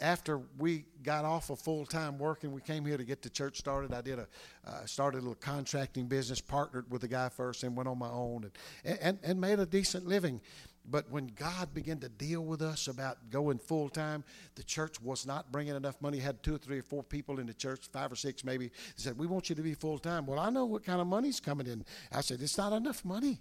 after 0.00 0.40
we 0.58 0.84
got 1.02 1.24
off 1.24 1.50
of 1.50 1.58
full 1.58 1.86
time 1.86 2.18
working, 2.18 2.52
we 2.52 2.60
came 2.60 2.84
here 2.84 2.96
to 2.96 3.04
get 3.04 3.22
the 3.22 3.30
church 3.30 3.58
started. 3.58 3.92
I 3.92 4.00
did 4.00 4.18
a 4.18 4.26
uh, 4.66 4.84
started 4.86 5.18
a 5.18 5.20
little 5.20 5.34
contracting 5.34 6.06
business, 6.06 6.40
partnered 6.40 6.90
with 6.90 7.04
a 7.04 7.08
guy 7.08 7.28
first, 7.28 7.62
and 7.62 7.76
went 7.76 7.88
on 7.88 7.98
my 7.98 8.08
own, 8.08 8.50
and, 8.84 8.98
and 9.00 9.18
and 9.22 9.40
made 9.40 9.58
a 9.58 9.66
decent 9.66 10.06
living. 10.06 10.40
But 10.86 11.10
when 11.10 11.28
God 11.28 11.72
began 11.72 11.98
to 12.00 12.10
deal 12.10 12.44
with 12.44 12.60
us 12.60 12.88
about 12.88 13.30
going 13.30 13.58
full 13.58 13.88
time, 13.88 14.22
the 14.54 14.62
church 14.62 15.00
was 15.00 15.26
not 15.26 15.50
bringing 15.50 15.74
enough 15.74 16.00
money. 16.02 16.18
Had 16.18 16.42
two 16.42 16.56
or 16.56 16.58
three 16.58 16.78
or 16.78 16.82
four 16.82 17.02
people 17.02 17.38
in 17.38 17.46
the 17.46 17.54
church, 17.54 17.88
five 17.90 18.12
or 18.12 18.16
six 18.16 18.44
maybe, 18.44 18.70
said, 18.96 19.16
"We 19.16 19.26
want 19.26 19.48
you 19.48 19.54
to 19.56 19.62
be 19.62 19.74
full 19.74 19.98
time." 19.98 20.26
Well, 20.26 20.38
I 20.38 20.50
know 20.50 20.66
what 20.66 20.84
kind 20.84 21.00
of 21.00 21.06
money's 21.06 21.40
coming 21.40 21.66
in. 21.66 21.84
I 22.12 22.20
said, 22.20 22.42
"It's 22.42 22.58
not 22.58 22.72
enough 22.72 23.04
money." 23.04 23.40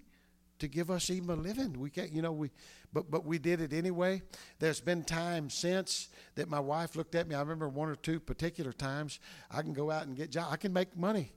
To 0.63 0.67
give 0.69 0.89
us 0.89 1.09
even 1.09 1.29
a 1.29 1.35
living. 1.35 1.79
We 1.79 1.89
can't, 1.89 2.11
you 2.11 2.21
know, 2.21 2.31
we, 2.31 2.49
but 2.91 3.11
but 3.11 3.25
we 3.25 3.37
did 3.37 3.61
it 3.61 3.73
anyway. 3.73 4.21
There's 4.59 4.79
been 4.79 5.03
times 5.03 5.53
since 5.53 6.09
that 6.35 6.49
my 6.49 6.59
wife 6.59 6.95
looked 6.95 7.15
at 7.15 7.27
me. 7.27 7.35
I 7.35 7.39
remember 7.39 7.69
one 7.69 7.89
or 7.89 7.95
two 7.95 8.19
particular 8.19 8.73
times 8.73 9.19
I 9.51 9.61
can 9.61 9.73
go 9.73 9.91
out 9.91 10.07
and 10.07 10.15
get 10.15 10.31
job. 10.31 10.47
I 10.51 10.57
can 10.57 10.73
make 10.73 10.97
money, 10.97 11.33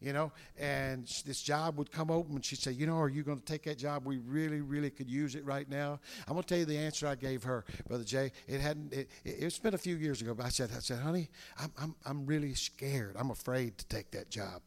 you 0.00 0.12
know. 0.12 0.32
And 0.58 1.06
this 1.24 1.40
job 1.40 1.78
would 1.78 1.92
come 1.92 2.10
open, 2.10 2.34
and 2.34 2.44
she'd 2.44 2.58
say, 2.58 2.72
"You 2.72 2.86
know, 2.86 2.98
are 2.98 3.08
you 3.08 3.22
going 3.22 3.38
to 3.38 3.44
take 3.44 3.62
that 3.64 3.78
job? 3.78 4.04
We 4.04 4.18
really, 4.18 4.60
really 4.60 4.90
could 4.90 5.08
use 5.08 5.34
it 5.34 5.44
right 5.44 5.68
now." 5.68 6.00
I'm 6.26 6.34
going 6.34 6.42
to 6.42 6.48
tell 6.48 6.58
you 6.58 6.64
the 6.64 6.78
answer 6.78 7.06
I 7.06 7.14
gave 7.14 7.44
her, 7.44 7.64
brother 7.86 8.04
Jay. 8.04 8.32
It 8.48 8.60
hadn't. 8.60 8.92
It, 8.92 9.10
it's 9.24 9.58
been 9.58 9.74
a 9.74 9.78
few 9.78 9.96
years 9.96 10.20
ago, 10.20 10.34
but 10.34 10.46
I 10.46 10.50
said, 10.50 10.70
"I 10.76 10.80
said, 10.80 10.98
honey, 11.00 11.30
I'm 11.58 11.72
I'm 11.78 11.94
I'm 12.04 12.26
really 12.26 12.54
scared. 12.54 13.16
I'm 13.16 13.30
afraid 13.30 13.78
to 13.78 13.86
take 13.86 14.10
that 14.10 14.30
job." 14.30 14.62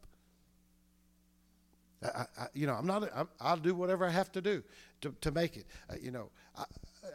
I, 2.04 2.26
I, 2.38 2.48
you 2.54 2.68
know, 2.68 2.74
I'm 2.74 2.86
not. 2.86 3.10
i 3.40 3.50
will 3.52 3.58
do 3.60 3.74
whatever 3.74 4.06
I 4.06 4.10
have 4.10 4.32
to 4.34 4.42
do 4.42 4.64
to, 5.02 5.14
to 5.22 5.32
make 5.32 5.58
it. 5.58 5.66
Uh, 5.90 5.96
you 6.02 6.12
know, 6.12 6.30
I, 6.58 6.64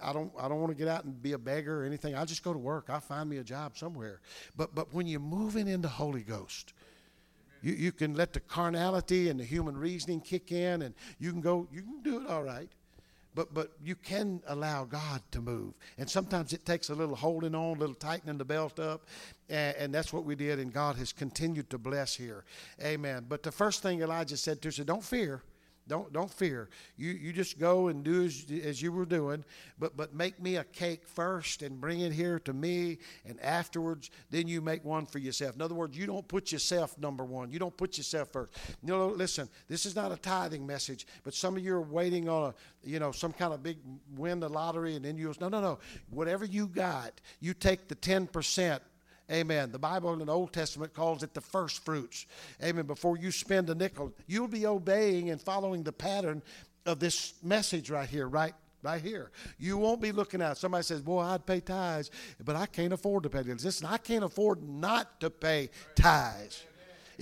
I 0.02 0.12
don't. 0.12 0.32
I 0.38 0.48
don't 0.48 0.60
want 0.60 0.72
to 0.72 0.78
get 0.78 0.88
out 0.88 1.04
and 1.04 1.20
be 1.22 1.32
a 1.32 1.38
beggar 1.38 1.82
or 1.82 1.84
anything. 1.84 2.16
I'll 2.16 2.26
just 2.26 2.42
go 2.42 2.52
to 2.52 2.58
work. 2.58 2.86
I'll 2.88 3.00
find 3.00 3.28
me 3.28 3.38
a 3.38 3.44
job 3.44 3.76
somewhere. 3.76 4.20
But 4.56 4.74
but 4.74 4.92
when 4.92 5.06
you're 5.06 5.20
moving 5.20 5.68
into 5.68 5.88
Holy 5.88 6.22
Ghost, 6.22 6.72
you, 7.62 7.74
you 7.74 7.92
can 7.92 8.14
let 8.14 8.32
the 8.32 8.40
carnality 8.40 9.28
and 9.28 9.38
the 9.38 9.44
human 9.44 9.76
reasoning 9.76 10.20
kick 10.20 10.50
in, 10.50 10.82
and 10.82 10.94
you 11.18 11.30
can 11.30 11.40
go. 11.40 11.68
You 11.72 11.82
can 11.82 12.02
do 12.02 12.20
it 12.20 12.28
all 12.28 12.42
right 12.42 12.70
but 13.34 13.52
but 13.54 13.72
you 13.82 13.94
can 13.94 14.42
allow 14.46 14.84
God 14.84 15.22
to 15.32 15.40
move. 15.40 15.74
And 15.98 16.08
sometimes 16.08 16.52
it 16.52 16.64
takes 16.64 16.90
a 16.90 16.94
little 16.94 17.16
holding 17.16 17.54
on, 17.54 17.76
a 17.76 17.80
little 17.80 17.94
tightening 17.94 18.38
the 18.38 18.44
belt 18.44 18.78
up, 18.78 19.06
and, 19.48 19.76
and, 19.76 19.94
that's 19.94 20.12
what 20.12 20.24
we 20.24 20.34
did. 20.34 20.58
And 20.58 20.72
God 20.72 20.96
has 20.96 21.12
continued 21.12 21.70
to 21.70 21.78
bless 21.78 22.14
here, 22.14 22.44
Amen. 22.82 23.26
But 23.28 23.42
the 23.42 23.52
first 23.52 23.82
thing 23.82 24.02
Elijah 24.02 24.36
said 24.36 24.62
to 24.62 24.70
her, 24.70 24.84
"Don't 24.84 25.04
fear." 25.04 25.42
Don't 25.88 26.12
don't 26.12 26.30
fear. 26.30 26.68
You 26.96 27.10
you 27.10 27.32
just 27.32 27.58
go 27.58 27.88
and 27.88 28.04
do 28.04 28.24
as, 28.24 28.46
as 28.64 28.80
you 28.80 28.92
were 28.92 29.04
doing, 29.04 29.44
but 29.78 29.96
but 29.96 30.14
make 30.14 30.40
me 30.40 30.56
a 30.56 30.64
cake 30.64 31.06
first 31.06 31.62
and 31.62 31.80
bring 31.80 32.00
it 32.00 32.12
here 32.12 32.38
to 32.40 32.52
me, 32.52 32.98
and 33.26 33.40
afterwards 33.40 34.10
then 34.30 34.46
you 34.46 34.60
make 34.60 34.84
one 34.84 35.06
for 35.06 35.18
yourself. 35.18 35.56
In 35.56 35.62
other 35.62 35.74
words, 35.74 35.96
you 35.96 36.06
don't 36.06 36.26
put 36.26 36.52
yourself 36.52 36.96
number 36.98 37.24
one. 37.24 37.50
You 37.50 37.58
don't 37.58 37.76
put 37.76 37.96
yourself 37.96 38.30
first. 38.32 38.52
You 38.82 38.88
know, 38.88 39.08
listen, 39.08 39.48
this 39.68 39.84
is 39.84 39.96
not 39.96 40.12
a 40.12 40.16
tithing 40.16 40.64
message, 40.64 41.06
but 41.24 41.34
some 41.34 41.56
of 41.56 41.64
you 41.64 41.74
are 41.74 41.82
waiting 41.82 42.28
on 42.28 42.50
a 42.50 42.54
you 42.88 43.00
know 43.00 43.10
some 43.10 43.32
kind 43.32 43.52
of 43.52 43.62
big 43.62 43.78
win 44.16 44.38
the 44.38 44.48
lottery, 44.48 44.94
and 44.94 45.04
then 45.04 45.16
you 45.16 45.34
no 45.40 45.48
no 45.48 45.60
no. 45.60 45.78
Whatever 46.10 46.44
you 46.44 46.68
got, 46.68 47.20
you 47.40 47.54
take 47.54 47.88
the 47.88 47.96
ten 47.96 48.28
percent 48.28 48.82
Amen. 49.30 49.72
The 49.72 49.78
Bible 49.78 50.12
in 50.12 50.26
the 50.26 50.32
Old 50.32 50.52
Testament 50.52 50.92
calls 50.94 51.22
it 51.22 51.34
the 51.34 51.40
first 51.40 51.84
fruits. 51.84 52.26
Amen. 52.62 52.86
Before 52.86 53.16
you 53.16 53.30
spend 53.30 53.70
a 53.70 53.74
nickel, 53.74 54.12
you'll 54.26 54.48
be 54.48 54.66
obeying 54.66 55.30
and 55.30 55.40
following 55.40 55.82
the 55.82 55.92
pattern 55.92 56.42
of 56.86 56.98
this 56.98 57.34
message 57.42 57.90
right 57.90 58.08
here, 58.08 58.28
right? 58.28 58.54
Right 58.82 59.00
here. 59.00 59.30
You 59.58 59.78
won't 59.78 60.00
be 60.00 60.10
looking 60.10 60.42
out. 60.42 60.58
Somebody 60.58 60.82
says, 60.82 61.02
Boy, 61.02 61.20
I'd 61.20 61.46
pay 61.46 61.60
tithes, 61.60 62.10
but 62.44 62.56
I 62.56 62.66
can't 62.66 62.92
afford 62.92 63.22
to 63.22 63.30
pay 63.30 63.44
tithes. 63.44 63.64
Listen, 63.64 63.86
I 63.86 63.98
can't 63.98 64.24
afford 64.24 64.62
not 64.62 65.20
to 65.20 65.30
pay 65.30 65.70
tithes. 65.94 66.64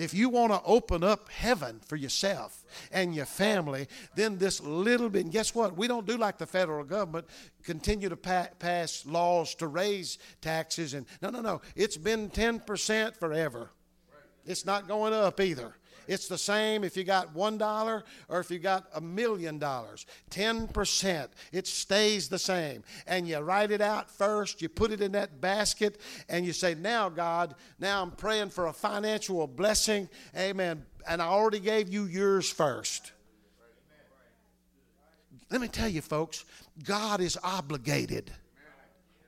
If 0.00 0.14
you 0.14 0.30
want 0.30 0.52
to 0.52 0.62
open 0.64 1.04
up 1.04 1.28
heaven 1.28 1.80
for 1.86 1.96
yourself 1.96 2.64
and 2.90 3.14
your 3.14 3.26
family, 3.26 3.86
then 4.14 4.38
this 4.38 4.60
little 4.62 5.10
bit, 5.10 5.24
and 5.24 5.32
guess 5.32 5.54
what? 5.54 5.76
We 5.76 5.88
don't 5.88 6.06
do 6.06 6.16
like 6.16 6.38
the 6.38 6.46
federal 6.46 6.84
government, 6.84 7.26
continue 7.62 8.08
to 8.08 8.16
pa- 8.16 8.48
pass 8.58 9.04
laws 9.04 9.54
to 9.56 9.66
raise 9.66 10.18
taxes. 10.40 10.94
And 10.94 11.06
no, 11.20 11.28
no, 11.28 11.40
no. 11.40 11.60
It's 11.76 11.98
been 11.98 12.30
10% 12.30 13.16
forever. 13.16 13.70
It's 14.46 14.64
not 14.64 14.88
going 14.88 15.12
up 15.12 15.38
either. 15.38 15.74
It's 16.10 16.26
the 16.26 16.38
same 16.38 16.82
if 16.82 16.96
you 16.96 17.04
got 17.04 17.36
$1 17.36 18.02
or 18.28 18.40
if 18.40 18.50
you 18.50 18.58
got 18.58 18.86
a 18.96 19.00
million 19.00 19.60
dollars. 19.60 20.06
10%. 20.32 21.28
It 21.52 21.68
stays 21.68 22.28
the 22.28 22.38
same. 22.38 22.82
And 23.06 23.28
you 23.28 23.38
write 23.38 23.70
it 23.70 23.80
out 23.80 24.10
first, 24.10 24.60
you 24.60 24.68
put 24.68 24.90
it 24.90 25.00
in 25.00 25.12
that 25.12 25.40
basket, 25.40 26.00
and 26.28 26.44
you 26.44 26.52
say, 26.52 26.74
Now, 26.74 27.10
God, 27.10 27.54
now 27.78 28.02
I'm 28.02 28.10
praying 28.10 28.50
for 28.50 28.66
a 28.66 28.72
financial 28.72 29.46
blessing. 29.46 30.08
Amen. 30.36 30.84
And 31.08 31.22
I 31.22 31.26
already 31.26 31.60
gave 31.60 31.88
you 31.88 32.06
yours 32.06 32.50
first. 32.50 33.12
Let 35.48 35.60
me 35.60 35.68
tell 35.68 35.88
you, 35.88 36.00
folks, 36.00 36.44
God 36.82 37.20
is 37.20 37.38
obligated. 37.40 38.32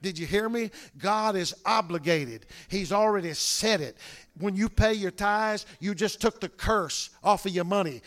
Did 0.02 0.18
you 0.18 0.26
hear 0.26 0.48
me? 0.48 0.70
God 0.98 1.36
is 1.36 1.54
obligated. 1.64 2.46
He's 2.68 2.92
already 2.92 3.32
said 3.34 3.80
it. 3.80 3.96
When 4.38 4.56
you 4.56 4.68
pay 4.68 4.92
your 4.94 5.10
tithes, 5.10 5.64
you 5.80 5.94
just 5.94 6.20
took 6.20 6.40
the 6.40 6.48
curse 6.48 7.10
off 7.22 7.46
of 7.46 7.52
your 7.52 7.64
money 7.64 8.02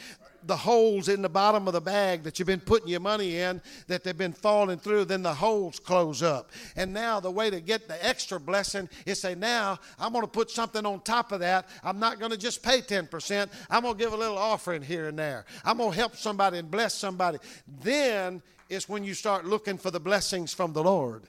the 0.47 0.55
holes 0.55 1.09
in 1.09 1.21
the 1.21 1.29
bottom 1.29 1.67
of 1.67 1.73
the 1.73 1.81
bag 1.81 2.23
that 2.23 2.37
you've 2.37 2.47
been 2.47 2.59
putting 2.59 2.87
your 2.87 2.99
money 2.99 3.39
in 3.39 3.61
that 3.87 4.03
they've 4.03 4.17
been 4.17 4.33
falling 4.33 4.77
through, 4.77 5.05
then 5.05 5.23
the 5.23 5.33
holes 5.33 5.79
close 5.79 6.21
up. 6.21 6.51
And 6.75 6.93
now 6.93 7.19
the 7.19 7.31
way 7.31 7.49
to 7.49 7.59
get 7.59 7.87
the 7.87 8.05
extra 8.05 8.39
blessing 8.39 8.89
is 9.05 9.19
say, 9.19 9.35
now 9.35 9.79
I'm 9.99 10.13
going 10.13 10.23
to 10.23 10.31
put 10.31 10.51
something 10.51 10.85
on 10.85 11.01
top 11.01 11.31
of 11.31 11.39
that. 11.39 11.67
I'm 11.83 11.99
not 11.99 12.19
going 12.19 12.31
to 12.31 12.37
just 12.37 12.61
pay 12.63 12.81
10%. 12.81 13.49
I'm 13.69 13.81
going 13.83 13.95
to 13.95 13.99
give 13.99 14.13
a 14.13 14.17
little 14.17 14.37
offering 14.37 14.81
here 14.81 15.07
and 15.07 15.17
there. 15.17 15.45
I'm 15.63 15.77
going 15.77 15.91
to 15.91 15.97
help 15.97 16.15
somebody 16.15 16.59
and 16.59 16.69
bless 16.69 16.93
somebody. 16.93 17.39
Then 17.81 18.41
is 18.69 18.89
when 18.89 19.03
you 19.03 19.13
start 19.13 19.45
looking 19.45 19.77
for 19.77 19.91
the 19.91 19.99
blessings 19.99 20.53
from 20.53 20.73
the 20.73 20.83
Lord. 20.83 21.23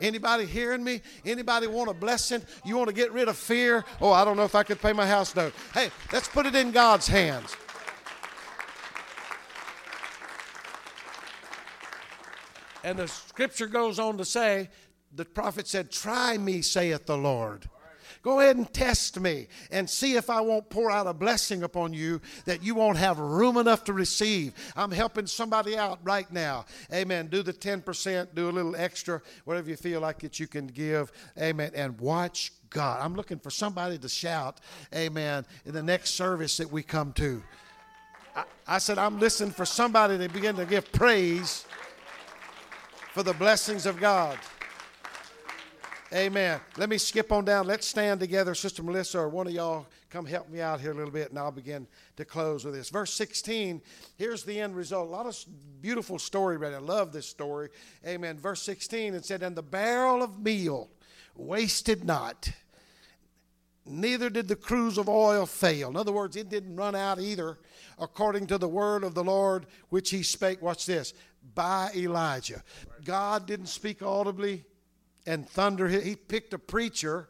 Anybody 0.00 0.44
hearing 0.44 0.82
me? 0.82 1.00
Anybody 1.24 1.66
want 1.66 1.90
a 1.90 1.94
blessing? 1.94 2.42
You 2.64 2.76
want 2.76 2.88
to 2.88 2.94
get 2.94 3.12
rid 3.12 3.28
of 3.28 3.36
fear? 3.36 3.84
Oh, 4.00 4.12
I 4.12 4.24
don't 4.24 4.36
know 4.36 4.44
if 4.44 4.54
I 4.54 4.62
could 4.62 4.80
pay 4.80 4.92
my 4.92 5.06
house 5.06 5.34
note. 5.36 5.54
Hey, 5.72 5.90
let's 6.12 6.28
put 6.28 6.46
it 6.46 6.54
in 6.54 6.72
God's 6.72 7.06
hands. 7.06 7.56
And 12.82 12.98
the 12.98 13.08
scripture 13.08 13.66
goes 13.66 13.98
on 13.98 14.18
to 14.18 14.24
say, 14.24 14.68
the 15.14 15.24
prophet 15.24 15.66
said, 15.66 15.90
Try 15.90 16.36
me, 16.36 16.60
saith 16.60 17.06
the 17.06 17.16
Lord. 17.16 17.68
Go 18.24 18.40
ahead 18.40 18.56
and 18.56 18.72
test 18.72 19.20
me 19.20 19.48
and 19.70 19.88
see 19.88 20.16
if 20.16 20.30
I 20.30 20.40
won't 20.40 20.70
pour 20.70 20.90
out 20.90 21.06
a 21.06 21.12
blessing 21.12 21.62
upon 21.62 21.92
you 21.92 22.22
that 22.46 22.62
you 22.62 22.74
won't 22.74 22.96
have 22.96 23.18
room 23.18 23.58
enough 23.58 23.84
to 23.84 23.92
receive. 23.92 24.54
I'm 24.74 24.90
helping 24.90 25.26
somebody 25.26 25.76
out 25.76 25.98
right 26.02 26.30
now. 26.32 26.64
Amen. 26.90 27.26
Do 27.26 27.42
the 27.42 27.52
10%, 27.52 28.34
do 28.34 28.48
a 28.48 28.50
little 28.50 28.74
extra, 28.76 29.20
whatever 29.44 29.68
you 29.68 29.76
feel 29.76 30.00
like 30.00 30.20
that 30.20 30.40
you 30.40 30.46
can 30.46 30.66
give. 30.68 31.12
Amen. 31.38 31.72
And 31.74 32.00
watch 32.00 32.52
God. 32.70 33.02
I'm 33.02 33.14
looking 33.14 33.38
for 33.38 33.50
somebody 33.50 33.98
to 33.98 34.08
shout, 34.08 34.58
Amen, 34.94 35.44
in 35.66 35.74
the 35.74 35.82
next 35.82 36.14
service 36.14 36.56
that 36.56 36.72
we 36.72 36.82
come 36.82 37.12
to. 37.12 37.42
I, 38.34 38.44
I 38.66 38.78
said, 38.78 38.96
I'm 38.96 39.20
listening 39.20 39.52
for 39.52 39.66
somebody 39.66 40.16
to 40.16 40.28
begin 40.30 40.56
to 40.56 40.64
give 40.64 40.90
praise 40.92 41.66
for 43.12 43.22
the 43.22 43.34
blessings 43.34 43.84
of 43.84 44.00
God. 44.00 44.38
Amen. 46.12 46.60
Let 46.76 46.90
me 46.90 46.98
skip 46.98 47.32
on 47.32 47.44
down. 47.44 47.66
Let's 47.66 47.86
stand 47.86 48.20
together. 48.20 48.54
Sister 48.54 48.82
Melissa 48.82 49.18
or 49.18 49.28
one 49.28 49.46
of 49.46 49.52
y'all 49.52 49.86
come 50.10 50.26
help 50.26 50.48
me 50.48 50.60
out 50.60 50.80
here 50.80 50.92
a 50.92 50.94
little 50.94 51.10
bit, 51.10 51.30
and 51.30 51.38
I'll 51.38 51.50
begin 51.50 51.88
to 52.16 52.24
close 52.24 52.64
with 52.64 52.74
this. 52.74 52.90
Verse 52.90 53.12
16, 53.14 53.80
here's 54.16 54.44
the 54.44 54.60
end 54.60 54.76
result. 54.76 55.08
A 55.08 55.10
lot 55.10 55.26
of 55.26 55.36
beautiful 55.80 56.18
story, 56.18 56.56
right? 56.56 56.74
I 56.74 56.78
love 56.78 57.12
this 57.12 57.26
story. 57.26 57.70
Amen. 58.06 58.38
Verse 58.38 58.62
16, 58.62 59.14
it 59.14 59.24
said, 59.24 59.42
And 59.42 59.56
the 59.56 59.62
barrel 59.62 60.22
of 60.22 60.38
meal 60.38 60.90
wasted 61.34 62.04
not, 62.04 62.50
neither 63.86 64.28
did 64.30 64.46
the 64.46 64.56
cruse 64.56 64.98
of 64.98 65.08
oil 65.08 65.46
fail. 65.46 65.88
In 65.88 65.96
other 65.96 66.12
words, 66.12 66.36
it 66.36 66.50
didn't 66.50 66.76
run 66.76 66.94
out 66.94 67.18
either, 67.18 67.58
according 67.98 68.46
to 68.48 68.58
the 68.58 68.68
word 68.68 69.04
of 69.04 69.14
the 69.14 69.24
Lord 69.24 69.66
which 69.88 70.10
he 70.10 70.22
spake. 70.22 70.60
Watch 70.60 70.86
this 70.86 71.14
by 71.54 71.90
Elijah. 71.96 72.62
God 73.04 73.46
didn't 73.46 73.66
speak 73.66 74.02
audibly 74.02 74.64
and 75.26 75.48
thunder. 75.48 75.88
He 75.88 76.16
picked 76.16 76.54
a 76.54 76.58
preacher, 76.58 77.28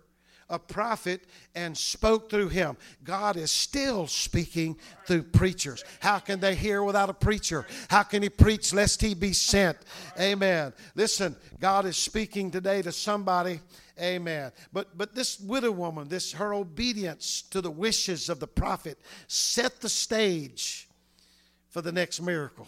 a 0.48 0.58
prophet, 0.58 1.22
and 1.54 1.76
spoke 1.76 2.30
through 2.30 2.48
him. 2.48 2.76
God 3.02 3.36
is 3.36 3.50
still 3.50 4.06
speaking 4.06 4.76
through 5.06 5.24
preachers. 5.24 5.84
How 6.00 6.18
can 6.18 6.40
they 6.40 6.54
hear 6.54 6.82
without 6.82 7.10
a 7.10 7.14
preacher? 7.14 7.66
How 7.88 8.02
can 8.02 8.22
he 8.22 8.28
preach 8.28 8.72
lest 8.72 9.00
he 9.00 9.14
be 9.14 9.32
sent? 9.32 9.78
Amen. 10.18 10.72
Listen, 10.94 11.36
God 11.60 11.86
is 11.86 11.96
speaking 11.96 12.50
today 12.50 12.82
to 12.82 12.92
somebody. 12.92 13.60
Amen. 14.00 14.50
But 14.72 14.98
but 14.98 15.14
this 15.14 15.38
widow 15.38 15.70
woman, 15.70 16.08
this 16.08 16.32
her 16.32 16.52
obedience 16.52 17.42
to 17.50 17.60
the 17.60 17.70
wishes 17.70 18.28
of 18.28 18.40
the 18.40 18.46
prophet 18.48 18.98
set 19.28 19.80
the 19.80 19.88
stage 19.88 20.88
for 21.68 21.80
the 21.80 21.92
next 21.92 22.20
miracle. 22.20 22.66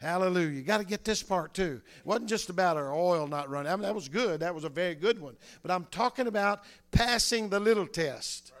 Hallelujah. 0.00 0.48
You 0.48 0.62
got 0.62 0.78
to 0.78 0.86
get 0.86 1.04
this 1.04 1.22
part 1.22 1.52
too. 1.52 1.82
It 1.98 2.06
wasn't 2.06 2.28
just 2.28 2.48
about 2.48 2.78
our 2.78 2.94
oil 2.94 3.26
not 3.26 3.50
running. 3.50 3.70
I 3.70 3.76
mean, 3.76 3.82
that 3.82 3.94
was 3.94 4.08
good. 4.08 4.40
That 4.40 4.54
was 4.54 4.64
a 4.64 4.70
very 4.70 4.94
good 4.94 5.20
one. 5.20 5.36
But 5.60 5.70
I'm 5.70 5.84
talking 5.90 6.26
about 6.26 6.62
passing 6.90 7.50
the 7.50 7.60
little 7.60 7.86
test. 7.86 8.52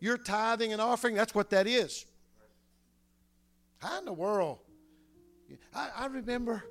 Your 0.00 0.16
tithing 0.16 0.72
and 0.72 0.82
offering, 0.82 1.14
that's 1.14 1.32
what 1.32 1.50
that 1.50 1.68
is. 1.68 2.06
How 3.78 4.00
in 4.00 4.04
the 4.04 4.12
world? 4.12 4.58
I, 5.74 5.90
I 5.96 6.06
remember, 6.06 6.64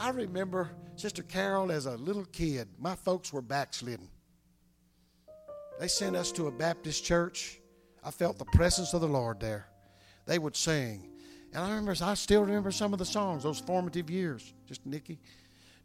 I 0.00 0.10
remember 0.10 0.70
Sister 0.96 1.22
Carol 1.22 1.70
as 1.70 1.86
a 1.86 1.96
little 1.96 2.24
kid. 2.24 2.66
My 2.80 2.96
folks 2.96 3.32
were 3.32 3.42
backslidden. 3.42 4.08
They 5.78 5.86
sent 5.86 6.16
us 6.16 6.32
to 6.32 6.48
a 6.48 6.50
Baptist 6.50 7.04
church. 7.04 7.60
I 8.02 8.10
felt 8.10 8.36
the 8.38 8.44
presence 8.46 8.94
of 8.94 9.00
the 9.00 9.08
Lord 9.08 9.38
there. 9.38 9.68
They 10.26 10.40
would 10.40 10.56
sing. 10.56 11.11
And 11.52 11.62
I 11.64 11.68
remember, 11.70 11.94
I 12.02 12.14
still 12.14 12.42
remember 12.42 12.70
some 12.70 12.92
of 12.92 12.98
the 12.98 13.04
songs, 13.04 13.42
those 13.42 13.60
formative 13.60 14.08
years. 14.08 14.54
Just 14.66 14.86
Nikki. 14.86 15.18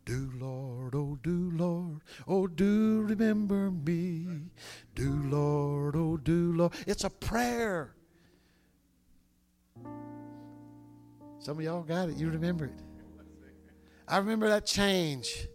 Do 0.06 0.32
Lord, 0.40 0.96
oh 0.96 1.20
do 1.22 1.52
Lord, 1.54 2.00
oh 2.30 2.48
do 2.48 3.02
remember 3.02 3.70
me. 3.70 4.26
Do 4.96 5.22
Lord, 5.26 5.98
oh 5.98 6.16
do 6.16 6.54
Lord. 6.54 6.72
It's 6.88 7.04
a 7.04 7.10
prayer. 7.10 7.94
Some 11.40 11.58
of 11.58 11.62
y'all 11.62 11.84
got 11.84 12.08
it. 12.08 12.16
You 12.16 12.30
remember 12.30 12.66
it. 12.66 12.82
I 14.08 14.18
remember 14.20 14.48
that 14.48 14.66
change. 14.66 15.48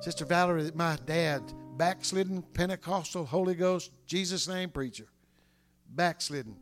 Sister 0.00 0.24
Valerie, 0.24 0.70
my 0.74 0.96
dad, 1.04 1.42
backslidden 1.76 2.42
Pentecostal 2.54 3.26
Holy 3.26 3.54
Ghost, 3.54 3.90
Jesus 4.06 4.48
name 4.48 4.70
preacher. 4.70 5.06
Backslidden. 5.90 6.56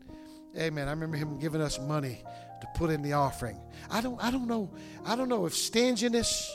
Amen. 0.57 0.88
I 0.88 0.90
remember 0.90 1.16
him 1.16 1.38
giving 1.38 1.61
us 1.61 1.78
money 1.80 2.22
to 2.61 2.66
put 2.74 2.90
in 2.90 3.03
the 3.03 3.14
offering. 3.14 3.59
I 3.90 4.00
don't 4.00 4.22
I 4.22 4.30
don't 4.30 4.46
know. 4.46 4.70
I 5.05 5.16
don't 5.16 5.28
know 5.28 5.46
if 5.46 5.55
stinginess 5.55 6.55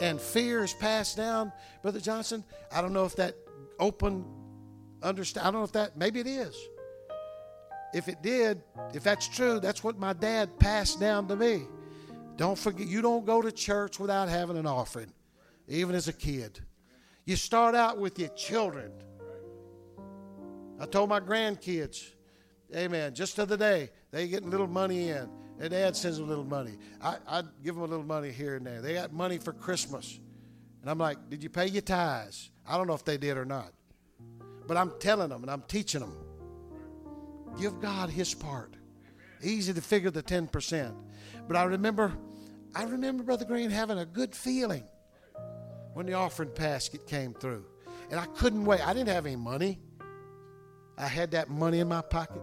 and 0.00 0.20
fear 0.20 0.62
is 0.62 0.74
passed 0.74 1.16
down, 1.16 1.52
Brother 1.82 2.00
Johnson. 2.00 2.44
I 2.72 2.82
don't 2.82 2.92
know 2.92 3.04
if 3.04 3.16
that 3.16 3.34
open 3.78 4.24
understand 5.02 5.46
I 5.46 5.50
don't 5.50 5.60
know 5.60 5.64
if 5.64 5.72
that 5.72 5.96
maybe 5.96 6.20
it 6.20 6.26
is. 6.26 6.54
If 7.92 8.08
it 8.08 8.22
did, 8.22 8.62
if 8.94 9.02
that's 9.02 9.26
true, 9.26 9.58
that's 9.58 9.82
what 9.82 9.98
my 9.98 10.12
dad 10.12 10.58
passed 10.58 11.00
down 11.00 11.26
to 11.28 11.36
me. 11.36 11.62
Don't 12.36 12.58
forget 12.58 12.86
you 12.86 13.02
don't 13.02 13.26
go 13.26 13.42
to 13.42 13.50
church 13.50 13.98
without 13.98 14.28
having 14.28 14.56
an 14.56 14.66
offering, 14.66 15.12
even 15.66 15.94
as 15.94 16.06
a 16.06 16.12
kid. 16.12 16.60
You 17.24 17.36
start 17.36 17.74
out 17.74 17.98
with 17.98 18.18
your 18.18 18.28
children. 18.30 18.92
I 20.78 20.86
told 20.86 21.08
my 21.08 21.20
grandkids, 21.20 22.12
Amen. 22.74 23.14
Just 23.14 23.36
the 23.36 23.42
other 23.42 23.56
day, 23.56 23.90
they 24.10 24.28
get 24.28 24.44
a 24.44 24.46
little 24.46 24.66
money 24.66 25.08
in. 25.08 25.28
Their 25.58 25.68
dad 25.68 25.96
sends 25.96 26.16
them 26.16 26.26
a 26.26 26.28
little 26.28 26.44
money. 26.44 26.78
I, 27.02 27.16
I 27.28 27.42
give 27.62 27.74
them 27.74 27.84
a 27.84 27.86
little 27.86 28.04
money 28.04 28.30
here 28.30 28.56
and 28.56 28.66
there. 28.66 28.80
They 28.80 28.94
got 28.94 29.12
money 29.12 29.38
for 29.38 29.52
Christmas. 29.52 30.18
And 30.80 30.90
I'm 30.90 30.98
like, 30.98 31.18
did 31.28 31.42
you 31.42 31.50
pay 31.50 31.66
your 31.66 31.82
tithes? 31.82 32.50
I 32.66 32.76
don't 32.76 32.86
know 32.86 32.94
if 32.94 33.04
they 33.04 33.18
did 33.18 33.36
or 33.36 33.44
not. 33.44 33.72
But 34.66 34.76
I'm 34.76 34.92
telling 35.00 35.28
them 35.28 35.42
and 35.42 35.50
I'm 35.50 35.62
teaching 35.62 36.00
them. 36.00 36.16
Give 37.60 37.78
God 37.80 38.08
his 38.08 38.32
part. 38.32 38.74
Easy 39.42 39.72
to 39.72 39.80
figure 39.80 40.10
the 40.10 40.22
10%. 40.22 40.94
But 41.46 41.56
I 41.56 41.64
remember, 41.64 42.12
I 42.74 42.84
remember 42.84 43.24
Brother 43.24 43.44
Green 43.44 43.70
having 43.70 43.98
a 43.98 44.06
good 44.06 44.34
feeling 44.34 44.84
when 45.92 46.06
the 46.06 46.14
offering 46.14 46.50
basket 46.54 47.06
came 47.06 47.34
through. 47.34 47.66
And 48.10 48.18
I 48.18 48.26
couldn't 48.26 48.64
wait. 48.64 48.86
I 48.86 48.94
didn't 48.94 49.08
have 49.08 49.26
any 49.26 49.36
money. 49.36 49.78
I 50.96 51.06
had 51.06 51.32
that 51.32 51.50
money 51.50 51.80
in 51.80 51.88
my 51.88 52.02
pocket 52.02 52.42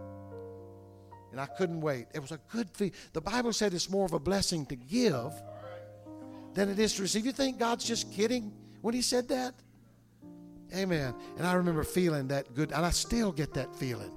and 1.32 1.40
I 1.40 1.46
couldn't 1.46 1.80
wait. 1.80 2.06
It 2.14 2.20
was 2.20 2.32
a 2.32 2.40
good 2.50 2.72
thing. 2.72 2.92
The 3.12 3.20
Bible 3.20 3.52
said 3.52 3.74
it's 3.74 3.90
more 3.90 4.04
of 4.04 4.12
a 4.12 4.18
blessing 4.18 4.66
to 4.66 4.76
give 4.76 5.32
than 6.54 6.68
it 6.68 6.78
is 6.78 6.94
to 6.94 7.02
receive. 7.02 7.26
You 7.26 7.32
think 7.32 7.58
God's 7.58 7.84
just 7.84 8.12
kidding 8.12 8.52
when 8.80 8.94
He 8.94 9.02
said 9.02 9.28
that? 9.28 9.54
Amen. 10.74 11.14
And 11.36 11.46
I 11.46 11.54
remember 11.54 11.82
feeling 11.84 12.28
that 12.28 12.54
good, 12.54 12.72
and 12.72 12.84
I 12.84 12.90
still 12.90 13.32
get 13.32 13.54
that 13.54 13.74
feeling 13.74 14.12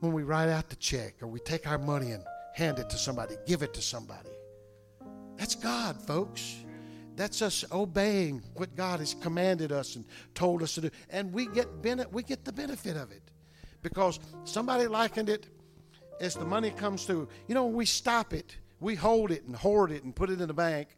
when 0.00 0.12
we 0.12 0.22
write 0.22 0.48
out 0.48 0.68
the 0.68 0.76
check 0.76 1.14
or 1.22 1.28
we 1.28 1.40
take 1.40 1.66
our 1.66 1.78
money 1.78 2.12
and 2.12 2.22
hand 2.54 2.78
it 2.78 2.90
to 2.90 2.96
somebody, 2.96 3.36
give 3.46 3.62
it 3.62 3.74
to 3.74 3.82
somebody. 3.82 4.30
That's 5.36 5.54
God, 5.54 6.00
folks. 6.02 6.56
That's 7.16 7.42
us 7.42 7.64
obeying 7.70 8.42
what 8.56 8.74
God 8.74 8.98
has 8.98 9.14
commanded 9.14 9.70
us 9.70 9.96
and 9.96 10.04
told 10.34 10.62
us 10.62 10.74
to 10.74 10.82
do. 10.82 10.90
And 11.10 11.32
we 11.32 11.46
get, 11.46 11.68
we 12.12 12.22
get 12.22 12.44
the 12.44 12.52
benefit 12.52 12.96
of 12.96 13.12
it 13.12 13.22
because 13.84 14.18
somebody 14.42 14.88
likened 14.88 15.28
it 15.28 15.46
as 16.20 16.34
the 16.34 16.44
money 16.44 16.70
comes 16.70 17.04
through. 17.04 17.28
You 17.46 17.54
know, 17.54 17.66
we 17.66 17.84
stop 17.84 18.32
it, 18.32 18.56
we 18.80 18.96
hold 18.96 19.30
it 19.30 19.44
and 19.44 19.54
hoard 19.54 19.92
it 19.92 20.02
and 20.02 20.16
put 20.16 20.30
it 20.30 20.40
in 20.40 20.48
the 20.48 20.54
bank. 20.54 20.88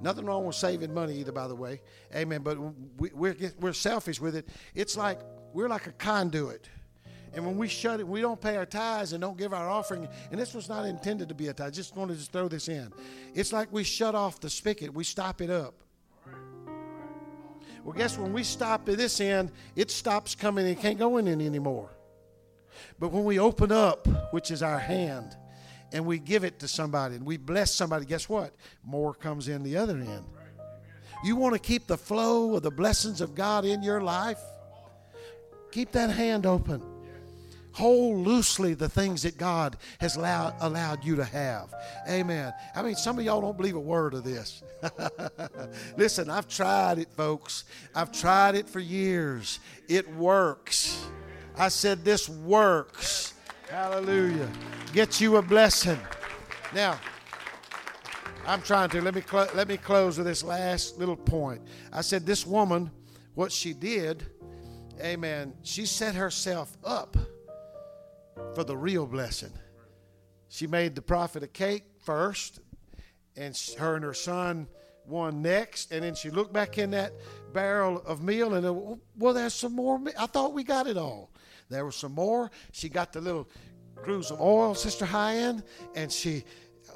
Nothing 0.00 0.24
wrong 0.24 0.46
with 0.46 0.56
saving 0.56 0.94
money 0.94 1.18
either, 1.18 1.32
by 1.32 1.46
the 1.46 1.54
way. 1.54 1.82
Amen. 2.14 2.40
But 2.42 2.58
we, 2.96 3.10
we're, 3.12 3.36
we're 3.60 3.74
selfish 3.74 4.18
with 4.18 4.34
it. 4.34 4.48
It's 4.74 4.96
like 4.96 5.20
we're 5.52 5.68
like 5.68 5.86
a 5.86 5.92
conduit. 5.92 6.70
And 7.34 7.44
when 7.44 7.58
we 7.58 7.68
shut 7.68 8.00
it, 8.00 8.08
we 8.08 8.22
don't 8.22 8.40
pay 8.40 8.56
our 8.56 8.64
tithes 8.64 9.12
and 9.12 9.20
don't 9.20 9.36
give 9.36 9.52
our 9.52 9.68
offering. 9.68 10.08
And 10.30 10.40
this 10.40 10.54
was 10.54 10.70
not 10.70 10.86
intended 10.86 11.28
to 11.28 11.34
be 11.34 11.48
a 11.48 11.52
tithe. 11.52 11.74
Just 11.74 11.94
wanted 11.94 12.18
to 12.18 12.24
throw 12.24 12.48
this 12.48 12.68
in. 12.68 12.90
It's 13.34 13.52
like 13.52 13.70
we 13.70 13.84
shut 13.84 14.14
off 14.14 14.40
the 14.40 14.48
spigot. 14.48 14.94
We 14.94 15.04
stop 15.04 15.42
it 15.42 15.50
up. 15.50 15.74
Well, 17.84 17.96
guess 17.96 18.18
when 18.18 18.32
we 18.32 18.42
stop 18.44 18.88
at 18.88 18.96
this 18.96 19.20
end, 19.20 19.50
it 19.76 19.90
stops 19.90 20.34
coming 20.34 20.66
and 20.66 20.78
can't 20.78 20.98
go 20.98 21.18
in 21.18 21.28
anymore. 21.28 21.90
But 22.98 23.12
when 23.12 23.24
we 23.24 23.38
open 23.38 23.72
up, 23.72 24.06
which 24.32 24.50
is 24.50 24.62
our 24.62 24.78
hand, 24.78 25.36
and 25.92 26.04
we 26.04 26.18
give 26.18 26.44
it 26.44 26.58
to 26.60 26.68
somebody 26.68 27.16
and 27.16 27.24
we 27.24 27.36
bless 27.36 27.74
somebody, 27.74 28.04
guess 28.04 28.28
what? 28.28 28.54
More 28.84 29.14
comes 29.14 29.48
in 29.48 29.62
the 29.62 29.76
other 29.76 29.96
end. 29.96 30.24
You 31.24 31.36
want 31.36 31.54
to 31.54 31.58
keep 31.58 31.86
the 31.86 31.96
flow 31.96 32.56
of 32.56 32.62
the 32.62 32.70
blessings 32.70 33.20
of 33.20 33.34
God 33.34 33.64
in 33.64 33.82
your 33.82 34.00
life? 34.00 34.38
Keep 35.72 35.92
that 35.92 36.10
hand 36.10 36.46
open. 36.46 36.82
Hold 37.72 38.26
loosely 38.26 38.74
the 38.74 38.88
things 38.88 39.22
that 39.22 39.36
God 39.36 39.76
has 40.00 40.16
allowed, 40.16 40.54
allowed 40.60 41.04
you 41.04 41.16
to 41.16 41.24
have. 41.24 41.72
Amen. 42.08 42.52
I 42.74 42.82
mean, 42.82 42.96
some 42.96 43.18
of 43.18 43.24
y'all 43.24 43.40
don't 43.40 43.56
believe 43.56 43.76
a 43.76 43.80
word 43.80 44.14
of 44.14 44.24
this. 44.24 44.62
Listen, 45.96 46.28
I've 46.28 46.48
tried 46.48 46.98
it, 46.98 47.08
folks. 47.12 47.64
I've 47.94 48.10
tried 48.10 48.56
it 48.56 48.68
for 48.68 48.80
years. 48.80 49.60
It 49.88 50.12
works. 50.14 51.06
I 51.58 51.68
said, 51.68 52.04
This 52.04 52.28
works. 52.28 53.34
Hallelujah. 53.68 54.48
Get 54.92 55.20
you 55.20 55.36
a 55.36 55.42
blessing. 55.42 55.98
Now, 56.74 56.98
I'm 58.46 58.62
trying 58.62 58.88
to 58.90 59.02
let 59.02 59.14
me 59.14 59.22
cl- 59.28 59.48
let 59.54 59.68
me 59.68 59.76
close 59.76 60.16
with 60.16 60.26
this 60.26 60.42
last 60.42 60.98
little 60.98 61.16
point. 61.16 61.60
I 61.92 62.00
said 62.00 62.24
this 62.24 62.46
woman, 62.46 62.90
what 63.34 63.52
she 63.52 63.74
did, 63.74 64.26
Amen. 65.00 65.54
She 65.62 65.86
set 65.86 66.14
herself 66.14 66.76
up 66.84 67.16
for 68.54 68.64
the 68.64 68.76
real 68.76 69.06
blessing. 69.06 69.52
She 70.48 70.66
made 70.66 70.94
the 70.94 71.02
prophet 71.02 71.42
a 71.42 71.46
cake 71.46 71.84
first, 72.04 72.60
and 73.36 73.56
her 73.78 73.94
and 73.94 74.04
her 74.04 74.14
son 74.14 74.66
one 75.04 75.40
next, 75.42 75.92
and 75.92 76.02
then 76.04 76.14
she 76.14 76.30
looked 76.30 76.52
back 76.52 76.78
in 76.78 76.90
that 76.90 77.12
barrel 77.52 78.02
of 78.04 78.22
meal 78.22 78.54
and 78.54 78.66
uh, 78.66 78.74
well, 79.16 79.34
there's 79.34 79.54
some 79.54 79.74
more. 79.74 80.00
I 80.18 80.26
thought 80.26 80.52
we 80.52 80.64
got 80.64 80.86
it 80.86 80.96
all. 80.96 81.30
There 81.68 81.84
was 81.84 81.96
some 81.96 82.12
more. 82.12 82.50
She 82.72 82.88
got 82.88 83.12
the 83.12 83.20
little 83.20 83.48
cruse 83.96 84.30
of 84.30 84.40
oil, 84.40 84.74
Sister 84.74 85.04
High 85.04 85.34
and 85.94 86.10
she. 86.10 86.44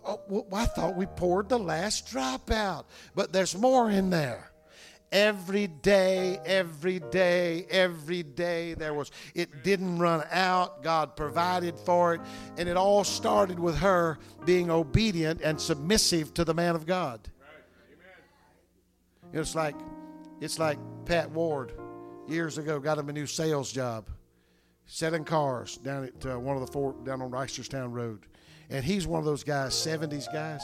Oh, 0.06 0.46
I 0.52 0.64
thought 0.64 0.96
we 0.96 1.06
poured 1.06 1.48
the 1.48 1.58
last 1.58 2.10
drop 2.10 2.50
out, 2.50 2.86
but 3.14 3.32
there's 3.32 3.56
more 3.56 3.90
in 3.90 4.10
there 4.10 4.52
every 5.12 5.66
day 5.66 6.40
every 6.46 6.98
day 6.98 7.66
every 7.70 8.22
day 8.22 8.72
there 8.72 8.94
was 8.94 9.10
it 9.34 9.62
didn't 9.62 9.98
run 9.98 10.24
out 10.30 10.82
god 10.82 11.14
provided 11.14 11.78
for 11.80 12.14
it 12.14 12.20
and 12.56 12.66
it 12.66 12.78
all 12.78 13.04
started 13.04 13.60
with 13.60 13.76
her 13.76 14.18
being 14.46 14.70
obedient 14.70 15.42
and 15.42 15.60
submissive 15.60 16.32
to 16.32 16.44
the 16.46 16.54
man 16.54 16.74
of 16.74 16.86
god 16.86 17.20
it's 19.34 19.54
like 19.54 19.76
it's 20.40 20.58
like 20.58 20.78
pat 21.04 21.30
ward 21.30 21.74
years 22.26 22.56
ago 22.56 22.80
got 22.80 22.96
him 22.96 23.10
a 23.10 23.12
new 23.12 23.26
sales 23.26 23.70
job 23.70 24.08
selling 24.86 25.24
cars 25.24 25.76
down 25.78 26.04
at 26.04 26.26
uh, 26.26 26.38
one 26.38 26.56
of 26.56 26.66
the 26.66 26.72
four 26.72 26.94
down 27.04 27.22
on 27.22 27.30
Reisterstown 27.30 27.92
Road, 27.92 28.26
and 28.70 28.84
he's 28.84 29.06
one 29.06 29.18
of 29.18 29.24
those 29.24 29.44
guys, 29.44 29.74
'70s 29.74 30.32
guys, 30.32 30.62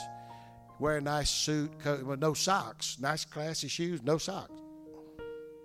wear 0.79 0.97
a 0.97 1.01
nice 1.01 1.31
suit, 1.31 1.79
coat, 1.81 2.05
with 2.05 2.21
no 2.21 2.35
socks, 2.35 2.99
nice 3.01 3.25
classy 3.25 3.69
shoes, 3.69 4.03
no 4.03 4.19
socks. 4.19 4.53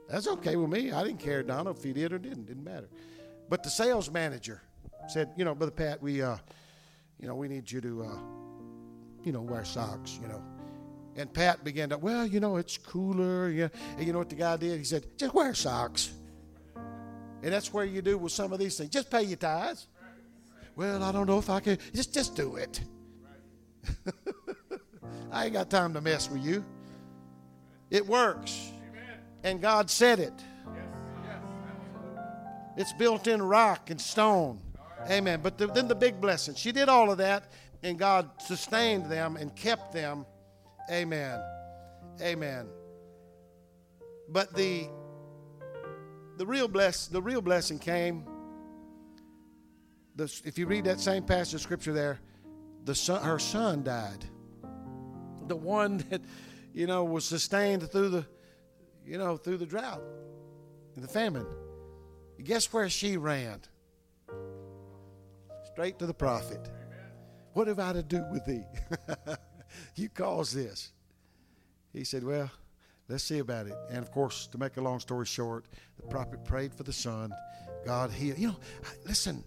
That's 0.09 0.27
okay 0.27 0.55
with 0.55 0.69
me. 0.69 0.91
I 0.91 1.03
didn't 1.03 1.19
care, 1.19 1.43
Donna, 1.43 1.71
if 1.71 1.83
he 1.83 1.93
did 1.93 2.13
or 2.13 2.19
didn't. 2.19 2.45
Didn't 2.45 2.63
matter. 2.63 2.89
But 3.49 3.63
the 3.63 3.69
sales 3.69 4.11
manager 4.11 4.61
said, 5.07 5.29
you 5.37 5.45
know, 5.45 5.55
Brother 5.55 5.71
Pat, 5.71 6.01
we, 6.01 6.21
uh, 6.21 6.37
you 7.19 7.27
know, 7.27 7.35
we 7.35 7.47
need 7.47 7.71
you 7.71 7.81
to, 7.81 8.03
uh, 8.03 8.17
you 9.23 9.31
know, 9.31 9.41
wear 9.41 9.65
socks, 9.65 10.19
you 10.21 10.27
know. 10.27 10.43
And 11.15 11.31
Pat 11.31 11.63
began 11.63 11.89
to, 11.89 11.97
well, 11.97 12.25
you 12.25 12.39
know, 12.39 12.57
it's 12.57 12.77
cooler. 12.77 13.49
Yeah. 13.49 13.69
And 13.97 14.05
you 14.05 14.13
know 14.13 14.19
what 14.19 14.29
the 14.29 14.35
guy 14.35 14.57
did? 14.57 14.77
He 14.77 14.83
said, 14.83 15.05
just 15.17 15.33
wear 15.33 15.53
socks. 15.53 16.11
And 17.43 17.51
that's 17.51 17.73
where 17.73 17.83
you 17.83 18.01
do 18.01 18.17
with 18.17 18.31
some 18.31 18.53
of 18.53 18.59
these 18.59 18.77
things. 18.77 18.89
Just 18.89 19.11
pay 19.11 19.23
your 19.23 19.35
tithes. 19.35 19.87
Well, 20.77 21.03
I 21.03 21.11
don't 21.11 21.27
know 21.27 21.37
if 21.37 21.49
I 21.49 21.59
can. 21.59 21.77
Just, 21.93 22.13
just 22.13 22.35
do 22.35 22.55
it. 22.55 22.81
I 25.31 25.45
ain't 25.45 25.53
got 25.53 25.69
time 25.69 25.93
to 25.93 26.01
mess 26.01 26.29
with 26.29 26.41
you. 26.41 26.63
It 27.91 28.07
works. 28.07 28.71
And 29.43 29.61
God 29.61 29.89
said 29.89 30.19
it. 30.19 30.33
It's 32.77 32.93
built 32.93 33.27
in 33.27 33.41
rock 33.41 33.89
and 33.89 33.99
stone. 33.99 34.61
Amen. 35.09 35.41
But 35.43 35.57
the, 35.57 35.67
then 35.67 35.89
the 35.89 35.95
big 35.95 36.21
blessing. 36.21 36.55
She 36.55 36.71
did 36.71 36.87
all 36.87 37.11
of 37.11 37.17
that, 37.17 37.51
and 37.83 37.99
God 37.99 38.29
sustained 38.39 39.11
them 39.11 39.35
and 39.35 39.53
kept 39.53 39.91
them. 39.91 40.25
Amen. 40.89 41.39
Amen. 42.21 42.67
But 44.29 44.55
the 44.55 44.87
the 46.37 46.45
real 46.45 46.67
bless 46.67 47.07
the 47.07 47.21
real 47.21 47.41
blessing 47.41 47.79
came. 47.79 48.25
The, 50.15 50.25
if 50.45 50.57
you 50.57 50.67
read 50.67 50.85
that 50.85 50.99
same 50.99 51.23
passage 51.23 51.55
of 51.55 51.61
scripture 51.61 51.93
there, 51.93 52.19
the 52.85 52.93
son, 52.93 53.23
her 53.23 53.39
son 53.39 53.83
died. 53.83 54.25
The 55.47 55.55
one 55.55 55.97
that 56.09 56.21
you 56.73 56.87
know 56.87 57.03
was 57.03 57.25
sustained 57.25 57.89
through 57.91 58.09
the 58.09 58.25
you 59.05 59.17
know 59.17 59.37
through 59.37 59.57
the 59.57 59.65
drought 59.65 60.03
and 60.95 61.03
the 61.03 61.07
famine. 61.07 61.45
Guess 62.43 62.73
where 62.73 62.89
she 62.89 63.15
ran? 63.15 63.61
Straight 65.71 65.97
to 65.99 66.05
the 66.05 66.13
prophet. 66.13 66.69
What 67.53 67.67
have 67.67 67.79
I 67.79 67.93
to 67.93 68.03
do 68.03 68.23
with 68.31 68.45
thee? 68.45 68.65
you 69.95 70.09
caused 70.09 70.55
this. 70.55 70.91
He 71.93 72.03
said, 72.03 72.23
Well, 72.23 72.51
Let's 73.09 73.23
see 73.23 73.39
about 73.39 73.67
it. 73.67 73.75
And 73.89 73.99
of 73.99 74.11
course, 74.11 74.47
to 74.47 74.57
make 74.57 74.77
a 74.77 74.81
long 74.81 74.99
story 74.99 75.25
short, 75.25 75.65
the 75.97 76.07
prophet 76.07 76.45
prayed 76.45 76.73
for 76.73 76.83
the 76.83 76.93
son. 76.93 77.33
God 77.85 78.11
healed. 78.11 78.39
You 78.39 78.47
know, 78.47 78.55
listen, 79.05 79.43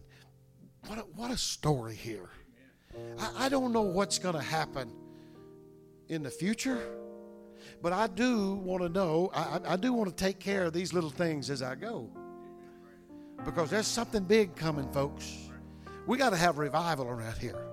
what 0.86 0.98
a, 0.98 1.02
what 1.02 1.30
a 1.30 1.36
story 1.36 1.94
here. 1.94 2.28
I, 3.18 3.46
I 3.46 3.48
don't 3.48 3.72
know 3.72 3.82
what's 3.82 4.18
going 4.18 4.34
to 4.34 4.42
happen 4.42 4.90
in 6.08 6.22
the 6.22 6.30
future, 6.30 6.80
but 7.82 7.92
I 7.92 8.06
do 8.06 8.54
want 8.54 8.82
to 8.82 8.88
know, 8.88 9.30
I, 9.34 9.60
I 9.66 9.76
do 9.76 9.92
want 9.92 10.08
to 10.10 10.16
take 10.16 10.38
care 10.38 10.64
of 10.64 10.72
these 10.72 10.92
little 10.92 11.10
things 11.10 11.50
as 11.50 11.62
I 11.62 11.74
go. 11.74 12.10
Because 13.44 13.70
there's 13.70 13.86
something 13.86 14.24
big 14.24 14.54
coming, 14.56 14.90
folks. 14.92 15.48
We 16.06 16.16
got 16.18 16.30
to 16.30 16.36
have 16.36 16.58
revival 16.58 17.06
around 17.06 17.38
here. 17.38 17.66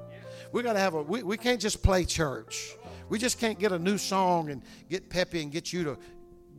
We 0.51 0.61
got 0.63 0.73
to 0.73 0.79
have 0.79 0.93
a, 0.93 1.01
we, 1.01 1.23
we 1.23 1.38
can't 1.38 1.59
just 1.59 1.81
play 1.84 2.05
church. 2.05 2.75
We 3.14 3.20
just 3.20 3.39
can't 3.39 3.59
get 3.59 3.72
a 3.72 3.78
new 3.78 3.99
song 3.99 4.49
and 4.49 4.64
get 4.89 5.07
peppy 5.07 5.43
and 5.43 5.51
get 5.51 5.72
you 5.72 5.84
to 5.84 5.99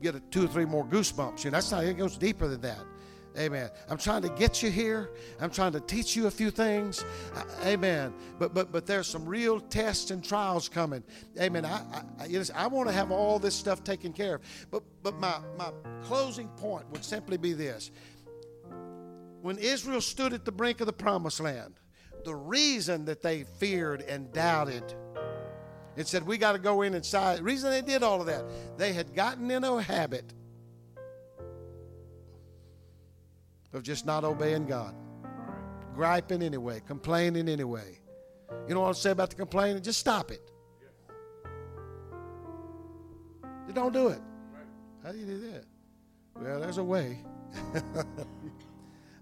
get 0.01 0.15
a 0.15 0.21
two 0.21 0.45
or 0.45 0.47
three 0.47 0.65
more 0.65 0.85
goosebumps. 0.85 1.43
You 1.43 1.51
know, 1.51 1.57
that's 1.57 1.73
not, 1.73 1.83
it 1.83 1.95
goes 1.95 2.17
deeper 2.17 2.47
than 2.47 2.61
that. 2.61 2.79
Amen. 3.37 3.71
I'm 3.91 3.99
trying 3.99 4.23
to 4.23 4.29
get 4.29 4.63
you 4.63 4.71
here. 4.71 5.11
I'm 5.41 5.51
trying 5.51 5.73
to 5.73 5.81
teach 5.81 6.15
you 6.15 6.29
a 6.29 6.31
few 6.31 6.53
things. 6.53 7.05
Amen. 7.65 8.15
But 8.39 8.55
but 8.55 8.71
but 8.71 8.87
there's 8.87 9.09
some 9.09 9.27
real 9.27 9.59
tests 9.59 10.13
and 10.13 10.23
trials 10.23 10.69
coming. 10.69 11.03
Amen. 11.41 11.65
I 11.65 11.83
I, 12.21 12.25
I, 12.27 12.45
I 12.55 12.67
want 12.69 12.89
to 12.89 12.95
have 12.95 13.11
all 13.11 13.41
this 13.41 13.57
stuff 13.57 13.83
taken 13.83 14.13
care 14.13 14.37
of. 14.37 14.43
But 14.71 14.85
but 15.03 15.19
my 15.19 15.41
my 15.59 15.73
closing 16.05 16.47
point 16.51 16.89
would 16.93 17.05
simply 17.05 17.37
be 17.37 17.53
this. 17.53 17.91
When 19.43 19.59
Israel 19.59 20.01
stood 20.01 20.33
at 20.33 20.45
the 20.45 20.53
brink 20.53 20.81
of 20.81 20.87
the 20.87 20.93
promised 20.93 21.41
land, 21.41 21.81
the 22.25 22.37
reason 22.37 23.07
that 23.07 23.23
they 23.23 23.43
feared 23.43 24.03
and 24.03 24.33
doubted 24.33 24.95
it 25.97 26.09
said, 26.09 26.27
We 26.27 26.39
got 26.39 26.53
to 26.53 26.59
go 26.59 26.83
in 26.83 26.95
inside. 26.95 27.39
The 27.39 27.43
reason 27.43 27.71
they 27.71 27.83
did 27.83 28.03
all 28.03 28.21
of 28.21 28.27
that, 28.27 28.45
they 28.77 28.93
had 28.93 29.15
gotten 29.15 29.51
in 29.51 29.65
a 29.65 29.83
habit 29.83 30.33
of 33.73 33.83
just 33.83 34.07
not 34.07 34.25
obeying 34.25 34.67
God, 34.67 34.95
griping 35.95 36.43
anyway, 36.43 36.81
complaining 36.87 37.49
anyway. 37.49 37.99
You 38.69 38.75
know 38.75 38.81
what 38.81 38.91
I 38.91 38.93
say 38.93 39.11
about 39.11 39.31
the 39.31 39.37
complaining? 39.37 39.83
Just 39.83 40.01
stop 40.01 40.31
it. 40.31 40.51
You 43.67 43.73
don't 43.73 43.93
do 43.93 44.09
it. 44.09 44.21
How 45.03 45.13
do 45.13 45.19
you 45.19 45.27
do 45.27 45.53
that? 45.53 45.65
Well, 46.41 46.61
there's 46.61 46.79
a 46.79 46.85
way. 46.85 47.19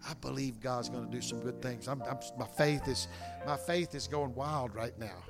I 0.09 0.15
believe 0.21 0.61
God's 0.61 0.89
going 0.89 1.05
to 1.05 1.11
do 1.11 1.21
some 1.21 1.41
good 1.41 1.63
things. 1.63 1.87
I'm, 1.87 2.03
I'm, 2.03 2.19
my 2.39 2.47
faith 2.47 2.89
is 2.89 3.09
my 3.47 3.57
faith 3.57 3.95
is 3.95 4.09
going 4.09 4.35
wild 4.35 4.75
right 4.75 4.99
now. 4.99 5.23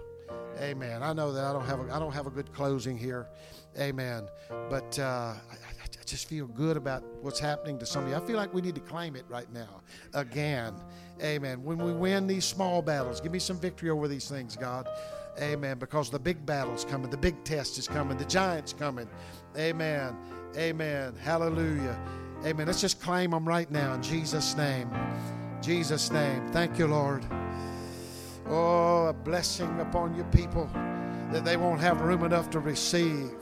Amen. 0.60 1.02
I 1.02 1.12
know 1.12 1.32
that 1.32 1.44
I 1.44 1.52
don't 1.52 1.64
have 1.64 1.80
a, 1.80 1.94
I 1.94 1.98
don't 1.98 2.12
have 2.12 2.26
a 2.26 2.30
good 2.30 2.52
closing 2.52 2.96
here. 2.96 3.28
Amen. 3.78 4.28
But 4.68 4.98
uh, 4.98 5.02
I, 5.02 5.34
I 5.54 6.04
just 6.04 6.28
feel 6.28 6.46
good 6.46 6.76
about 6.76 7.02
what's 7.22 7.40
happening 7.40 7.78
to 7.78 7.86
some 7.86 8.04
of 8.04 8.10
you. 8.10 8.16
I 8.16 8.20
feel 8.20 8.36
like 8.36 8.52
we 8.52 8.60
need 8.60 8.74
to 8.74 8.80
claim 8.80 9.16
it 9.16 9.24
right 9.28 9.50
now 9.52 9.80
again. 10.14 10.74
Amen. 11.22 11.62
When 11.62 11.78
we 11.78 11.92
win 11.92 12.26
these 12.26 12.44
small 12.44 12.82
battles, 12.82 13.20
give 13.20 13.32
me 13.32 13.38
some 13.38 13.58
victory 13.58 13.90
over 13.90 14.08
these 14.08 14.28
things, 14.28 14.56
God. 14.56 14.88
Amen. 15.40 15.78
Because 15.78 16.10
the 16.10 16.18
big 16.18 16.44
battle's 16.44 16.84
coming, 16.84 17.10
the 17.10 17.16
big 17.16 17.42
test 17.44 17.78
is 17.78 17.88
coming, 17.88 18.18
the 18.18 18.24
giant's 18.26 18.72
coming. 18.72 19.08
Amen. 19.56 20.16
Amen. 20.56 21.14
Hallelujah. 21.16 21.98
Amen. 22.44 22.66
Let's 22.66 22.80
just 22.80 23.00
claim 23.00 23.30
them 23.30 23.46
right 23.46 23.70
now 23.70 23.94
in 23.94 24.02
Jesus' 24.02 24.56
name. 24.56 24.90
Jesus' 25.62 26.10
name. 26.10 26.46
Thank 26.52 26.78
you, 26.78 26.88
Lord. 26.88 27.24
Oh, 28.54 29.06
a 29.06 29.14
blessing 29.14 29.80
upon 29.80 30.14
your 30.14 30.26
people 30.26 30.68
that 31.32 31.42
they 31.42 31.56
won't 31.56 31.80
have 31.80 32.02
room 32.02 32.22
enough 32.22 32.50
to 32.50 32.60
receive. 32.60 33.32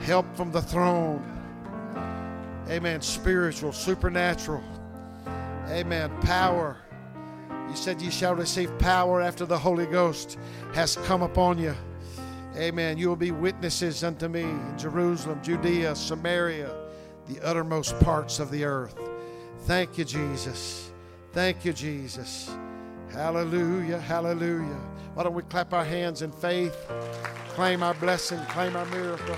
Help 0.00 0.24
from 0.34 0.50
the 0.50 0.62
throne. 0.62 1.22
Amen. 2.70 3.02
Spiritual, 3.02 3.70
supernatural. 3.70 4.64
Amen. 5.68 6.10
Power. 6.22 6.78
You 7.68 7.76
said 7.76 8.00
you 8.00 8.10
shall 8.10 8.34
receive 8.34 8.76
power 8.78 9.20
after 9.20 9.44
the 9.44 9.58
Holy 9.58 9.84
Ghost 9.84 10.38
has 10.72 10.96
come 11.04 11.20
upon 11.20 11.58
you. 11.58 11.74
Amen. 12.56 12.96
You 12.96 13.10
will 13.10 13.16
be 13.16 13.30
witnesses 13.30 14.02
unto 14.02 14.26
me 14.26 14.40
in 14.40 14.78
Jerusalem, 14.78 15.42
Judea, 15.42 15.94
Samaria, 15.94 16.74
the 17.26 17.46
uttermost 17.46 18.00
parts 18.00 18.38
of 18.38 18.50
the 18.50 18.64
earth. 18.64 18.98
Thank 19.66 19.98
you, 19.98 20.06
Jesus. 20.06 20.90
Thank 21.32 21.66
you, 21.66 21.74
Jesus. 21.74 22.50
Hallelujah. 23.12 23.98
Hallelujah. 23.98 24.80
Why 25.14 25.24
don't 25.24 25.34
we 25.34 25.42
clap 25.42 25.72
our 25.72 25.84
hands 25.84 26.22
in 26.22 26.30
faith? 26.30 26.76
Claim 27.50 27.82
our 27.82 27.94
blessing, 27.94 28.38
claim 28.50 28.76
our 28.76 28.86
miracle. 28.86 29.34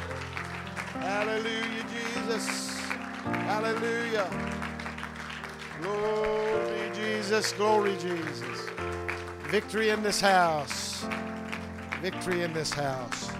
Hallelujah, 0.94 1.86
Jesus. 1.88 2.78
Hallelujah. 3.24 4.28
Glory, 5.80 6.90
Jesus. 6.92 7.52
Glory, 7.52 7.96
Jesus. 7.96 8.68
Victory 9.48 9.88
in 9.88 10.02
this 10.02 10.20
house. 10.20 11.06
Victory 12.02 12.42
in 12.42 12.52
this 12.52 12.72
house. 12.72 13.30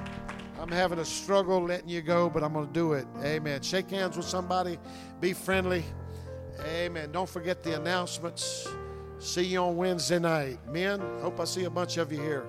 I'm 0.59 0.70
having 0.70 0.99
a 0.99 1.05
struggle 1.05 1.62
letting 1.62 1.89
you 1.89 2.01
go, 2.01 2.31
but 2.31 2.43
I'm 2.43 2.53
going 2.53 2.66
to 2.66 2.72
do 2.72 2.95
it. 2.95 3.07
Amen. 3.22 3.61
Shake 3.62 3.91
hands 3.91 4.16
with 4.16 4.26
somebody. 4.26 4.78
Be 5.20 5.33
friendly. 5.33 5.85
Amen. 6.64 7.12
Don't 7.12 7.28
forget 7.28 7.62
the 7.62 7.76
announcements. 7.76 8.66
See 9.21 9.43
you 9.43 9.59
on 9.61 9.77
Wednesday 9.77 10.18
night. 10.18 10.59
Men, 10.66 10.99
hope 11.21 11.41
I 11.41 11.45
see 11.45 11.64
a 11.64 11.71
bunch 11.71 11.99
of 11.99 12.11
you 12.11 12.18
here 12.18 12.47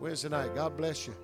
Wednesday 0.00 0.30
night. 0.30 0.54
God 0.54 0.74
bless 0.74 1.06
you. 1.06 1.14